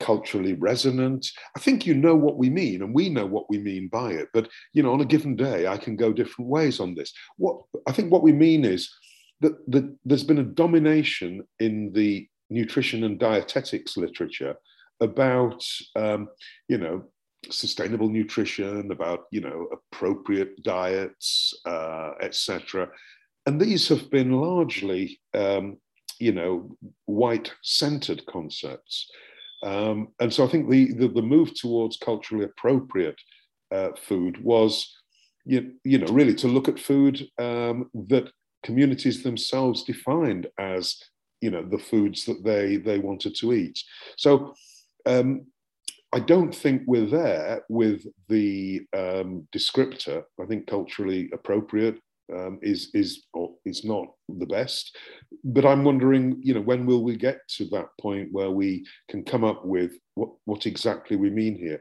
culturally 0.00 0.52
resonant. 0.52 1.26
I 1.56 1.60
think 1.60 1.86
you 1.86 1.94
know 1.94 2.14
what 2.14 2.36
we 2.36 2.50
mean, 2.50 2.82
and 2.82 2.94
we 2.94 3.08
know 3.08 3.26
what 3.26 3.48
we 3.48 3.58
mean 3.58 3.88
by 3.88 4.12
it. 4.12 4.28
But 4.32 4.48
you 4.72 4.82
know, 4.82 4.92
on 4.92 5.00
a 5.00 5.06
given 5.06 5.36
day, 5.36 5.66
I 5.66 5.76
can 5.76 5.96
go 5.96 6.12
different 6.12 6.50
ways 6.50 6.80
on 6.80 6.94
this. 6.94 7.12
What 7.36 7.62
I 7.86 7.92
think 7.92 8.12
what 8.12 8.22
we 8.22 8.32
mean 8.32 8.64
is 8.64 8.92
that, 9.40 9.54
that 9.70 9.96
there's 10.04 10.24
been 10.24 10.38
a 10.38 10.44
domination 10.44 11.44
in 11.60 11.92
the 11.92 12.28
nutrition 12.50 13.04
and 13.04 13.18
dietetics 13.18 13.96
literature 13.96 14.56
about 15.00 15.64
um, 15.94 16.28
you 16.68 16.78
know 16.78 17.04
sustainable 17.50 18.08
nutrition, 18.08 18.90
about 18.90 19.24
you 19.30 19.40
know 19.40 19.68
appropriate 19.72 20.62
diets, 20.62 21.54
uh, 21.64 22.12
etc. 22.20 22.88
And 23.46 23.60
these 23.60 23.88
have 23.88 24.10
been 24.10 24.32
largely 24.32 25.20
um, 25.32 25.78
you 26.18 26.32
know, 26.32 26.76
white 27.04 27.52
centered 27.62 28.24
concepts. 28.26 29.10
Um, 29.62 30.08
and 30.20 30.32
so 30.32 30.44
I 30.44 30.48
think 30.48 30.70
the, 30.70 30.92
the, 30.92 31.08
the 31.08 31.22
move 31.22 31.54
towards 31.54 31.96
culturally 31.96 32.44
appropriate 32.44 33.20
uh, 33.74 33.90
food 33.96 34.42
was, 34.42 34.94
you, 35.44 35.72
you 35.84 35.98
know, 35.98 36.12
really 36.12 36.34
to 36.36 36.48
look 36.48 36.68
at 36.68 36.78
food 36.78 37.26
um, 37.38 37.90
that 38.08 38.30
communities 38.62 39.22
themselves 39.22 39.84
defined 39.84 40.46
as, 40.58 40.96
you 41.40 41.50
know, 41.50 41.62
the 41.62 41.78
foods 41.78 42.24
that 42.24 42.44
they 42.44 42.76
they 42.76 42.98
wanted 42.98 43.34
to 43.36 43.52
eat. 43.52 43.78
So 44.16 44.54
um, 45.06 45.46
I 46.12 46.20
don't 46.20 46.54
think 46.54 46.82
we're 46.86 47.06
there 47.06 47.62
with 47.68 48.06
the 48.28 48.86
um, 48.96 49.46
descriptor. 49.54 50.24
I 50.40 50.46
think 50.46 50.66
culturally 50.66 51.30
appropriate 51.32 51.98
um, 52.34 52.58
is 52.62 52.90
is 52.94 53.26
is 53.64 53.84
not 53.84 54.06
the 54.28 54.46
best. 54.46 54.96
But 55.44 55.64
I'm 55.64 55.84
wondering, 55.84 56.40
you 56.42 56.54
know, 56.54 56.60
when 56.60 56.86
will 56.86 57.02
we 57.02 57.16
get 57.16 57.38
to 57.56 57.66
that 57.66 57.88
point 58.00 58.28
where 58.32 58.50
we 58.50 58.86
can 59.08 59.24
come 59.24 59.44
up 59.44 59.64
with 59.64 59.92
what 60.14 60.30
what 60.44 60.66
exactly 60.66 61.16
we 61.16 61.30
mean 61.30 61.56
here? 61.56 61.80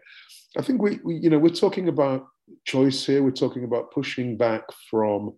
I 0.57 0.61
think 0.61 0.81
we, 0.81 0.99
we 1.03 1.15
you 1.15 1.29
know, 1.29 1.39
we're 1.39 1.49
talking 1.49 1.89
about 1.89 2.27
choice 2.65 3.05
here. 3.05 3.23
We're 3.23 3.31
talking 3.31 3.63
about 3.63 3.91
pushing 3.91 4.37
back 4.37 4.63
from, 4.89 5.33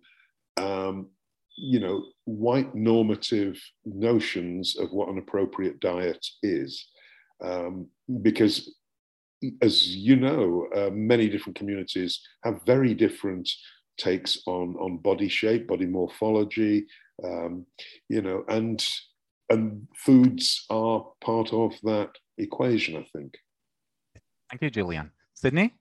um, 0.56 1.08
you 1.56 1.80
know, 1.80 2.04
white 2.24 2.74
normative 2.74 3.60
notions 3.84 4.76
of 4.78 4.92
what 4.92 5.08
an 5.08 5.18
appropriate 5.18 5.80
diet 5.80 6.24
is, 6.42 6.86
um, 7.42 7.88
because 8.22 8.74
as 9.62 9.96
you 9.96 10.16
know, 10.16 10.66
uh, 10.74 10.90
many 10.92 11.28
different 11.28 11.56
communities 11.56 12.20
have 12.44 12.60
very 12.66 12.92
different 12.92 13.48
takes 13.98 14.38
on 14.46 14.76
on 14.76 14.98
body 14.98 15.28
shape, 15.28 15.66
body 15.66 15.86
morphology, 15.86 16.86
um, 17.24 17.66
you 18.08 18.22
know, 18.22 18.44
and 18.48 18.84
and 19.50 19.86
foods 19.96 20.66
are 20.70 21.06
part 21.20 21.52
of 21.52 21.72
that 21.82 22.10
equation. 22.38 22.96
I 22.96 23.06
think. 23.16 23.34
Thank 24.50 24.62
you, 24.62 24.70
Julian. 24.70 25.10
Sydney. 25.34 25.74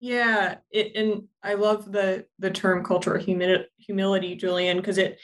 Yeah, 0.00 0.56
it, 0.70 0.92
and 0.94 1.24
I 1.42 1.54
love 1.54 1.90
the 1.90 2.26
the 2.38 2.50
term 2.50 2.84
cultural 2.84 3.22
humility, 3.22 3.64
humility 3.78 4.36
Julian, 4.36 4.78
because 4.78 4.98
it 4.98 5.18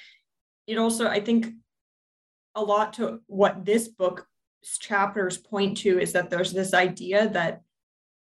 it 0.66 0.78
also 0.78 1.06
I 1.06 1.20
think 1.20 1.54
a 2.54 2.62
lot 2.62 2.92
to 2.94 3.20
what 3.26 3.64
this 3.64 3.88
book 3.88 4.26
chapters 4.80 5.38
point 5.38 5.76
to 5.78 5.98
is 5.98 6.12
that 6.12 6.30
there's 6.30 6.52
this 6.52 6.74
idea 6.74 7.28
that 7.30 7.62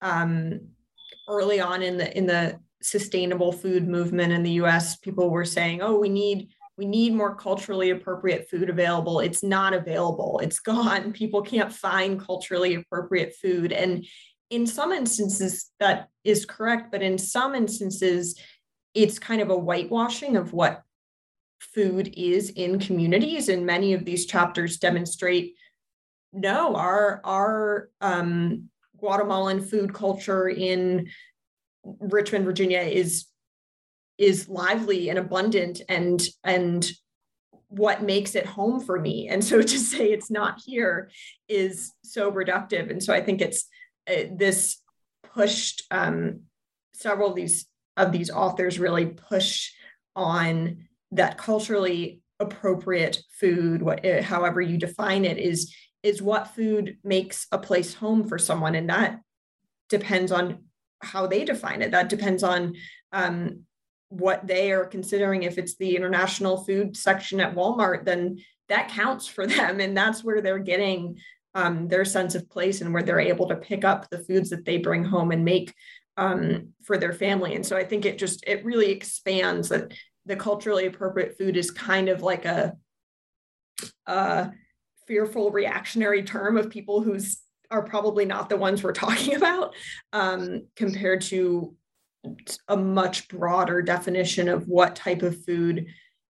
um, 0.03 0.61
early 1.29 1.61
on 1.61 1.83
in 1.83 1.97
the 1.97 2.17
in 2.17 2.27
the 2.27 2.59
sustainable 2.83 3.53
food 3.53 3.89
movement 3.89 4.33
in 4.33 4.43
the 4.43 4.53
US, 4.63 4.97
people 4.97 5.31
were 5.31 5.45
saying, 5.45 5.83
"Oh, 5.83 5.99
we 5.99 6.09
need 6.09 6.49
we 6.79 6.87
need 6.87 7.15
more 7.15 7.35
culturally 7.35 7.91
appropriate 7.91 8.51
food 8.51 8.69
available. 8.69 9.21
It's 9.21 9.43
not 9.43 9.73
available. 9.73 10.41
It's 10.43 10.59
gone. 10.73 11.13
People 11.13 11.43
can't 11.43 11.73
find 11.73 12.21
culturally 12.21 12.75
appropriate 12.75 13.35
food." 13.41 13.73
And 13.73 14.07
in 14.51 14.67
some 14.67 14.93
instances 14.93 15.71
that 15.81 16.09
is 16.25 16.47
correct, 16.47 16.93
but 16.93 17.03
in 17.03 17.19
some 17.19 17.55
instances 17.55 18.39
it's 18.95 19.19
kind 19.19 19.43
of 19.43 19.51
a 19.51 19.57
whitewashing 19.57 20.37
of 20.37 20.55
what 20.55 20.83
food 21.61 22.13
is 22.17 22.51
in 22.51 22.79
communities 22.79 23.49
and 23.51 23.67
many 23.67 23.93
of 23.93 24.05
these 24.05 24.25
chapters 24.25 24.79
demonstrate 24.79 25.55
no 26.33 26.75
our 26.75 27.21
our 27.25 27.91
um, 28.01 28.69
Guatemalan 28.99 29.61
food 29.61 29.93
culture 29.93 30.49
in 30.49 31.09
Richmond, 32.01 32.45
Virginia 32.45 32.81
is 32.81 33.27
is 34.19 34.49
lively 34.49 35.11
and 35.11 35.19
abundant 35.19 35.83
and 35.89 36.23
and 36.43 36.91
what 37.69 38.03
makes 38.03 38.35
it 38.35 38.47
home 38.47 38.81
for 38.81 38.99
me. 38.99 39.29
And 39.29 39.45
so 39.45 39.61
to 39.63 39.79
say 39.79 40.13
it's 40.13 40.31
not 40.31 40.61
here 40.65 41.11
is 41.49 41.93
so 42.03 42.31
reductive. 42.31 42.91
And 42.91 43.03
so 43.03 43.13
i 43.13 43.21
think 43.21 43.41
it's 43.41 43.67
uh, 44.09 44.25
this 44.33 44.81
pushed 45.35 45.83
um, 45.91 46.43
several 46.95 47.31
of 47.31 47.37
these 47.37 47.67
of 47.97 48.13
these 48.13 48.31
authors 48.31 48.79
really 48.79 49.07
push 49.07 49.71
on 50.15 50.87
that 51.13 51.39
culturally 51.39 52.21
appropriate 52.39 53.23
food 53.41 53.83
what, 53.83 54.05
uh, 54.05 54.23
however 54.23 54.61
you 54.61 54.77
define 54.77 55.25
it 55.25 55.39
is 55.39 55.75
is 56.07 56.23
what 56.23 56.55
food 56.55 56.99
makes 57.03 57.49
a 57.51 57.59
place 57.59 57.95
home 57.95 58.29
for 58.29 58.39
someone. 58.39 58.77
And 58.77 58.89
that 58.91 59.21
depends 59.89 60.31
on 60.31 60.66
how 61.01 61.27
they 61.27 61.45
define 61.45 61.83
it. 61.83 61.91
That 61.91 62.09
depends 62.09 62.43
on 62.43 62.75
um, 63.13 63.63
what 64.09 64.47
they 64.47 64.73
are 64.73 64.87
considering. 64.87 65.43
If 65.43 65.59
it's 65.59 65.77
the 65.77 65.97
international 65.97 66.65
food 66.65 66.97
section 66.97 67.41
at 67.41 67.55
walmart 67.55 68.05
then 68.05 68.39
that 68.69 68.89
counts 68.89 69.27
for 69.27 69.47
them 69.47 69.81
and 69.81 69.97
that's 69.97 70.25
where 70.25 70.41
they're 70.41 70.59
getting 70.59 71.19
um, 71.55 71.89
their 71.89 72.05
sense 72.05 72.35
of 72.35 72.51
place 72.51 72.81
and 72.81 72.93
where 72.93 73.03
they're 73.03 73.21
able 73.21 73.49
to 73.49 73.57
pick 73.57 73.85
up 73.85 74.11
the 74.11 74.19
foods 74.19 74.51
that 74.51 74.65
they 74.65 74.79
bring 74.79 75.05
home 75.05 75.33
and 75.33 75.45
make 75.45 75.75
um, 76.19 76.69
for 76.85 76.99
their 76.99 77.13
family. 77.13 77.55
And 77.55 77.65
so 77.65 77.77
i 77.77 77.85
think 77.85 78.05
it 78.05 78.19
just 78.19 78.45
it 78.47 78.65
really 78.65 78.91
expands 78.91 79.69
that 79.71 79.93
the 80.27 80.37
culturally 80.37 80.87
appropriate 80.87 81.39
food 81.39 81.57
is 81.57 81.71
kind 81.71 82.09
of 82.09 82.21
like 82.21 82.45
a, 82.45 82.75
a 84.07 84.51
fearful 85.07 85.51
reactionary 85.51 86.25
term 86.25 86.57
of 86.57 86.69
people 86.69 87.01
who's 87.01 87.39
are 87.71 87.83
probably 87.83 88.25
not 88.25 88.49
the 88.49 88.57
ones 88.57 88.83
we're 88.83 88.93
talking 89.07 89.35
about 89.35 89.75
um, 90.13 90.67
compared 90.77 91.21
to 91.23 91.75
a 92.69 92.77
much 92.77 93.29
broader 93.29 93.83
definition 93.83 94.49
of 94.49 94.67
what 94.67 94.97
type 94.97 95.23
of 95.23 95.45
food 95.45 95.87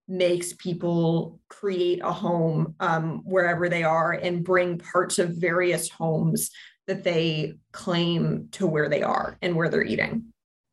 makes 0.09 0.53
people 0.53 1.41
create 1.49 2.01
a 2.03 2.13
home 2.13 2.75
um, 2.81 3.23
wherever 3.25 3.69
they 3.69 3.83
are 3.83 4.13
and 4.13 4.45
bring 4.45 4.79
parts 4.79 5.19
of 5.19 5.31
various 5.31 5.91
homes 5.91 6.51
that 6.87 7.03
they 7.03 7.55
claim 7.73 8.49
to 8.53 8.67
where 8.67 8.89
they 8.89 9.03
are 9.03 9.37
and 9.43 9.57
where 9.57 9.69
they're 9.69 9.83
eating. 9.83 10.25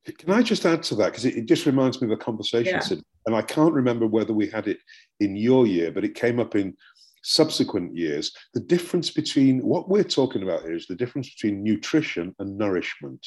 Can 0.06 0.32
I 0.32 0.44
just 0.44 0.66
add 0.66 0.84
to 0.84 0.96
that? 0.96 1.12
Because 1.12 1.26
it, 1.26 1.38
it, 1.38 1.46
just 1.46 1.66
reminds 1.66 2.02
me 2.02 2.08
of 2.08 2.12
a 2.12 2.22
conversation, 2.22 2.74
yeah. 2.74 2.98
and 3.26 3.36
I 3.36 3.42
can't 3.42 3.74
remember 3.74 4.06
whether 4.06 4.34
we 4.34 4.48
had 4.48 4.68
it 4.68 4.80
in 5.22 5.36
your 5.36 5.66
year, 5.66 5.92
but 5.92 6.04
it 6.04 6.14
came 6.14 6.40
up 6.40 6.56
in 6.56 6.76
subsequent 7.24 7.96
years, 7.96 8.32
the 8.54 8.60
difference 8.60 9.10
between 9.10 9.60
what 9.60 9.90
we're 9.90 10.04
talking 10.04 10.44
about 10.44 10.62
here 10.62 10.76
is 10.76 10.88
the 10.88 10.96
difference 10.96 11.34
between 11.34 11.64
nutrition 11.64 12.36
and 12.40 12.58
nourishment. 12.58 13.26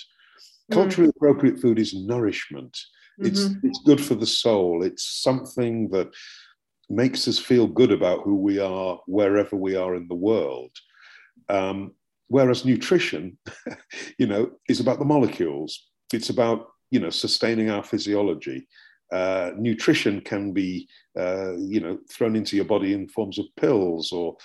Mm. 0.71 0.75
Culturally 0.75 1.11
appropriate 1.15 1.59
food 1.59 1.79
is 1.79 1.95
nourishment. 1.95 2.79
It's 3.19 3.45
mm-hmm. 3.45 3.67
it's 3.67 3.81
good 3.85 4.01
for 4.01 4.15
the 4.15 4.27
soul. 4.27 4.83
It's 4.83 5.23
something 5.23 5.89
that 5.89 6.09
makes 6.91 7.27
us 7.27 7.39
feel 7.39 7.67
good 7.67 7.91
about 7.91 8.23
who 8.23 8.37
we 8.37 8.59
are 8.59 9.01
wherever 9.07 9.57
we 9.57 9.75
are 9.75 9.95
in 9.95 10.07
the 10.07 10.15
world. 10.15 10.71
Um, 11.49 11.93
whereas 12.29 12.65
nutrition, 12.65 13.39
you 14.19 14.27
know, 14.27 14.51
is 14.69 14.81
about 14.81 14.99
the 14.99 15.05
molecules. 15.05 15.89
It's 16.13 16.31
about 16.31 16.69
you 16.91 17.01
know 17.01 17.11
sustaining 17.11 17.71
our 17.71 17.83
physiology 17.83 18.69
uh, 19.13 19.53
nutrition 19.57 20.21
can 20.21 20.53
be, 20.53 20.89
uh, 21.19 21.57
you 21.57 21.81
know, 21.81 21.99
thrown 22.11 22.37
into 22.37 22.57
your 22.57 22.65
body 22.65 22.93
in 22.93 23.09
forms 23.09 23.39
of 23.39 23.47
pills 23.57 24.13
or 24.13 24.37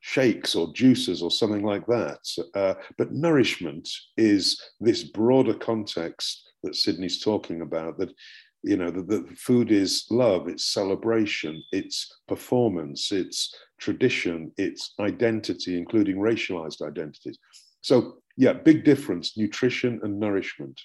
shakes 0.00 0.54
or 0.54 0.72
juices 0.72 1.22
or 1.22 1.30
something 1.30 1.64
like 1.64 1.86
that. 1.86 2.18
Uh, 2.54 2.74
but 2.98 3.12
nourishment 3.12 3.88
is 4.16 4.60
this 4.80 5.04
broader 5.04 5.54
context 5.54 6.48
that 6.62 6.76
Sydney's 6.76 7.20
talking 7.20 7.62
about. 7.62 7.98
That 7.98 8.10
you 8.62 8.76
know, 8.76 8.90
the 8.90 9.26
food 9.38 9.72
is 9.72 10.04
love, 10.10 10.46
it's 10.46 10.66
celebration, 10.66 11.62
it's 11.72 12.20
performance, 12.28 13.10
it's 13.10 13.54
tradition, 13.78 14.52
it's 14.58 14.92
identity, 15.00 15.78
including 15.78 16.16
racialized 16.16 16.86
identities. 16.86 17.38
So 17.80 18.18
yeah, 18.36 18.52
big 18.52 18.84
difference: 18.84 19.36
nutrition 19.36 20.00
and 20.02 20.20
nourishment 20.20 20.78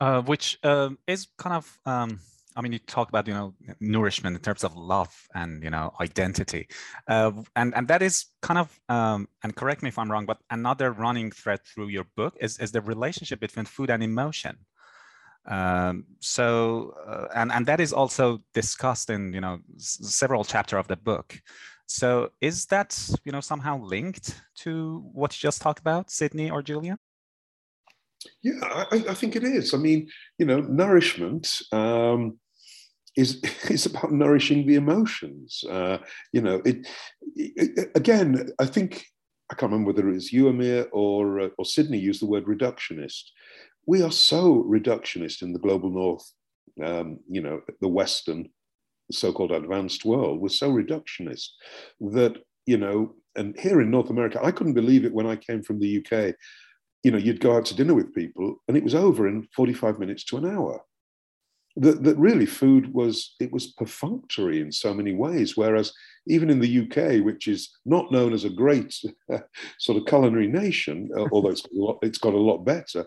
uh, 0.00 0.22
which 0.22 0.58
uh, 0.62 0.90
is 1.06 1.28
kind 1.38 1.56
of 1.56 1.78
um, 1.86 2.20
I 2.56 2.62
mean, 2.62 2.72
you 2.72 2.78
talk 2.78 3.10
about 3.10 3.28
you 3.28 3.34
know 3.34 3.54
nourishment 3.80 4.34
in 4.34 4.42
terms 4.42 4.64
of 4.64 4.74
love 4.76 5.14
and 5.34 5.62
you 5.62 5.68
know 5.70 5.92
identity, 6.00 6.68
uh, 7.06 7.32
and 7.54 7.74
and 7.74 7.86
that 7.88 8.02
is 8.02 8.26
kind 8.40 8.58
of 8.58 8.80
um, 8.88 9.28
and 9.42 9.54
correct 9.54 9.82
me 9.82 9.88
if 9.90 9.98
I'm 9.98 10.10
wrong, 10.10 10.24
but 10.24 10.38
another 10.50 10.92
running 10.92 11.30
thread 11.30 11.60
through 11.64 11.88
your 11.88 12.06
book 12.16 12.34
is 12.40 12.58
is 12.58 12.72
the 12.72 12.80
relationship 12.80 13.40
between 13.40 13.66
food 13.66 13.90
and 13.90 14.02
emotion. 14.02 14.56
Um, 15.46 16.06
so 16.20 16.94
uh, 17.06 17.28
and 17.34 17.52
and 17.52 17.66
that 17.66 17.78
is 17.80 17.92
also 17.92 18.40
discussed 18.54 19.10
in 19.10 19.32
you 19.34 19.40
know 19.40 19.58
several 19.78 20.42
chapter 20.44 20.78
of 20.78 20.88
the 20.88 20.96
book. 20.96 21.38
So 21.86 22.30
is 22.40 22.66
that 22.66 22.98
you 23.24 23.32
know 23.32 23.40
somehow 23.40 23.78
linked 23.82 24.42
to 24.64 25.04
what 25.12 25.36
you 25.36 25.46
just 25.46 25.60
talked 25.60 25.78
about, 25.80 26.10
Sydney 26.10 26.50
or 26.50 26.62
Julian? 26.62 26.96
Yeah, 28.42 28.60
I, 28.62 29.04
I, 29.08 29.14
think 29.14 29.36
it 29.36 29.44
is. 29.44 29.74
I 29.74 29.78
mean, 29.78 30.08
you 30.38 30.46
know, 30.46 30.60
nourishment 30.60 31.48
um, 31.72 32.38
is 33.16 33.42
is 33.70 33.86
about 33.86 34.12
nourishing 34.12 34.66
the 34.66 34.76
emotions. 34.76 35.64
Uh, 35.68 35.98
you 36.32 36.40
know, 36.40 36.62
it, 36.64 36.86
it, 37.34 37.90
again. 37.94 38.50
I 38.58 38.66
think 38.66 39.06
I 39.50 39.54
can't 39.54 39.70
remember 39.70 39.92
whether 39.92 40.08
it 40.08 40.14
was 40.14 40.32
you, 40.32 40.48
Amir, 40.48 40.88
or 40.92 41.40
uh, 41.40 41.48
or 41.58 41.64
Sydney 41.64 41.98
used 41.98 42.22
the 42.22 42.26
word 42.26 42.46
reductionist. 42.46 43.24
We 43.86 44.02
are 44.02 44.10
so 44.10 44.64
reductionist 44.64 45.42
in 45.42 45.52
the 45.52 45.58
global 45.58 45.90
north. 45.90 46.30
Um, 46.84 47.20
you 47.30 47.40
know, 47.40 47.60
the 47.80 47.88
Western 47.88 48.50
so-called 49.10 49.52
advanced 49.52 50.04
world. 50.04 50.40
We're 50.40 50.48
so 50.48 50.70
reductionist 50.70 51.48
that 52.00 52.36
you 52.66 52.76
know, 52.76 53.14
and 53.36 53.58
here 53.58 53.80
in 53.80 53.90
North 53.90 54.10
America, 54.10 54.40
I 54.42 54.50
couldn't 54.50 54.74
believe 54.74 55.04
it 55.04 55.14
when 55.14 55.26
I 55.26 55.36
came 55.36 55.62
from 55.62 55.78
the 55.78 56.04
UK. 56.04 56.34
You 57.02 57.12
know, 57.12 57.18
you'd 57.18 57.40
go 57.40 57.56
out 57.56 57.66
to 57.66 57.76
dinner 57.76 57.94
with 57.94 58.14
people 58.14 58.56
and 58.68 58.76
it 58.76 58.84
was 58.84 58.94
over 58.94 59.28
in 59.28 59.46
45 59.54 59.98
minutes 59.98 60.24
to 60.24 60.36
an 60.38 60.46
hour. 60.46 60.82
That, 61.78 62.04
that 62.04 62.16
really 62.16 62.46
food 62.46 62.94
was 62.94 63.34
it 63.38 63.52
was 63.52 63.66
perfunctory 63.66 64.62
in 64.62 64.72
so 64.72 64.94
many 64.94 65.12
ways 65.12 65.58
whereas 65.58 65.92
even 66.26 66.48
in 66.48 66.58
the 66.58 66.80
uk 66.80 67.22
which 67.22 67.46
is 67.46 67.68
not 67.84 68.10
known 68.10 68.32
as 68.32 68.44
a 68.44 68.48
great 68.48 68.98
sort 69.78 69.98
of 69.98 70.06
culinary 70.06 70.46
nation 70.46 71.10
uh, 71.14 71.26
although 71.32 71.50
it's 71.50 71.60
got, 71.60 71.74
lot, 71.74 71.98
it's 72.00 72.16
got 72.16 72.32
a 72.32 72.38
lot 72.38 72.64
better. 72.64 73.04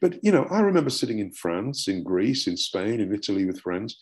But 0.00 0.22
you 0.22 0.30
know 0.30 0.44
i 0.52 0.60
remember 0.60 0.88
sitting 0.88 1.18
in 1.18 1.32
france 1.32 1.88
in 1.88 2.04
greece 2.04 2.46
in 2.46 2.56
spain 2.56 3.00
in 3.00 3.12
italy 3.12 3.44
with 3.44 3.58
friends 3.58 3.98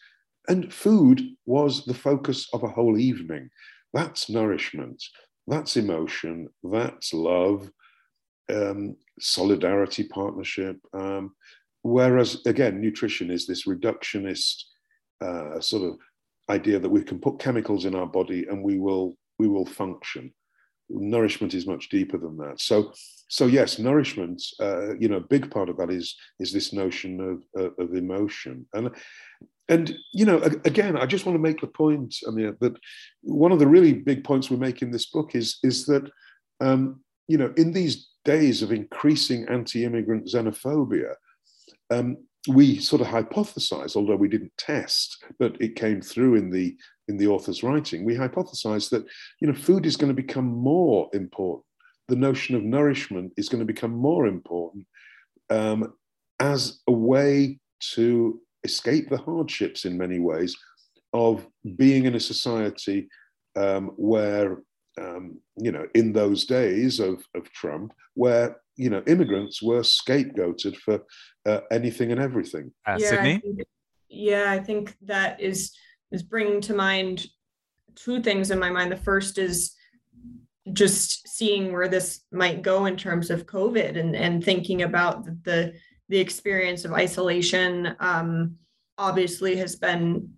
and 0.49 0.73
food 0.73 1.23
was 1.47 1.85
the 1.85 1.95
focus 1.95 2.49
of 2.53 2.63
a 2.63 2.69
whole 2.69 2.99
evening. 2.99 3.51
That's 3.93 4.29
nourishment. 4.29 5.03
That's 5.47 5.77
emotion, 5.77 6.49
that's 6.63 7.13
love, 7.13 7.71
um, 8.51 8.97
solidarity, 9.21 10.05
partnership. 10.05 10.77
Um, 10.93 11.35
whereas, 11.83 12.43
again, 12.47 12.81
nutrition 12.81 13.31
is 13.31 13.47
this 13.47 13.67
reductionist 13.67 14.65
uh, 15.21 15.61
sort 15.61 15.83
of 15.83 15.99
idea 16.49 16.79
that 16.79 16.89
we 16.89 17.03
can 17.03 17.19
put 17.19 17.39
chemicals 17.39 17.85
in 17.85 17.95
our 17.95 18.07
body 18.07 18.47
and 18.51 18.63
we 18.63 18.79
will 18.79 19.17
we 19.39 19.49
will 19.49 19.67
function. 19.67 20.33
Nourishment 20.91 21.55
is 21.55 21.67
much 21.67 21.89
deeper 21.89 22.19
than 22.19 22.37
that. 22.39 22.61
So, 22.61 22.93
so 23.29 23.47
yes, 23.47 23.79
nourishment. 23.79 24.43
Uh, 24.61 24.97
you 24.97 25.09
know, 25.09 25.17
a 25.17 25.33
big 25.35 25.51
part 25.51 25.69
of 25.69 25.77
that 25.79 25.91
is 25.91 26.17
is 26.41 26.53
this 26.53 26.73
notion 26.73 27.43
of 27.57 27.73
of, 27.79 27.95
emotion, 27.95 28.67
and 28.75 28.91
and 29.69 29.97
you 30.13 30.25
know, 30.25 30.39
again, 30.65 30.97
I 30.97 31.07
just 31.07 31.25
want 31.25 31.37
to 31.37 31.43
make 31.43 31.61
the 31.61 31.69
point, 31.69 32.17
I 32.27 32.33
mean, 32.33 32.57
that 32.61 32.77
one 33.23 33.53
of 33.53 33.61
the 33.61 33.69
really 33.69 33.93
big 33.93 34.25
points 34.25 34.51
we 34.51 34.57
make 34.57 34.83
in 34.83 34.91
this 34.91 35.07
book 35.07 35.35
is 35.35 35.59
is 35.63 35.87
that 35.87 36.11
um, 36.61 37.01
you 37.31 37.39
know, 37.39 37.53
in 37.57 37.73
these 37.73 38.09
days 38.25 38.61
of 38.61 38.73
increasing 38.73 39.47
anti-immigrant 39.49 40.27
xenophobia, 40.27 41.15
um, 41.91 42.17
we 42.49 42.79
sort 42.81 43.01
of 43.03 43.07
hypothesized, 43.07 43.95
although 43.95 44.17
we 44.17 44.29
didn't 44.29 44.57
test, 44.59 45.25
but 45.39 45.61
it 45.61 45.77
came 45.77 46.01
through 46.01 46.35
in 46.35 46.51
the 46.51 46.77
in 47.07 47.17
the 47.19 47.29
author's 47.29 47.63
writing. 47.63 48.05
We 48.05 48.17
hypothesized 48.17 48.91
that 48.91 49.05
you 49.41 49.47
know, 49.47 49.55
food 49.55 49.87
is 49.87 49.97
going 49.97 50.15
to 50.15 50.23
become 50.23 50.47
more 50.47 51.09
important. 51.13 51.65
The 52.09 52.17
notion 52.17 52.57
of 52.57 52.65
nourishment 52.65 53.33
is 53.37 53.49
going 53.49 53.61
to 53.61 53.73
become 53.75 53.93
more 53.93 54.27
important 54.27 54.87
um, 55.51 55.93
as 56.41 56.81
a 56.89 56.93
way 56.93 57.61
to 57.95 58.41
escape 58.65 59.09
the 59.09 59.19
hardships 59.19 59.85
in 59.85 59.97
many 59.97 60.19
ways 60.19 60.57
of 61.13 61.47
being 61.77 62.07
in 62.07 62.15
a 62.17 62.21
society 62.21 63.09
um, 63.57 63.93
where, 63.97 64.63
um, 64.99 65.41
you 65.57 65.73
know, 65.73 65.87
in 65.95 66.13
those 66.13 66.45
days 66.45 67.01
of, 67.01 67.25
of 67.35 67.51
Trump, 67.53 67.93
where, 68.15 68.61
you 68.77 68.91
know, 68.91 69.03
immigrants 69.07 69.63
were 69.63 69.81
scapegoated 69.81 70.77
for 70.77 71.05
uh, 71.47 71.61
anything 71.71 72.13
and 72.13 72.21
everything. 72.21 72.73
Uh, 72.87 72.97
yeah, 72.99 73.09
Sydney? 73.09 73.35
I 73.35 73.41
think, 73.41 73.63
yeah, 74.09 74.51
I 74.51 74.59
think 74.59 74.97
that 75.03 75.41
is 75.41 75.73
is 76.11 76.23
bringing 76.23 76.61
to 76.63 76.75
mind 76.75 77.27
two 77.95 78.21
things 78.21 78.51
in 78.51 78.59
my 78.59 78.71
mind. 78.71 78.91
The 78.91 78.97
first 78.97 79.39
is 79.39 79.75
just 80.73 81.29
seeing 81.29 81.73
where 81.73 81.89
this 81.89 82.23
might 82.33 82.63
go 82.63 82.87
in 82.87 82.97
terms 82.97 83.31
of 83.31 83.47
COVID 83.47 83.99
and, 83.99 84.15
and 84.17 84.45
thinking 84.45 84.83
about 84.83 85.25
the, 85.25 85.39
the 85.45 85.73
the 86.09 86.19
experience 86.19 86.85
of 86.85 86.93
isolation 86.93 87.95
um, 88.01 88.57
obviously 88.99 89.57
has 89.57 89.77
been 89.77 90.35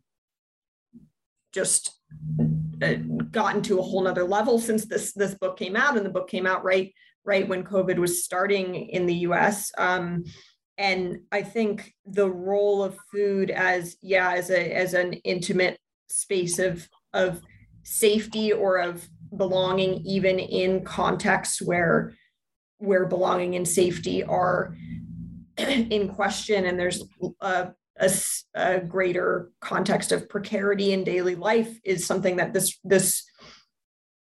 just 1.53 1.99
gotten 3.31 3.63
to 3.63 3.79
a 3.79 3.83
whole 3.83 4.03
nother 4.03 4.25
level 4.25 4.59
since 4.59 4.85
this 4.87 5.13
this 5.13 5.35
book 5.35 5.57
came 5.57 5.77
out 5.77 5.97
and 5.97 6.05
the 6.05 6.11
book 6.11 6.29
came 6.29 6.47
out 6.47 6.65
right 6.65 6.93
right 7.25 7.49
when 7.49 7.63
covid 7.63 7.97
was 7.97 8.25
starting 8.25 8.75
in 8.75 9.07
the 9.07 9.15
us 9.15 9.71
um, 9.79 10.25
and 10.79 11.21
i 11.31 11.43
think 11.43 11.95
the 12.07 12.29
role 12.29 12.83
of 12.83 12.99
food 13.13 13.51
as 13.51 13.97
yeah 14.03 14.33
as 14.33 14.51
a 14.51 14.73
as 14.73 14.95
an 14.95 15.13
intimate 15.25 15.79
space 16.09 16.59
of 16.59 16.89
of 17.13 17.41
safety 17.85 18.53
or 18.53 18.79
of 18.79 19.09
belonging 19.37 19.95
even 20.05 20.39
in 20.39 20.85
contexts 20.85 21.63
where 21.63 22.13
where 22.79 23.07
belonging 23.07 23.55
and 23.55 23.67
safety 23.67 24.25
are 24.25 24.77
in 25.57 26.09
question 26.09 26.67
and 26.67 26.79
there's 26.79 27.05
a, 27.41 27.73
a, 28.03 28.11
a, 28.55 28.81
greater 28.81 29.51
context 29.61 30.13
of 30.13 30.29
precarity 30.29 30.93
in 30.93 31.05
daily 31.05 31.37
life 31.37 31.79
is 31.85 32.05
something 32.05 32.37
that 32.37 32.53
this 32.53 32.79
this 32.85 33.25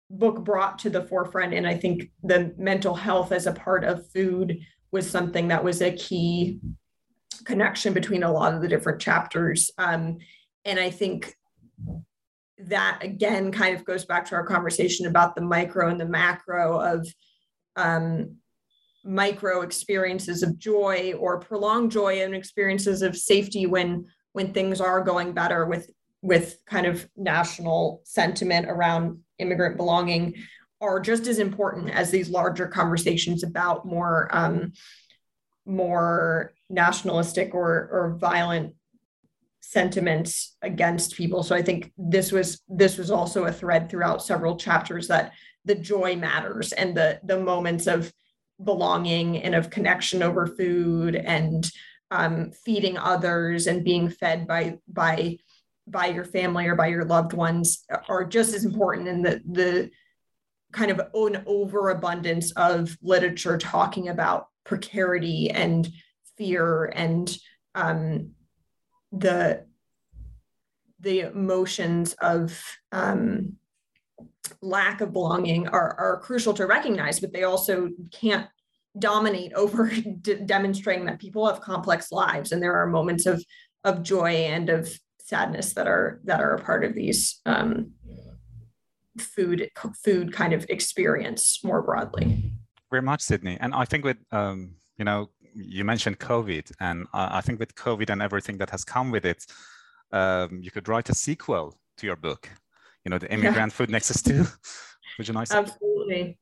book 0.09 0.43
brought 0.43 0.79
to 0.79 0.89
the 0.89 1.03
forefront. 1.03 1.53
And 1.53 1.67
i 1.67 1.75
think 1.75 2.09
the 2.23 2.53
mental 2.57 2.95
health 2.95 3.31
as 3.31 3.45
a 3.45 3.51
part 3.51 3.83
of 3.83 4.09
food 4.11 4.57
was 4.91 5.09
something 5.09 5.49
that 5.49 5.63
was 5.63 5.81
a 5.81 5.91
key 5.91 6.59
connection 7.43 7.93
between 7.93 8.23
a 8.23 8.31
lot 8.31 8.53
of 8.53 8.61
the 8.61 8.69
different 8.69 9.01
chapters. 9.01 9.69
Um, 9.77 10.17
and 10.65 10.79
i 10.79 10.89
think 10.89 11.35
that 12.59 12.99
again 13.01 13.51
kind 13.51 13.75
of 13.75 13.85
goes 13.85 14.05
back 14.05 14.25
to 14.25 14.35
our 14.35 14.45
conversation 14.45 15.05
about 15.05 15.35
the 15.35 15.41
micro 15.41 15.89
and 15.89 15.99
the 15.99 16.05
macro 16.05 16.79
of 16.79 17.07
um, 17.75 18.37
micro 19.07 19.61
experiences 19.61 20.43
of 20.43 20.59
joy 20.59 21.13
or 21.17 21.39
prolonged 21.39 21.91
joy 21.91 22.21
and 22.21 22.35
experiences 22.35 23.01
of 23.01 23.17
safety 23.17 23.65
when 23.65 24.05
when 24.33 24.53
things 24.53 24.81
are 24.81 25.01
going 25.01 25.33
better 25.33 25.65
with 25.65 25.89
with 26.21 26.57
kind 26.65 26.85
of 26.85 27.07
national 27.15 28.01
sentiment 28.03 28.67
around 28.69 29.19
immigrant 29.39 29.77
belonging 29.77 30.35
are 30.81 30.99
just 30.99 31.25
as 31.27 31.39
important 31.39 31.89
as 31.89 32.11
these 32.11 32.29
larger 32.29 32.67
conversations 32.67 33.43
about 33.43 33.85
more 33.85 34.29
um, 34.31 34.73
more 35.65 36.53
nationalistic 36.69 37.55
or 37.55 37.89
or 37.91 38.17
violent 38.19 38.73
sentiments 39.61 40.55
against 40.61 41.15
people. 41.15 41.43
So 41.43 41.55
i 41.55 41.61
think 41.61 41.91
this 41.97 42.31
was 42.31 42.61
this 42.67 42.97
was 42.97 43.11
also 43.11 43.45
a 43.45 43.51
thread 43.51 43.89
throughout 43.89 44.23
several 44.23 44.57
chapters 44.57 45.07
that 45.07 45.33
the 45.65 45.75
joy 45.75 46.15
matters 46.15 46.71
and 46.73 46.95
the 46.95 47.19
the 47.23 47.39
moments 47.39 47.87
of 47.87 48.11
belonging 48.63 49.37
and 49.43 49.55
of 49.55 49.69
connection 49.69 50.23
over 50.23 50.47
food 50.47 51.15
and 51.15 51.69
um, 52.11 52.51
feeding 52.51 52.97
others 52.97 53.67
and 53.67 53.83
being 53.83 54.09
fed 54.09 54.47
by 54.47 54.77
by 54.87 55.37
by 55.87 56.07
your 56.07 56.25
family 56.25 56.67
or 56.67 56.75
by 56.75 56.87
your 56.87 57.05
loved 57.05 57.33
ones 57.33 57.85
are 58.09 58.25
just 58.25 58.53
as 58.53 58.65
important 58.65 59.07
in 59.07 59.21
the 59.21 59.41
the 59.51 59.91
kind 60.71 60.91
of 60.91 60.99
an 61.13 61.43
overabundance 61.45 62.51
of 62.51 62.97
literature 63.01 63.57
talking 63.57 64.09
about 64.09 64.47
precarity 64.63 65.49
and 65.49 65.89
fear 66.37 66.85
and 66.93 67.37
um, 67.75 68.31
the 69.11 69.65
the 70.99 71.21
emotions 71.21 72.13
of 72.21 72.59
um, 72.91 73.53
lack 74.61 75.01
of 75.01 75.13
belonging 75.13 75.67
are, 75.67 75.95
are 75.99 76.19
crucial 76.19 76.53
to 76.55 76.65
recognize, 76.65 77.19
but 77.19 77.33
they 77.33 77.43
also 77.43 77.89
can't 78.11 78.47
dominate 78.97 79.53
over 79.53 79.91
demonstrating 80.45 81.05
that 81.05 81.19
people 81.19 81.45
have 81.47 81.61
complex 81.61 82.11
lives 82.11 82.51
and 82.51 82.61
there 82.61 82.73
are 82.73 82.87
moments 82.87 83.25
of 83.25 83.43
of 83.83 84.01
joy 84.01 84.31
and 84.31 84.69
of 84.69 84.89
sadness 85.19 85.73
that 85.73 85.87
are 85.87 86.19
that 86.23 86.41
are 86.41 86.55
a 86.55 86.61
part 86.61 86.83
of 86.83 86.93
these 86.93 87.41
um, 87.45 87.91
food 89.19 89.69
food 90.03 90.33
kind 90.33 90.53
of 90.53 90.65
experience 90.69 91.63
more 91.63 91.81
broadly. 91.81 92.51
Very 92.89 93.01
much, 93.01 93.21
Sydney. 93.21 93.57
And 93.59 93.73
I 93.73 93.85
think 93.85 94.05
with 94.05 94.17
um, 94.31 94.75
you 94.97 95.05
know 95.05 95.29
you 95.53 95.83
mentioned 95.83 96.19
COVID, 96.19 96.71
and 96.79 97.07
I 97.13 97.41
think 97.41 97.59
with 97.59 97.75
COVID 97.75 98.09
and 98.09 98.21
everything 98.21 98.57
that 98.59 98.69
has 98.69 98.83
come 98.83 99.11
with 99.11 99.25
it, 99.25 99.45
um, 100.11 100.59
you 100.61 100.71
could 100.71 100.87
write 100.87 101.09
a 101.09 101.15
sequel 101.15 101.77
to 101.97 102.05
your 102.05 102.15
book 102.15 102.49
you 103.07 103.09
know, 103.09 103.17
the 103.17 103.31
immigrant 103.31 103.71
yeah. 103.71 103.77
food 103.77 103.89
nexus 103.89 104.21
too. 104.21 104.45
Would 105.17 105.29
you 105.29 105.33
nice? 105.33 105.51
Absolutely. 105.51 106.37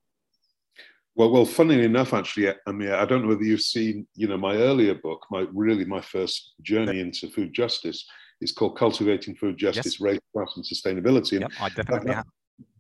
Well, 1.16 1.32
well, 1.32 1.46
funnily 1.46 1.86
enough, 1.86 2.12
actually, 2.12 2.52
Amir, 2.66 2.96
I 2.96 3.06
don't 3.06 3.22
know 3.22 3.28
whether 3.28 3.44
you've 3.44 3.62
seen, 3.62 4.08
you 4.16 4.28
know, 4.28 4.38
my 4.38 4.56
earlier 4.56 4.96
book, 4.96 5.28
my 5.30 5.46
really 5.54 5.86
my 5.86 6.02
first 6.02 6.56
journey 6.64 7.00
into 7.02 7.30
food 7.30 7.54
justice 7.54 8.04
is 8.42 8.52
called 8.52 8.78
Cultivating 8.80 9.36
Food 9.36 9.60
Justice, 9.60 9.94
yes. 9.94 10.02
Race, 10.02 10.20
Class, 10.34 10.54
and 10.56 10.66
Sustainability. 10.66 11.34
And 11.34 11.42
yep, 11.42 11.52
I 11.62 11.70
definitely 11.70 12.08
that, 12.08 12.16
have. 12.16 12.26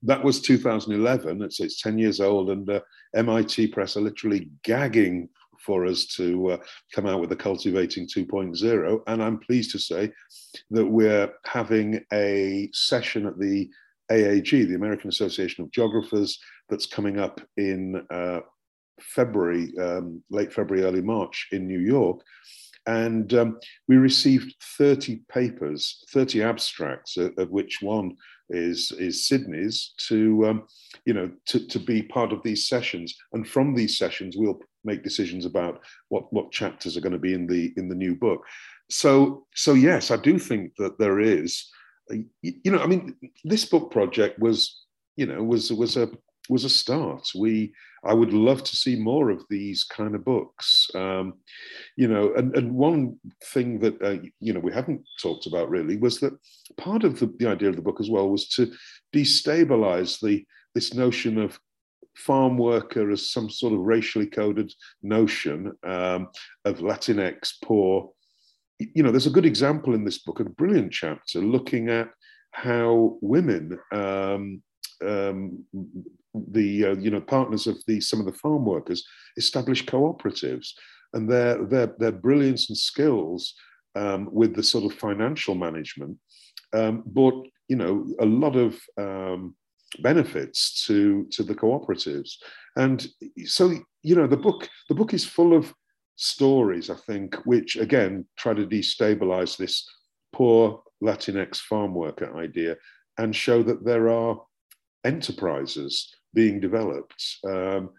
That 0.02 0.24
was 0.24 0.42
2011. 0.42 1.44
It's 1.44 1.60
it's 1.60 1.80
10 1.80 2.00
years 2.00 2.20
old, 2.20 2.50
and 2.50 2.68
uh, 2.68 2.80
MIT 3.16 3.68
Press 3.68 3.98
are 3.98 4.02
literally 4.02 4.50
gagging 4.64 5.30
for 5.66 5.86
us 5.86 6.06
to 6.18 6.52
uh, 6.52 6.58
come 6.94 7.06
out 7.06 7.20
with 7.20 7.30
the 7.30 7.36
Cultivating 7.36 8.08
2.0. 8.08 9.00
And 9.08 9.24
I'm 9.24 9.40
pleased 9.40 9.72
to 9.72 9.80
say 9.80 10.12
that 10.72 10.86
we're 10.86 11.32
having 11.46 12.04
a 12.14 12.70
session 12.74 13.26
at 13.26 13.40
the 13.40 13.70
AAG, 14.12 14.68
the 14.68 14.76
American 14.76 15.10
Association 15.10 15.64
of 15.64 15.72
Geographers, 15.72 16.40
that's 16.70 16.86
coming 16.86 17.20
up 17.20 17.42
in 17.58 18.06
uh, 18.12 18.40
February, 19.02 19.74
um, 19.80 20.24
late 20.30 20.54
February, 20.54 20.86
early 20.86 21.02
March 21.02 21.48
in 21.52 21.68
New 21.68 21.80
York. 21.80 22.22
And 22.88 23.34
um, 23.34 23.60
we 23.88 23.98
received 23.98 24.56
30 24.78 25.22
papers, 25.28 26.04
30 26.12 26.44
abstracts, 26.44 27.18
of, 27.18 27.34
of 27.38 27.50
which 27.50 27.80
one 27.82 28.16
is 28.50 28.92
is 29.00 29.28
Sydney's 29.28 29.94
to 30.08 30.46
um, 30.46 30.68
you 31.06 31.14
know 31.14 31.32
to, 31.48 31.68
to 31.68 31.80
be 31.80 32.04
part 32.04 32.32
of 32.32 32.44
these 32.44 32.68
sessions, 32.68 33.16
and 33.34 33.48
from 33.48 33.74
these 33.74 33.98
sessions 33.98 34.36
we'll 34.38 34.60
make 34.86 35.04
decisions 35.04 35.46
about 35.46 35.82
what 36.10 36.32
what 36.32 36.52
chapters 36.52 36.96
are 36.96 37.02
going 37.02 37.14
to 37.14 37.20
be 37.20 37.34
in 37.34 37.48
the 37.48 37.74
in 37.78 37.90
the 37.90 37.96
new 37.96 38.16
book. 38.16 38.44
So 38.90 39.46
so 39.56 39.74
yes, 39.74 40.12
I 40.12 40.18
do 40.18 40.38
think 40.40 40.76
that 40.78 41.00
there 41.00 41.20
is, 41.20 41.70
you 42.42 42.72
know, 42.72 42.80
I 42.80 42.88
mean, 42.88 43.16
this 43.44 43.66
book 43.66 43.92
project 43.92 44.40
was 44.40 44.84
you 45.16 45.26
know 45.26 45.44
was 45.44 45.72
was 45.72 45.98
a 45.98 46.10
was 46.50 46.64
a 46.64 46.70
start. 46.70 47.30
We 47.36 47.74
I 48.04 48.14
would 48.14 48.34
love 48.34 48.64
to 48.64 48.76
see 48.76 48.96
more 48.96 49.32
of 49.32 49.44
these 49.50 49.84
kind 49.84 50.14
of 50.14 50.24
books. 50.24 50.88
Um, 50.94 51.34
you 51.98 52.08
know, 52.08 52.34
and, 52.36 52.56
and 52.56 52.76
one 52.76 53.18
thing 53.46 53.80
that 53.80 54.00
uh, 54.02 54.18
you 54.40 54.54
know 54.54 54.60
we 54.60 54.72
haven't 54.72 55.02
talked 55.22 55.48
about 55.48 55.70
really 55.70 55.98
was 55.98 56.20
that 56.20 56.34
part 56.78 57.04
of 57.04 57.20
the, 57.20 57.34
the 57.40 57.48
idea 57.48 57.70
of 57.70 57.76
the 57.76 57.82
book 57.82 58.00
as 58.00 58.10
well 58.10 58.30
was 58.30 58.48
to 58.50 58.72
destabilize 59.14 60.20
the 60.22 60.46
this 60.76 60.94
notion 60.94 61.40
of 61.40 61.60
farm 62.16 62.58
worker 62.58 63.12
as 63.12 63.32
some 63.32 63.50
sort 63.50 63.74
of 63.74 63.80
racially 63.80 64.28
coded 64.28 64.74
notion 65.04 65.74
um, 65.84 66.28
of 66.64 66.80
Latinx 66.80 67.54
poor. 67.64 68.12
You 68.80 69.04
know, 69.04 69.12
there's 69.12 69.28
a 69.28 69.32
good 69.32 69.46
example 69.46 69.94
in 69.94 70.04
this 70.04 70.20
book, 70.20 70.40
a 70.40 70.46
brilliant 70.46 70.92
chapter 70.92 71.40
looking 71.40 71.90
at 71.90 72.10
how 72.52 73.18
women 73.22 73.78
um, 73.92 74.62
um, 75.06 75.64
the 76.52 76.86
uh, 76.86 76.96
you 76.96 77.12
know 77.12 77.22
partners 77.22 77.68
of 77.68 77.78
the 77.88 78.02
some 78.02 78.20
of 78.20 78.26
the 78.26 78.34
farm 78.34 78.66
workers 78.66 79.06
establish 79.38 79.86
cooperatives, 79.86 80.70
and 81.14 81.30
their 81.30 81.64
their 81.66 81.96
their 81.98 82.12
brilliance 82.12 82.70
and 82.70 82.78
skills 82.78 83.54
um, 83.96 84.30
with 84.32 84.56
the 84.56 84.64
sort 84.64 84.84
of 84.84 84.98
financial 84.98 85.56
management 85.56 86.18
um, 86.74 87.04
you 87.68 87.76
know 87.76 88.06
a 88.20 88.26
lot 88.26 88.56
of 88.56 88.80
um, 88.98 89.56
benefits 90.02 90.86
to 90.86 91.26
to 91.32 91.44
the 91.44 91.56
cooperatives, 91.56 92.34
and 92.76 93.08
so 93.46 93.74
you 94.04 94.16
know 94.16 94.28
the 94.28 94.38
book 94.38 94.70
the 94.90 94.96
book 94.96 95.14
is 95.14 95.26
full 95.26 95.56
of 95.56 95.74
stories 96.18 96.90
I 96.90 96.96
think 96.96 97.36
which 97.46 97.76
again 97.76 98.26
try 98.38 98.54
to 98.54 98.66
destabilize 98.66 99.58
this 99.58 99.86
poor 100.32 100.82
Latinx 101.04 101.58
farm 101.58 101.94
worker 101.94 102.38
idea 102.38 102.78
and 103.18 103.36
show 103.36 103.64
that 103.64 103.84
there 103.84 104.10
are 104.10 104.42
enterprises 105.04 106.14
being 106.34 106.60
developed 106.60 107.38
um, 107.48 107.90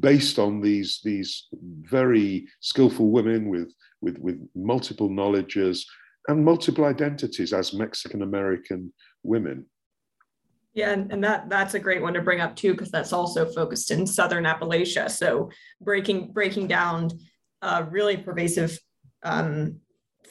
based 0.00 0.38
on 0.38 0.60
these 0.60 1.00
these 1.04 1.48
very 1.82 2.46
skillful 2.60 3.10
women 3.10 3.48
with 3.48 3.72
with 4.00 4.18
with 4.18 4.38
multiple 4.54 5.08
knowledges 5.08 5.86
and 6.28 6.44
multiple 6.44 6.84
identities 6.84 7.52
as 7.52 7.72
Mexican 7.72 8.22
American 8.22 8.92
women. 9.22 9.66
Yeah, 10.74 10.92
and, 10.92 11.22
that 11.22 11.50
that's 11.50 11.74
a 11.74 11.80
great 11.80 12.00
one 12.00 12.14
to 12.14 12.22
bring 12.22 12.40
up 12.40 12.56
too, 12.56 12.72
because 12.72 12.90
that's 12.90 13.12
also 13.12 13.44
focused 13.44 13.90
in 13.90 14.06
Southern 14.06 14.44
Appalachia. 14.44 15.10
So 15.10 15.50
breaking 15.80 16.32
breaking 16.32 16.68
down 16.68 17.10
uh, 17.60 17.84
really 17.90 18.16
pervasive 18.16 18.78
um, 19.22 19.80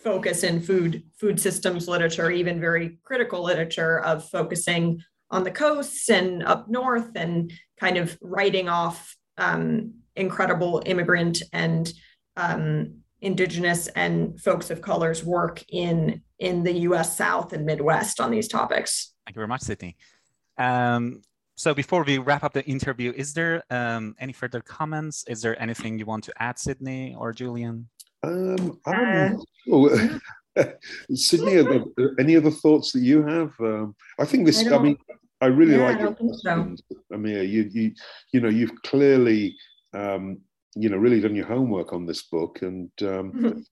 focus 0.03 0.43
in 0.43 0.59
food 0.59 1.03
food 1.19 1.39
systems 1.39 1.87
literature, 1.87 2.31
even 2.31 2.59
very 2.59 2.99
critical 3.03 3.43
literature 3.43 3.99
of 3.99 4.27
focusing 4.29 5.01
on 5.29 5.43
the 5.43 5.51
coasts 5.51 6.09
and 6.09 6.43
up 6.43 6.67
north 6.67 7.11
and 7.15 7.53
kind 7.79 7.97
of 7.97 8.17
writing 8.21 8.67
off 8.67 9.15
um, 9.37 9.93
incredible 10.15 10.81
immigrant 10.85 11.41
and 11.53 11.93
um, 12.35 12.95
indigenous 13.21 13.87
and 13.89 14.41
folks 14.41 14.71
of 14.71 14.81
color's 14.81 15.23
work 15.23 15.63
in 15.69 16.21
in 16.39 16.63
the 16.63 16.73
US 16.89 17.15
South 17.15 17.53
and 17.53 17.65
Midwest 17.65 18.19
on 18.19 18.31
these 18.31 18.47
topics. 18.47 19.13
Thank 19.25 19.35
you 19.35 19.39
very 19.39 19.47
much, 19.47 19.61
Sydney. 19.61 19.95
Um, 20.57 21.21
so 21.55 21.73
before 21.73 22.03
we 22.03 22.17
wrap 22.17 22.43
up 22.43 22.53
the 22.53 22.65
interview, 22.65 23.13
is 23.15 23.33
there 23.33 23.63
um, 23.69 24.15
any 24.19 24.33
further 24.33 24.61
comments? 24.61 25.23
Is 25.27 25.41
there 25.41 25.61
anything 25.61 25.99
you 25.99 26.05
want 26.05 26.23
to 26.23 26.33
add, 26.41 26.57
Sydney 26.57 27.15
or 27.17 27.33
Julian? 27.33 27.87
Um, 28.23 28.79
I 28.85 29.35
don't 29.67 30.17
uh, 30.57 30.65
Sydney, 31.13 31.83
any 32.19 32.35
other 32.35 32.51
thoughts 32.51 32.91
that 32.93 33.01
you 33.01 33.23
have? 33.23 33.53
Um, 33.59 33.95
I 34.19 34.25
think 34.25 34.45
this. 34.45 34.65
I, 34.65 34.75
I 34.75 34.79
mean, 34.79 34.97
I 35.41 35.47
really 35.47 35.75
yeah, 35.77 35.85
like 35.85 35.97
I 35.97 36.01
your 36.01 36.33
so. 36.33 36.75
Amir. 37.13 37.43
You, 37.43 37.69
you, 37.71 37.91
you 38.31 38.41
know, 38.41 38.49
you've 38.49 38.81
clearly, 38.83 39.55
um, 39.93 40.39
you 40.75 40.89
know, 40.89 40.97
really 40.97 41.19
done 41.19 41.35
your 41.35 41.47
homework 41.47 41.93
on 41.93 42.05
this 42.05 42.23
book, 42.23 42.61
and 42.61 42.91
um, 43.01 43.65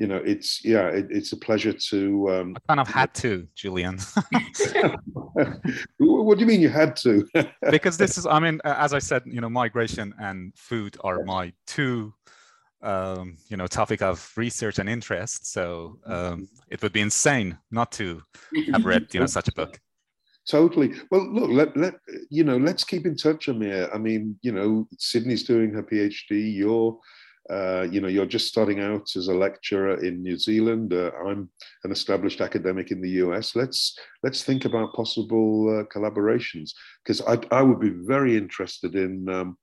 you 0.00 0.06
know, 0.06 0.16
it's 0.16 0.64
yeah, 0.64 0.88
it, 0.88 1.08
it's 1.10 1.32
a 1.32 1.36
pleasure 1.36 1.74
to. 1.74 2.30
Um, 2.30 2.56
I 2.56 2.60
kind 2.72 2.80
of 2.80 2.88
had 2.88 3.12
to, 3.16 3.46
Julian. 3.54 3.98
what 5.98 6.38
do 6.38 6.40
you 6.40 6.46
mean 6.46 6.62
you 6.62 6.70
had 6.70 6.96
to? 6.96 7.28
because 7.70 7.98
this 7.98 8.16
is, 8.16 8.24
I 8.30 8.40
mean, 8.40 8.62
as 8.64 8.94
I 8.94 8.98
said, 8.98 9.24
you 9.26 9.42
know, 9.42 9.50
migration 9.50 10.14
and 10.18 10.54
food 10.56 10.96
are 11.04 11.22
my 11.24 11.52
two 11.66 12.14
um, 12.80 13.36
you 13.48 13.58
know 13.58 13.66
topic 13.66 14.00
of 14.00 14.32
research 14.36 14.78
and 14.78 14.88
interest 14.88 15.52
so 15.52 15.98
um, 16.06 16.48
it 16.70 16.80
would 16.80 16.94
be 16.94 17.02
insane 17.02 17.58
not 17.70 17.92
to 17.92 18.22
have 18.72 18.86
read 18.86 19.06
you 19.12 19.20
know 19.20 19.26
such 19.26 19.48
a 19.48 19.52
book 19.52 19.78
Totally. 20.48 20.94
Well, 21.10 21.30
look, 21.32 21.50
let, 21.50 21.76
let 21.76 21.94
you 22.30 22.44
know, 22.44 22.56
let's 22.56 22.82
keep 22.82 23.06
in 23.06 23.14
touch, 23.14 23.48
Amir. 23.48 23.88
I 23.94 23.98
mean, 23.98 24.36
you 24.42 24.50
know, 24.50 24.88
Sydney's 24.98 25.44
doing 25.44 25.70
her 25.72 25.82
PhD. 25.82 26.56
You're, 26.56 26.98
uh, 27.50 27.82
you 27.90 28.00
know, 28.00 28.08
you're 28.08 28.26
just 28.26 28.48
starting 28.48 28.80
out 28.80 29.16
as 29.16 29.28
a 29.28 29.34
lecturer 29.34 30.02
in 30.04 30.22
New 30.22 30.38
Zealand. 30.38 30.92
Uh, 30.92 31.10
I'm 31.26 31.48
an 31.84 31.90
established 31.90 32.40
academic 32.40 32.90
in 32.90 33.00
the 33.00 33.10
US. 33.24 33.56
Let's 33.56 33.98
let's 34.22 34.42
think 34.44 34.64
about 34.64 34.94
possible 34.94 35.80
uh, 35.80 35.84
collaborations 35.92 36.70
because 37.02 37.20
I, 37.22 37.38
I 37.50 37.62
would 37.62 37.80
be 37.80 37.90
very 37.90 38.36
interested 38.36 38.94
in 38.94 39.28
um, 39.28 39.56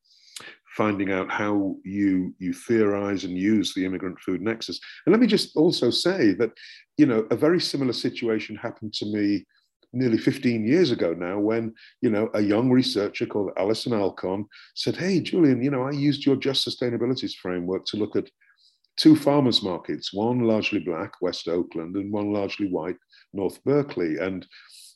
finding 0.75 1.11
out 1.11 1.31
how 1.31 1.75
you 1.83 2.35
you 2.39 2.53
theorize 2.53 3.23
and 3.23 3.37
use 3.37 3.73
the 3.73 3.85
immigrant 3.85 4.19
food 4.19 4.41
nexus. 4.41 4.79
And 5.05 5.13
let 5.13 5.21
me 5.21 5.27
just 5.27 5.55
also 5.55 5.89
say 5.89 6.33
that, 6.33 6.51
you 6.97 7.05
know, 7.05 7.25
a 7.31 7.35
very 7.35 7.61
similar 7.61 7.93
situation 7.93 8.55
happened 8.55 8.93
to 8.95 9.05
me 9.05 9.45
nearly 9.93 10.17
15 10.17 10.67
years 10.67 10.91
ago 10.91 11.13
now 11.13 11.39
when 11.39 11.73
you 12.01 12.09
know 12.09 12.29
a 12.33 12.41
young 12.41 12.69
researcher 12.69 13.25
called 13.25 13.51
Alison 13.57 13.93
Alkon 13.93 14.45
said 14.75 14.97
hey 14.97 15.21
Julian 15.21 15.63
you 15.63 15.71
know 15.71 15.83
I 15.83 15.91
used 15.91 16.25
your 16.25 16.35
just 16.35 16.67
sustainabilities 16.67 17.35
framework 17.35 17.85
to 17.85 17.97
look 17.97 18.15
at 18.15 18.29
two 18.97 19.15
farmers 19.15 19.63
markets 19.63 20.13
one 20.13 20.39
largely 20.39 20.79
black 20.79 21.13
West 21.21 21.47
Oakland 21.47 21.95
and 21.95 22.11
one 22.11 22.33
largely 22.33 22.67
white 22.67 22.97
North 23.33 23.63
Berkeley. 23.63 24.17
And 24.17 24.45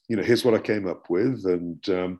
you 0.09 0.17
know 0.17 0.23
here's 0.23 0.43
what 0.43 0.55
I 0.55 0.59
came 0.59 0.87
up 0.87 1.09
with. 1.09 1.45
And 1.45 1.87
um, 1.89 2.19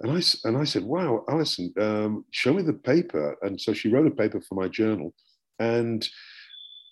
and 0.00 0.12
I 0.12 0.22
and 0.44 0.56
I 0.56 0.64
said 0.64 0.82
wow 0.82 1.24
Alison 1.28 1.72
um, 1.80 2.24
show 2.32 2.52
me 2.52 2.62
the 2.62 2.72
paper. 2.72 3.36
And 3.42 3.60
so 3.60 3.72
she 3.72 3.88
wrote 3.88 4.06
a 4.06 4.10
paper 4.10 4.40
for 4.40 4.54
my 4.54 4.68
journal 4.68 5.14
and 5.58 6.08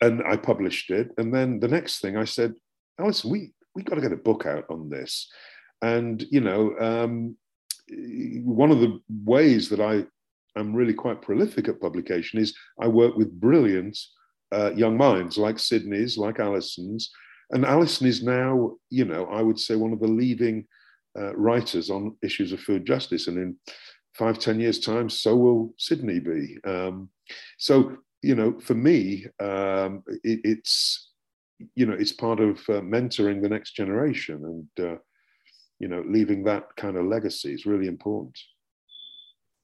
and 0.03 0.23
I 0.27 0.37
published 0.37 0.91
it. 0.91 1.11
And 1.17 1.35
then 1.35 1.59
the 1.59 1.69
next 1.69 2.01
thing 2.01 2.17
I 2.17 2.25
said 2.25 2.55
Alison 3.01 3.31
we 3.31 3.53
we've 3.77 3.85
got 3.85 3.97
to 3.97 4.01
get 4.01 4.13
a 4.13 4.17
book 4.17 4.47
out 4.47 4.65
on 4.71 4.89
this. 4.89 5.31
And, 5.83 6.25
you 6.31 6.41
know, 6.41 6.75
um, 6.81 7.37
one 8.43 8.71
of 8.71 8.81
the 8.81 8.99
ways 9.25 9.69
that 9.69 9.81
I 9.81 10.05
am 10.59 10.75
really 10.75 10.95
quite 10.95 11.21
prolific 11.21 11.69
at 11.69 11.81
publication 11.81 12.41
is 12.41 12.57
I 12.81 12.89
work 12.89 13.15
with 13.17 13.39
brilliant 13.39 13.97
uh, 14.51 14.73
young 14.73 14.97
minds 14.97 15.37
like 15.37 15.59
Sydney's, 15.59 16.17
like 16.17 16.41
Alison's. 16.41 17.11
And 17.51 17.65
Alison 17.65 18.07
is 18.07 18.25
now, 18.25 18.73
you 18.91 19.05
know, 19.05 19.27
I 19.27 19.43
would 19.43 19.61
say 19.61 19.77
one 19.77 19.93
of 19.93 20.01
the 20.01 20.09
leading 20.09 20.67
uh, 21.17 21.37
writers 21.37 21.91
on 21.91 22.17
issues 22.23 22.53
of 22.53 22.61
food 22.61 22.87
justice. 22.87 23.29
And 23.29 23.37
in 23.37 23.57
five, 24.15 24.39
ten 24.39 24.59
years' 24.59 24.81
time, 24.81 25.11
so 25.11 25.37
will 25.37 25.75
Sydney 25.77 26.19
be. 26.19 26.59
Um, 26.65 27.11
so, 27.59 27.99
you 28.23 28.35
know, 28.35 28.59
for 28.61 28.75
me, 28.75 29.27
um, 29.39 30.03
it, 30.25 30.41
it's 30.43 31.06
you 31.75 31.87
know, 31.87 31.95
it's 31.95 32.13
part 32.13 32.41
of 32.41 32.59
uh, 32.69 32.81
mentoring 32.81 33.43
the 33.43 33.49
next 33.49 33.73
generation 33.73 34.45
and, 34.45 34.87
uh, 34.87 34.97
you 35.79 35.89
know, 35.89 36.03
leaving 36.07 36.45
that 36.45 36.65
kind 36.77 36.97
of 36.97 37.07
legacy 37.07 37.53
is 37.53 37.67
really 37.67 37.87
important. 37.87 38.39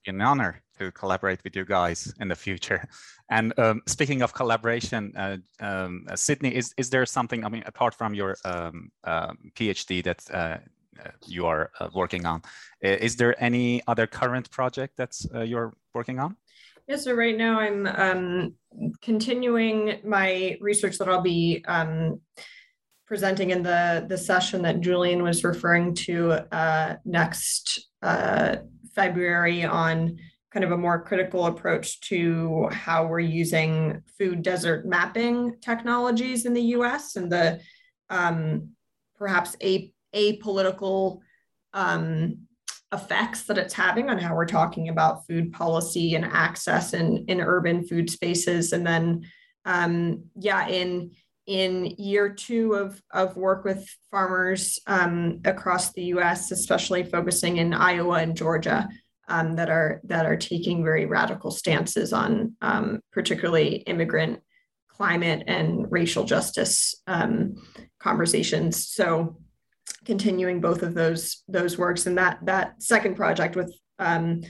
An 0.07 0.21
honor 0.21 0.63
to 0.79 0.91
collaborate 0.93 1.43
with 1.45 1.55
you 1.55 1.65
guys 1.65 2.13
in 2.21 2.29
the 2.29 2.37
future. 2.37 2.89
And 3.31 3.59
um, 3.59 3.81
speaking 3.87 4.21
of 4.21 4.35
collaboration, 4.35 5.11
uh, 5.17 5.39
um, 5.61 6.05
uh, 6.07 6.17
Sydney, 6.17 6.55
is, 6.55 6.75
is 6.77 6.91
there 6.91 7.07
something, 7.07 7.47
I 7.47 7.49
mean, 7.49 7.63
apart 7.65 7.95
from 7.95 8.13
your 8.13 8.37
um, 8.45 8.91
um 9.05 9.39
PhD 9.55 10.05
that 10.05 10.21
uh, 10.31 10.59
uh, 11.03 11.11
you 11.27 11.47
are 11.47 11.71
working 11.95 12.27
on, 12.27 12.43
is 12.83 13.17
there 13.17 13.35
any 13.43 13.81
other 13.87 14.07
current 14.07 14.51
project 14.51 14.99
that's 14.99 15.27
you're 15.47 15.73
working 15.95 16.19
on? 16.19 16.37
Yeah, 16.89 16.97
so 16.97 17.13
right 17.15 17.37
now 17.37 17.61
I'm 17.61 17.87
um, 17.87 18.55
continuing 19.03 20.01
my 20.05 20.57
research 20.61 20.99
that 20.99 21.09
I'll 21.09 21.23
be 21.23 21.65
um, 21.69 22.21
presenting 23.07 23.51
in 23.51 23.63
the, 23.63 24.05
the 24.09 24.19
session 24.19 24.63
that 24.63 24.81
Julian 24.81 25.23
was 25.23 25.45
referring 25.45 25.95
to 25.95 26.33
uh, 26.53 26.97
next 27.05 27.89
uh, 28.03 28.57
February 28.95 29.65
on 29.65 30.19
kind 30.53 30.65
of 30.65 30.73
a 30.73 30.77
more 30.77 31.03
critical 31.03 31.47
approach 31.47 32.01
to 32.01 32.69
how 32.73 33.07
we're 33.07 33.21
using 33.21 34.03
food 34.19 34.43
desert 34.43 34.85
mapping 34.85 35.57
technologies 35.61 36.47
in 36.47 36.53
the 36.53 36.63
US 36.77 37.17
and 37.17 37.31
the 37.31 37.61
um, 38.11 38.71
perhaps 39.17 39.57
apolitical 40.15 41.21
um, 41.73 42.39
effects 42.93 43.45
that 43.45 43.59
it's 43.59 43.75
having 43.75 44.11
on 44.11 44.19
how 44.19 44.35
we're 44.35 44.47
talking 44.47 44.89
about 44.89 45.27
food 45.27 45.53
policy 45.53 46.15
and 46.15 46.25
access 46.25 46.93
in, 46.93 47.25
in 47.29 47.41
urban 47.41 47.87
food 47.87 48.11
spaces. 48.11 48.73
And 48.73 48.87
then, 48.87 49.23
um, 49.65 50.25
yeah, 50.37 50.69
in 50.69 51.13
in 51.47 51.87
year 51.99 52.29
two 52.29 52.75
of, 52.75 53.03
of 53.11 53.37
work 53.37 53.65
with 53.65 53.89
farmers 54.13 54.79
um, 54.87 55.41
across 55.45 55.93
the 55.93 56.05
U.S., 56.05 56.53
especially 56.53 57.03
focusing 57.03 57.57
in 57.57 57.75
Iowa 57.75 58.19
and 58.19 58.37
Georgia, 58.37 58.89
um, 59.29 59.57
that 59.57 59.71
are 59.71 60.01
that 60.05 60.27
are 60.27 60.37
taking 60.37 60.85
very 60.85 61.07
radical 61.07 61.51
stances 61.51 62.13
on 62.13 62.55
um, 62.61 63.01
particularly 63.13 63.77
immigrant 63.77 64.41
climate 64.89 65.43
and 65.47 65.91
racial 65.91 66.25
justice 66.25 66.95
um, 67.07 67.55
conversations. 67.99 68.89
So 68.89 69.37
continuing 70.05 70.61
both 70.61 70.83
of 70.83 70.95
those 70.95 71.43
those 71.49 71.79
works 71.79 72.07
and 72.07 72.19
that 72.19 72.39
that 72.45 72.83
second 72.83 73.15
project 73.17 73.57
with 73.57 73.73
um, 73.99 74.43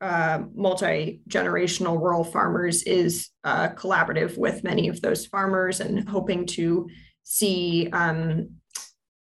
uh, 0.00 0.42
multi-generational 0.54 2.00
rural 2.00 2.24
farmers 2.24 2.82
is 2.82 3.30
uh, 3.44 3.68
collaborative 3.70 4.36
with 4.36 4.64
many 4.64 4.88
of 4.88 5.00
those 5.00 5.26
farmers 5.26 5.80
and 5.80 6.08
hoping 6.08 6.44
to 6.44 6.88
see 7.22 7.88
um, 7.92 8.50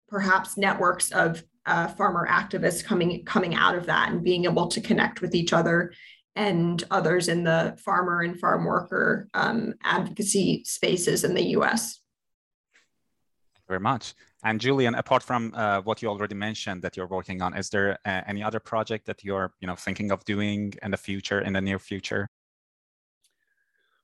perhaps 0.09 0.57
networks 0.57 1.11
of 1.11 1.43
uh, 1.67 1.89
farmer 1.89 2.27
activists 2.31 2.85
coming 2.85 3.25
coming 3.25 3.55
out 3.55 3.75
of 3.75 3.87
that 3.87 4.11
and 4.11 4.25
being 4.25 4.45
able 4.45 4.69
to 4.69 4.81
connect 4.81 5.21
with 5.21 5.35
each 5.35 5.53
other 5.53 5.93
and 6.37 6.85
others 6.91 7.27
in 7.27 7.43
the 7.43 7.77
farmer 7.85 8.23
and 8.23 8.39
farm 8.39 8.65
worker 8.65 9.29
um, 9.35 9.75
advocacy 9.83 10.63
spaces 10.65 11.25
in 11.25 11.35
the 11.35 11.49
U.S. 11.49 12.01
Thank 12.73 13.57
you 13.57 13.63
Very 13.67 13.81
much. 13.81 14.15
And 14.45 14.61
Julian, 14.61 14.95
apart 14.95 15.23
from 15.23 15.53
uh, 15.55 15.81
what 15.83 16.01
you 16.01 16.09
already 16.09 16.35
mentioned 16.35 16.83
that 16.83 16.97
you're 16.97 17.09
working 17.09 17.43
on, 17.43 17.57
is 17.57 17.71
there 17.71 17.99
uh, 18.05 18.23
any 18.27 18.43
other 18.43 18.61
project 18.61 19.07
that 19.07 19.25
you're, 19.25 19.53
you 19.61 19.67
know, 19.67 19.75
thinking 19.75 20.13
of 20.13 20.25
doing 20.25 20.73
in 20.83 20.93
the 20.93 20.97
future, 20.97 21.41
in 21.41 21.53
the 21.55 21.61
near 21.61 21.79
future? 21.79 22.29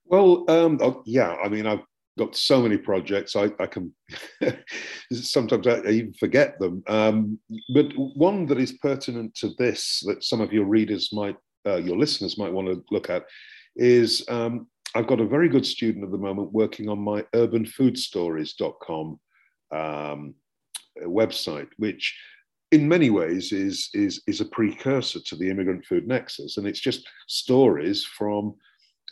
Well, 0.06 0.44
um, 0.48 0.78
oh, 0.82 1.02
yeah. 1.06 1.36
I 1.42 1.48
mean, 1.48 1.66
I've 1.66 1.84
got 2.18 2.34
so 2.36 2.60
many 2.60 2.76
projects. 2.76 3.36
I, 3.36 3.50
I 3.60 3.66
can 3.66 3.94
sometimes 5.12 5.66
I 5.68 5.80
even 5.86 6.14
forget 6.14 6.58
them. 6.58 6.82
Um, 6.88 7.38
but 7.72 7.92
one 7.96 8.46
that 8.46 8.58
is 8.58 8.72
pertinent 8.72 9.36
to 9.36 9.50
this, 9.58 10.02
that 10.06 10.24
some 10.24 10.40
of 10.40 10.52
your 10.52 10.64
readers 10.64 11.10
might, 11.12 11.36
uh, 11.66 11.76
your 11.76 11.96
listeners 11.96 12.38
might 12.38 12.52
want 12.52 12.68
to 12.68 12.84
look 12.90 13.08
at, 13.08 13.24
is 13.76 14.24
um, 14.28 14.66
I've 14.96 15.06
got 15.06 15.20
a 15.20 15.26
very 15.26 15.48
good 15.48 15.66
student 15.66 16.04
at 16.04 16.10
the 16.10 16.18
moment 16.18 16.52
working 16.52 16.88
on 16.88 16.98
my 16.98 17.22
urbanfoodstories.com 17.34 19.20
um, 19.70 20.34
website, 21.02 21.68
which 21.76 22.16
in 22.72 22.88
many 22.88 23.10
ways 23.10 23.52
is, 23.52 23.88
is, 23.94 24.22
is 24.26 24.40
a 24.40 24.46
precursor 24.46 25.20
to 25.26 25.36
the 25.36 25.48
immigrant 25.48 25.84
food 25.84 26.06
nexus. 26.06 26.56
And 26.56 26.66
it's 26.66 26.80
just 26.80 27.08
stories 27.28 28.04
from 28.04 28.54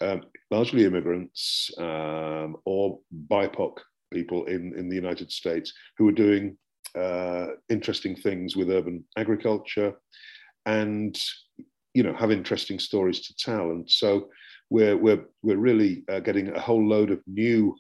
um, 0.00 0.22
largely 0.50 0.84
immigrants 0.84 1.70
um, 1.78 2.56
or 2.64 2.98
BIPOC 3.30 3.78
people 4.12 4.44
in, 4.46 4.74
in 4.76 4.88
the 4.88 4.96
United 4.96 5.30
States 5.30 5.72
who 5.96 6.08
are 6.08 6.12
doing 6.12 6.56
uh, 6.98 7.48
interesting 7.68 8.16
things 8.16 8.56
with 8.56 8.70
urban 8.70 9.04
agriculture 9.16 9.94
and 10.66 11.18
you 11.94 12.02
know 12.02 12.14
have 12.14 12.30
interesting 12.30 12.78
stories 12.78 13.26
to 13.26 13.34
tell 13.36 13.70
and 13.70 13.90
so 13.90 14.28
we're 14.70 14.96
we're 14.96 15.24
we're 15.42 15.56
really 15.56 16.04
uh, 16.10 16.20
getting 16.20 16.48
a 16.48 16.60
whole 16.60 16.86
load 16.86 17.10
of 17.10 17.20
new 17.26 17.74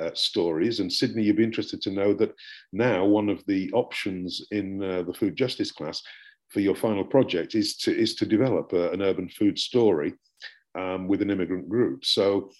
uh, 0.00 0.10
stories. 0.14 0.80
And 0.80 0.92
Sydney, 0.92 1.24
you'd 1.24 1.36
be 1.36 1.44
interested 1.44 1.80
to 1.82 1.90
know 1.90 2.14
that 2.14 2.34
now 2.72 3.04
one 3.04 3.28
of 3.28 3.44
the 3.46 3.70
options 3.72 4.46
in 4.50 4.82
uh, 4.82 5.02
the 5.02 5.14
food 5.14 5.36
justice 5.36 5.72
class 5.72 6.02
for 6.50 6.60
your 6.60 6.74
final 6.74 7.04
project 7.04 7.54
is 7.54 7.76
to 7.78 7.96
is 7.96 8.14
to 8.16 8.26
develop 8.26 8.72
a, 8.72 8.90
an 8.90 9.02
urban 9.02 9.28
food 9.28 9.58
story 9.58 10.14
um, 10.78 11.08
with 11.08 11.22
an 11.22 11.30
immigrant 11.30 11.68
group. 11.68 12.04
So. 12.04 12.50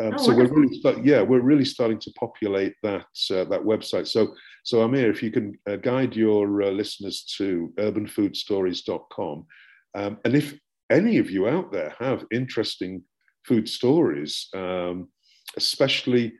Um, 0.00 0.14
oh, 0.14 0.16
so 0.16 0.34
we're 0.34 0.48
really, 0.48 0.80
yeah, 1.04 1.20
we're 1.20 1.42
really 1.42 1.66
starting 1.66 1.98
to 2.00 2.10
populate 2.18 2.74
that 2.82 3.06
uh, 3.30 3.44
that 3.44 3.60
website. 3.62 4.08
So, 4.08 4.34
so 4.64 4.80
Amir, 4.80 5.10
if 5.10 5.22
you 5.22 5.30
can 5.30 5.56
uh, 5.68 5.76
guide 5.76 6.16
your 6.16 6.62
uh, 6.62 6.70
listeners 6.70 7.24
to 7.36 7.72
urbanfoodstories.com, 7.76 9.46
um, 9.94 10.18
and 10.24 10.34
if 10.34 10.58
any 10.90 11.18
of 11.18 11.30
you 11.30 11.46
out 11.46 11.70
there 11.70 11.94
have 11.98 12.24
interesting 12.32 13.02
food 13.46 13.68
stories, 13.68 14.48
um, 14.54 15.08
especially 15.56 16.32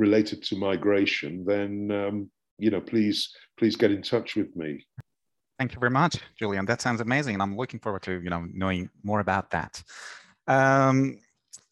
related 0.00 0.42
to 0.44 0.56
migration, 0.56 1.44
then 1.44 1.90
um, 1.92 2.30
you 2.58 2.70
know, 2.70 2.80
please 2.80 3.18
please 3.58 3.76
get 3.76 3.90
in 3.92 4.02
touch 4.02 4.34
with 4.34 4.54
me. 4.56 4.84
Thank 5.58 5.74
you 5.74 5.80
very 5.80 5.90
much, 5.90 6.16
Julian. 6.38 6.64
That 6.64 6.80
sounds 6.80 7.00
amazing, 7.00 7.34
and 7.34 7.42
I'm 7.42 7.56
looking 7.56 7.80
forward 7.80 8.02
to 8.08 8.12
you 8.24 8.30
know 8.30 8.46
knowing 8.52 8.90
more 9.04 9.20
about 9.20 9.50
that. 9.50 9.82
Um, 10.48 11.18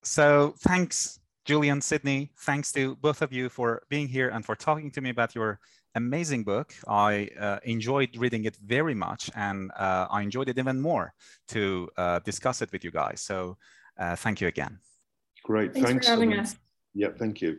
so 0.02 0.54
thanks, 0.60 1.18
Julian, 1.44 1.80
Sydney. 1.80 2.30
Thanks 2.40 2.70
to 2.72 2.96
both 2.96 3.22
of 3.22 3.32
you 3.32 3.48
for 3.48 3.82
being 3.88 4.06
here 4.06 4.28
and 4.28 4.44
for 4.44 4.54
talking 4.54 4.90
to 4.92 5.00
me 5.00 5.10
about 5.10 5.34
your 5.34 5.58
amazing 5.94 6.44
book. 6.44 6.74
I 6.86 7.30
uh, 7.40 7.58
enjoyed 7.64 8.10
reading 8.16 8.44
it 8.44 8.56
very 8.56 8.94
much, 8.94 9.30
and 9.34 9.70
uh, 9.76 10.06
I 10.10 10.22
enjoyed 10.22 10.48
it 10.48 10.58
even 10.58 10.80
more 10.80 11.14
to 11.48 11.88
uh, 11.96 12.18
discuss 12.20 12.62
it 12.62 12.70
with 12.72 12.84
you 12.84 12.90
guys. 12.90 13.20
So 13.22 13.56
uh, 13.98 14.16
thank 14.16 14.40
you 14.40 14.48
again. 14.48 14.78
Great. 15.44 15.72
Thanks, 15.72 15.88
Thanks 15.88 16.06
for 16.06 16.12
having 16.12 16.34
us. 16.34 16.56
Yeah, 16.94 17.08
thank 17.18 17.40
you. 17.40 17.58